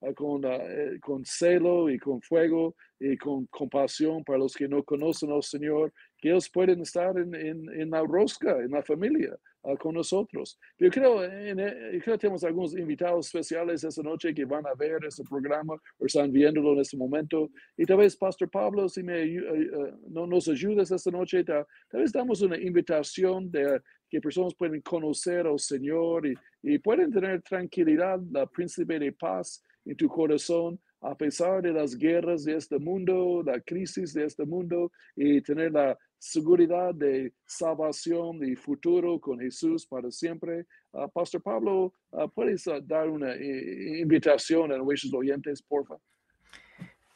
ah, 0.00 0.12
con, 0.14 0.42
eh, 0.44 0.98
con 1.00 1.24
celo 1.24 1.90
y 1.90 1.98
con 1.98 2.20
fuego 2.22 2.74
y 2.98 3.16
con 3.16 3.46
compasión 3.46 4.24
para 4.24 4.38
los 4.38 4.54
que 4.54 4.66
no 4.66 4.82
conocen 4.82 5.30
al 5.30 5.42
Señor, 5.42 5.92
que 6.18 6.30
ellos 6.30 6.48
pueden 6.50 6.80
estar 6.80 7.16
en, 7.16 7.34
en, 7.34 7.80
en 7.80 7.90
la 7.90 8.02
rosca, 8.02 8.58
en 8.58 8.70
la 8.70 8.82
familia, 8.82 9.36
uh, 9.62 9.76
con 9.76 9.94
nosotros. 9.94 10.58
Yo 10.78 10.90
creo, 10.90 11.22
en, 11.22 11.60
eh, 11.60 11.90
yo 11.92 12.00
creo 12.00 12.14
que 12.16 12.22
tenemos 12.22 12.42
algunos 12.42 12.76
invitados 12.76 13.26
especiales 13.26 13.84
esta 13.84 14.02
noche 14.02 14.34
que 14.34 14.44
van 14.44 14.66
a 14.66 14.74
ver 14.74 15.04
este 15.04 15.22
programa 15.24 15.74
o 15.98 16.06
están 16.06 16.32
viéndolo 16.32 16.72
en 16.72 16.80
este 16.80 16.96
momento. 16.96 17.50
Y 17.76 17.84
tal 17.84 17.98
vez, 17.98 18.16
Pastor 18.16 18.50
Pablo, 18.50 18.88
si 18.88 19.02
me, 19.02 19.22
uh, 19.38 19.98
no, 20.08 20.26
nos 20.26 20.48
ayudas 20.48 20.90
esta 20.90 21.10
noche, 21.10 21.44
tal, 21.44 21.64
tal, 21.88 22.00
vez 22.00 22.12
damos 22.12 22.40
una 22.42 22.56
invitación 22.56 23.50
de 23.50 23.80
que 24.08 24.20
personas 24.20 24.54
pueden 24.54 24.80
conocer 24.80 25.46
al 25.46 25.58
Señor 25.58 26.26
y, 26.26 26.34
y 26.62 26.78
pueden 26.78 27.12
tener 27.12 27.42
tranquilidad, 27.42 28.20
la 28.30 28.46
príncipe 28.46 28.98
de 28.98 29.12
paz 29.12 29.62
en 29.84 29.96
tu 29.96 30.08
corazón 30.08 30.80
a 31.00 31.14
pesar 31.14 31.62
de 31.62 31.72
las 31.72 31.96
guerras 31.96 32.44
de 32.44 32.56
este 32.56 32.78
mundo, 32.78 33.42
la 33.44 33.60
crisis 33.60 34.12
de 34.12 34.24
este 34.24 34.44
mundo, 34.44 34.90
y 35.14 35.40
tener 35.42 35.72
la 35.72 35.96
seguridad 36.18 36.94
de 36.94 37.32
salvación 37.46 38.44
y 38.44 38.56
futuro 38.56 39.20
con 39.20 39.38
Jesús 39.38 39.86
para 39.86 40.10
siempre. 40.10 40.66
Uh, 40.90 41.08
Pastor 41.08 41.40
Pablo, 41.42 41.94
uh, 42.10 42.28
¿puedes 42.28 42.66
uh, 42.66 42.80
dar 42.82 43.08
una 43.08 43.32
eh, 43.34 44.00
invitación 44.00 44.72
a 44.72 44.78
nuestros 44.78 45.14
oyentes, 45.14 45.62
por 45.62 45.86
favor? 45.86 46.02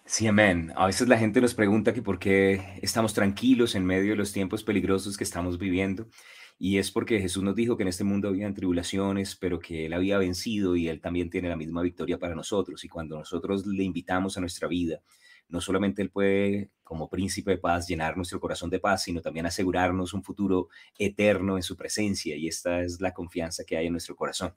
Sí, 0.04 0.26
amén. 0.26 0.72
A 0.76 0.86
veces 0.86 1.08
la 1.08 1.18
gente 1.18 1.40
nos 1.40 1.54
pregunta 1.54 1.92
que 1.92 2.02
por 2.02 2.18
qué 2.18 2.78
estamos 2.82 3.14
tranquilos 3.14 3.74
en 3.74 3.84
medio 3.84 4.10
de 4.10 4.16
los 4.16 4.32
tiempos 4.32 4.62
peligrosos 4.62 5.16
que 5.16 5.24
estamos 5.24 5.58
viviendo. 5.58 6.06
Y 6.64 6.78
es 6.78 6.92
porque 6.92 7.18
Jesús 7.18 7.42
nos 7.42 7.56
dijo 7.56 7.76
que 7.76 7.82
en 7.82 7.88
este 7.88 8.04
mundo 8.04 8.28
había 8.28 8.54
tribulaciones, 8.54 9.34
pero 9.34 9.58
que 9.58 9.86
Él 9.86 9.94
había 9.94 10.16
vencido 10.18 10.76
y 10.76 10.86
Él 10.86 11.00
también 11.00 11.28
tiene 11.28 11.48
la 11.48 11.56
misma 11.56 11.82
victoria 11.82 12.20
para 12.20 12.36
nosotros. 12.36 12.84
Y 12.84 12.88
cuando 12.88 13.18
nosotros 13.18 13.66
le 13.66 13.82
invitamos 13.82 14.36
a 14.36 14.40
nuestra 14.40 14.68
vida, 14.68 15.02
no 15.48 15.60
solamente 15.60 16.02
Él 16.02 16.10
puede, 16.10 16.70
como 16.84 17.10
príncipe 17.10 17.50
de 17.50 17.58
paz, 17.58 17.88
llenar 17.88 18.16
nuestro 18.16 18.38
corazón 18.38 18.70
de 18.70 18.78
paz, 18.78 19.02
sino 19.02 19.20
también 19.20 19.44
asegurarnos 19.44 20.14
un 20.14 20.22
futuro 20.22 20.68
eterno 20.96 21.56
en 21.56 21.64
su 21.64 21.76
presencia. 21.76 22.36
Y 22.36 22.46
esta 22.46 22.82
es 22.82 23.00
la 23.00 23.12
confianza 23.12 23.64
que 23.64 23.76
hay 23.76 23.86
en 23.86 23.92
nuestro 23.94 24.14
corazón 24.14 24.54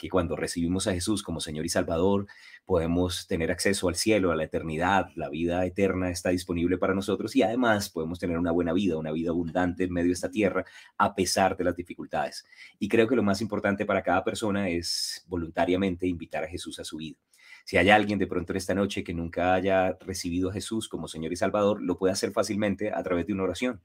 que 0.00 0.08
cuando 0.08 0.34
recibimos 0.34 0.86
a 0.86 0.94
Jesús 0.94 1.22
como 1.22 1.40
Señor 1.40 1.66
y 1.66 1.68
Salvador, 1.68 2.26
podemos 2.64 3.26
tener 3.26 3.50
acceso 3.50 3.86
al 3.86 3.96
cielo, 3.96 4.32
a 4.32 4.34
la 4.34 4.44
eternidad, 4.44 5.10
la 5.14 5.28
vida 5.28 5.66
eterna 5.66 6.10
está 6.10 6.30
disponible 6.30 6.78
para 6.78 6.94
nosotros 6.94 7.36
y 7.36 7.42
además 7.42 7.90
podemos 7.90 8.18
tener 8.18 8.38
una 8.38 8.50
buena 8.50 8.72
vida, 8.72 8.96
una 8.96 9.12
vida 9.12 9.28
abundante 9.28 9.84
en 9.84 9.92
medio 9.92 10.08
de 10.08 10.14
esta 10.14 10.30
tierra, 10.30 10.64
a 10.96 11.14
pesar 11.14 11.54
de 11.54 11.64
las 11.64 11.76
dificultades. 11.76 12.46
Y 12.78 12.88
creo 12.88 13.06
que 13.06 13.14
lo 13.14 13.22
más 13.22 13.42
importante 13.42 13.84
para 13.84 14.02
cada 14.02 14.24
persona 14.24 14.70
es 14.70 15.22
voluntariamente 15.28 16.06
invitar 16.06 16.44
a 16.44 16.48
Jesús 16.48 16.78
a 16.78 16.84
su 16.84 16.96
vida. 16.96 17.18
Si 17.66 17.76
hay 17.76 17.90
alguien 17.90 18.18
de 18.18 18.26
pronto 18.26 18.54
en 18.54 18.56
esta 18.56 18.74
noche 18.74 19.04
que 19.04 19.12
nunca 19.12 19.52
haya 19.52 19.98
recibido 20.00 20.48
a 20.48 20.54
Jesús 20.54 20.88
como 20.88 21.08
Señor 21.08 21.30
y 21.30 21.36
Salvador, 21.36 21.82
lo 21.82 21.98
puede 21.98 22.14
hacer 22.14 22.32
fácilmente 22.32 22.90
a 22.90 23.02
través 23.02 23.26
de 23.26 23.34
una 23.34 23.42
oración. 23.42 23.82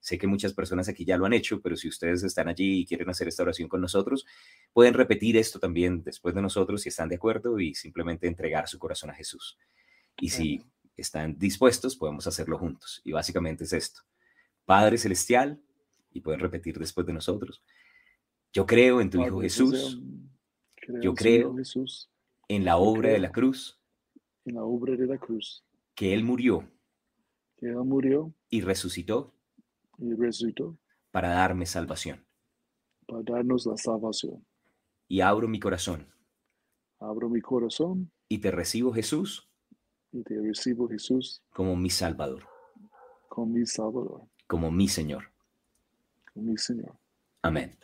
Sé 0.00 0.18
que 0.18 0.26
muchas 0.26 0.54
personas 0.54 0.88
aquí 0.88 1.04
ya 1.04 1.16
lo 1.16 1.26
han 1.26 1.32
hecho, 1.32 1.60
pero 1.60 1.76
si 1.76 1.88
ustedes 1.88 2.22
están 2.22 2.48
allí 2.48 2.80
y 2.80 2.86
quieren 2.86 3.10
hacer 3.10 3.28
esta 3.28 3.42
oración 3.42 3.68
con 3.68 3.80
nosotros, 3.80 4.24
pueden 4.72 4.94
repetir 4.94 5.36
esto 5.36 5.58
también 5.58 6.02
después 6.02 6.34
de 6.34 6.42
nosotros 6.42 6.82
si 6.82 6.88
están 6.88 7.08
de 7.08 7.16
acuerdo 7.16 7.58
y 7.58 7.74
simplemente 7.74 8.26
entregar 8.26 8.68
su 8.68 8.78
corazón 8.78 9.10
a 9.10 9.14
Jesús. 9.14 9.58
Y 10.20 10.30
si 10.30 10.62
están 10.96 11.38
dispuestos, 11.38 11.96
podemos 11.96 12.26
hacerlo 12.26 12.58
juntos. 12.58 13.00
Y 13.04 13.12
básicamente 13.12 13.64
es 13.64 13.72
esto. 13.72 14.02
Padre 14.64 14.98
Celestial, 14.98 15.60
y 16.12 16.20
pueden 16.20 16.40
repetir 16.40 16.78
después 16.78 17.06
de 17.06 17.12
nosotros, 17.12 17.62
yo 18.52 18.66
creo 18.66 19.00
en 19.00 19.10
tu 19.10 19.24
Hijo 19.24 19.40
Jesús. 19.40 20.00
Yo 21.02 21.14
creo 21.14 21.54
en 22.48 22.64
la 22.64 22.78
obra 22.78 23.10
de 23.10 23.18
la 23.18 23.30
cruz. 23.30 23.78
En 24.44 24.54
la 24.54 24.64
obra 24.64 24.96
de 24.96 25.06
la 25.06 25.18
cruz. 25.18 25.64
Que 25.94 26.14
Él 26.14 26.24
murió. 26.24 26.68
Que 27.58 27.66
Él 27.66 27.76
murió. 27.76 28.32
Y 28.48 28.62
resucitó 28.62 29.34
y 29.98 30.14
resucitó 30.14 30.78
para 31.10 31.30
darme 31.30 31.66
salvación. 31.66 32.24
Para 33.06 33.22
darnos 33.22 33.66
la 33.66 33.76
salvación. 33.76 34.44
Y 35.08 35.20
abro 35.20 35.48
mi 35.48 35.60
corazón. 35.60 36.06
Abro 37.00 37.28
mi 37.28 37.40
corazón. 37.40 38.10
Y 38.28 38.38
te 38.38 38.50
recibo 38.50 38.92
Jesús. 38.92 39.48
Y 40.12 40.22
te 40.22 40.40
recibo 40.40 40.88
Jesús. 40.88 41.42
Como 41.50 41.76
mi 41.76 41.90
Salvador. 41.90 42.44
Como 43.28 43.46
mi 43.54 43.66
Salvador. 43.66 44.22
Como 44.46 44.70
mi 44.70 44.88
Señor. 44.88 45.32
Como 46.32 46.50
mi 46.50 46.58
Señor. 46.58 46.96
Amén. 47.42 47.78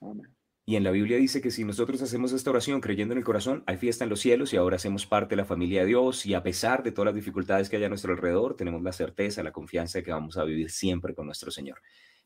Amén. 0.00 0.34
Y 0.64 0.76
en 0.76 0.84
la 0.84 0.92
Biblia 0.92 1.16
dice 1.16 1.40
que 1.40 1.50
si 1.50 1.64
nosotros 1.64 2.00
hacemos 2.02 2.32
esta 2.32 2.50
oración 2.50 2.80
creyendo 2.80 3.12
en 3.12 3.18
el 3.18 3.24
corazón, 3.24 3.64
hay 3.66 3.76
fiesta 3.76 4.04
en 4.04 4.10
los 4.10 4.20
cielos 4.20 4.52
y 4.52 4.56
ahora 4.56 4.76
hacemos 4.76 5.06
parte 5.06 5.30
de 5.30 5.42
la 5.42 5.44
familia 5.44 5.80
de 5.80 5.88
Dios 5.88 6.24
y 6.24 6.34
a 6.34 6.42
pesar 6.44 6.84
de 6.84 6.92
todas 6.92 7.06
las 7.06 7.16
dificultades 7.16 7.68
que 7.68 7.76
hay 7.76 7.84
a 7.84 7.88
nuestro 7.88 8.12
alrededor, 8.12 8.56
tenemos 8.56 8.80
la 8.82 8.92
certeza, 8.92 9.42
la 9.42 9.50
confianza 9.50 9.98
de 9.98 10.04
que 10.04 10.12
vamos 10.12 10.36
a 10.36 10.44
vivir 10.44 10.70
siempre 10.70 11.14
con 11.14 11.26
nuestro 11.26 11.50
Señor. 11.50 11.78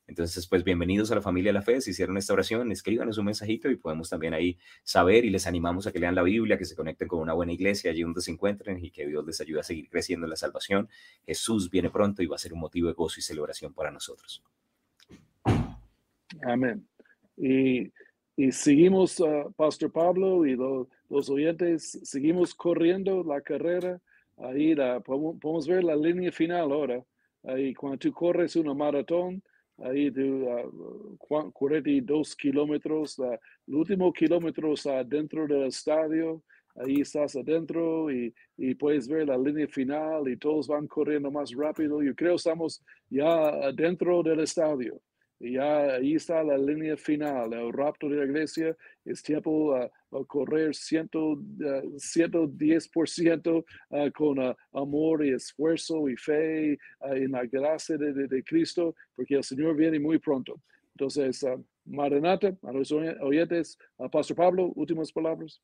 Entonces, 0.07 0.47
pues 0.47 0.63
bienvenidos 0.63 1.11
a 1.11 1.17
la 1.17 1.23
familia 1.23 1.49
de 1.49 1.55
la 1.55 1.63
fe. 1.63 1.81
Si 1.81 1.91
hicieron 1.91 2.17
esta 2.17 2.35
oración, 2.35 2.71
escríbanos 2.71 3.19
un 3.19 3.25
mensajito 3.25 3.71
y 3.71 3.77
podemos 3.77 4.11
también 4.11 4.35
ahí 4.35 4.59
saber 4.85 5.25
y 5.25 5.31
les 5.31 5.47
animamos 5.47 5.87
a 5.87 5.93
que 5.93 5.99
lean 5.99 6.15
la 6.15 6.23
Biblia, 6.23 6.59
que 6.59 6.67
se 6.67 6.77
conecten 6.77 7.09
con 7.09 7.21
una 7.21 7.33
buena 7.33 7.53
iglesia 7.53 7.91
allí 7.91 8.03
donde 8.03 8.21
se 8.21 8.31
encuentren 8.31 8.85
y 8.85 8.91
que 8.91 9.07
Dios 9.07 9.27
les 9.27 9.41
ayude 9.41 9.61
a 9.61 9.65
seguir 9.65 9.89
creciendo 9.89 10.27
en 10.27 10.31
la 10.31 10.37
salvación. 10.37 10.89
Jesús 11.25 11.71
viene 11.71 11.91
pronto 11.91 12.23
y 12.23 12.27
va 12.27 12.37
a 12.37 12.39
ser 12.39 12.53
un 12.53 12.61
motivo 12.61 12.87
de 12.89 12.95
gozo 12.95 13.19
y 13.19 13.23
celebración 13.23 13.73
para 13.73 13.91
nosotros. 13.91 14.45
Amén. 16.47 16.87
Y 17.37 17.91
y 18.37 18.53
seguimos, 18.53 19.19
uh, 19.21 19.51
Pastor 19.57 19.91
Pablo 19.91 20.45
y 20.47 20.57
los 21.09 21.31
oyentes, 21.31 21.99
seguimos 22.05 22.55
corriendo 22.55 23.25
la 23.25 23.41
carrera. 23.41 23.99
Ahí 24.37 24.75
la, 24.75 25.01
podemos, 25.01 25.67
ver 25.67 25.83
la 25.83 25.97
línea 25.97 26.31
final 26.31 26.71
ahora. 26.71 27.03
Ahí 27.45 27.73
cuando 27.73 27.99
tú 27.99 28.13
corres 28.13 28.55
una 28.57 28.75
maratón, 28.75 29.43
ahí 29.79 30.11
tú, 30.11 30.47
uh, 30.49 31.17
42 31.53 32.37
kilómetros, 32.37 33.19
el 33.67 33.75
último 33.75 34.13
kilómetro 34.13 34.75
está 34.75 35.03
dentro 35.03 35.47
del 35.47 35.69
estadio, 35.69 36.43
ahí 36.75 37.01
estás 37.01 37.37
adentro 37.37 38.11
y, 38.11 38.35
y, 38.59 38.75
puedes 38.75 39.09
ver 39.09 39.29
la 39.29 39.39
línea 39.39 39.67
final 39.67 40.29
y 40.29 40.37
todos 40.37 40.69
van 40.69 40.87
corriendo 40.87 41.31
más 41.31 41.53
rápido. 41.53 42.03
Yo 42.03 42.15
creo 42.15 42.33
que 42.33 42.37
estamos 42.37 42.83
ya 43.09 43.73
dentro 43.73 44.23
del 44.23 44.41
estadio. 44.41 45.01
Y 45.39 45.53
ya 45.53 45.95
ahí 45.95 46.15
está 46.15 46.43
la 46.43 46.57
línea 46.57 46.97
final, 46.97 47.53
el 47.53 47.73
rapto 47.73 48.09
de 48.09 48.17
la 48.17 48.25
iglesia, 48.25 48.75
es 49.05 49.23
tiempo 49.23 49.75
a, 49.75 49.91
correr 50.27 50.75
ciento, 50.75 51.33
uh, 51.33 51.99
110% 51.99 53.65
uh, 53.91 54.13
con 54.13 54.39
uh, 54.39 54.55
amor 54.73 55.27
y 55.27 55.35
esfuerzo 55.35 56.09
y 56.09 56.17
fe 56.17 56.79
en 57.03 57.33
la 57.33 57.45
gracia 57.45 57.99
de, 57.99 58.27
de, 58.27 58.43
Cristo, 58.43 58.95
porque 59.15 59.35
el 59.35 59.45
Señor 59.45 59.77
viene 59.77 59.99
muy 60.01 60.19
pronto. 60.19 60.59
Entonces, 60.95 61.45
Maranata, 61.85 62.57
a 62.63 62.73
los 62.73 62.91
oyentes, 62.91 63.79
Pastor 64.11 64.37
Pablo, 64.37 64.73
últimas 64.75 65.13
palabras. 65.13 65.61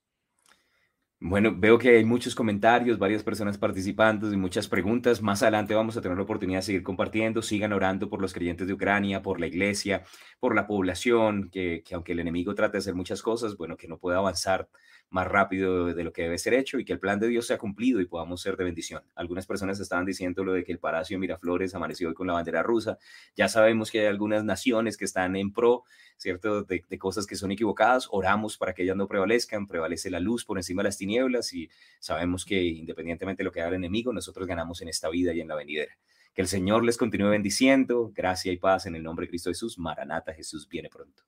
Bueno, 1.24 1.54
veo 1.56 1.78
que 1.78 1.90
hay 1.90 2.04
muchos 2.04 2.34
comentarios, 2.34 2.98
varias 2.98 3.22
personas 3.22 3.56
participando 3.56 4.32
y 4.32 4.36
muchas 4.36 4.66
preguntas. 4.66 5.22
Más 5.22 5.40
adelante 5.42 5.72
vamos 5.72 5.96
a 5.96 6.00
tener 6.00 6.16
la 6.16 6.24
oportunidad 6.24 6.58
de 6.58 6.62
seguir 6.62 6.82
compartiendo. 6.82 7.42
Sigan 7.42 7.72
orando 7.72 8.10
por 8.10 8.20
los 8.20 8.32
creyentes 8.32 8.66
de 8.66 8.72
Ucrania, 8.72 9.22
por 9.22 9.38
la 9.38 9.46
iglesia, 9.46 10.02
por 10.40 10.56
la 10.56 10.66
población, 10.66 11.48
que, 11.48 11.84
que 11.84 11.94
aunque 11.94 12.10
el 12.12 12.18
enemigo 12.18 12.56
trate 12.56 12.72
de 12.72 12.78
hacer 12.78 12.96
muchas 12.96 13.22
cosas, 13.22 13.56
bueno, 13.56 13.76
que 13.76 13.86
no 13.86 13.98
pueda 13.98 14.18
avanzar 14.18 14.68
más 15.10 15.28
rápido 15.28 15.92
de 15.92 16.04
lo 16.04 16.12
que 16.12 16.22
debe 16.22 16.38
ser 16.38 16.54
hecho 16.54 16.78
y 16.78 16.84
que 16.84 16.94
el 16.94 16.98
plan 16.98 17.20
de 17.20 17.28
Dios 17.28 17.46
sea 17.46 17.58
cumplido 17.58 18.00
y 18.00 18.06
podamos 18.06 18.40
ser 18.40 18.56
de 18.56 18.64
bendición. 18.64 19.02
Algunas 19.14 19.46
personas 19.46 19.78
estaban 19.78 20.06
diciendo 20.06 20.42
lo 20.42 20.54
de 20.54 20.64
que 20.64 20.72
el 20.72 20.78
Palacio 20.78 21.18
Miraflores 21.18 21.74
amaneció 21.74 22.08
hoy 22.08 22.14
con 22.14 22.26
la 22.26 22.32
bandera 22.32 22.62
rusa. 22.62 22.98
Ya 23.36 23.48
sabemos 23.48 23.90
que 23.90 24.00
hay 24.00 24.06
algunas 24.06 24.42
naciones 24.42 24.96
que 24.96 25.04
están 25.04 25.36
en 25.36 25.52
pro, 25.52 25.84
¿cierto?, 26.16 26.62
de, 26.62 26.84
de 26.88 26.98
cosas 26.98 27.26
que 27.26 27.36
son 27.36 27.52
equivocadas. 27.52 28.08
Oramos 28.10 28.56
para 28.56 28.72
que 28.72 28.84
ellas 28.84 28.96
no 28.96 29.06
prevalezcan, 29.06 29.66
prevalece 29.66 30.10
la 30.10 30.18
luz 30.18 30.46
por 30.46 30.56
encima 30.56 30.82
de 30.82 30.88
las 30.88 30.96
tinieblas 31.12 31.52
y 31.52 31.68
sabemos 32.00 32.44
que 32.44 32.62
independientemente 32.62 33.42
de 33.42 33.44
lo 33.44 33.52
que 33.52 33.60
haga 33.60 33.70
el 33.70 33.76
enemigo, 33.76 34.12
nosotros 34.12 34.46
ganamos 34.46 34.80
en 34.82 34.88
esta 34.88 35.08
vida 35.08 35.32
y 35.34 35.40
en 35.40 35.48
la 35.48 35.54
venidera. 35.54 35.96
Que 36.34 36.42
el 36.42 36.48
Señor 36.48 36.84
les 36.84 36.96
continúe 36.96 37.28
bendiciendo. 37.28 38.10
Gracia 38.14 38.52
y 38.52 38.56
paz 38.56 38.86
en 38.86 38.96
el 38.96 39.02
nombre 39.02 39.26
de 39.26 39.30
Cristo 39.30 39.50
Jesús. 39.50 39.78
Maranata, 39.78 40.32
Jesús 40.32 40.66
viene 40.66 40.88
pronto. 40.88 41.24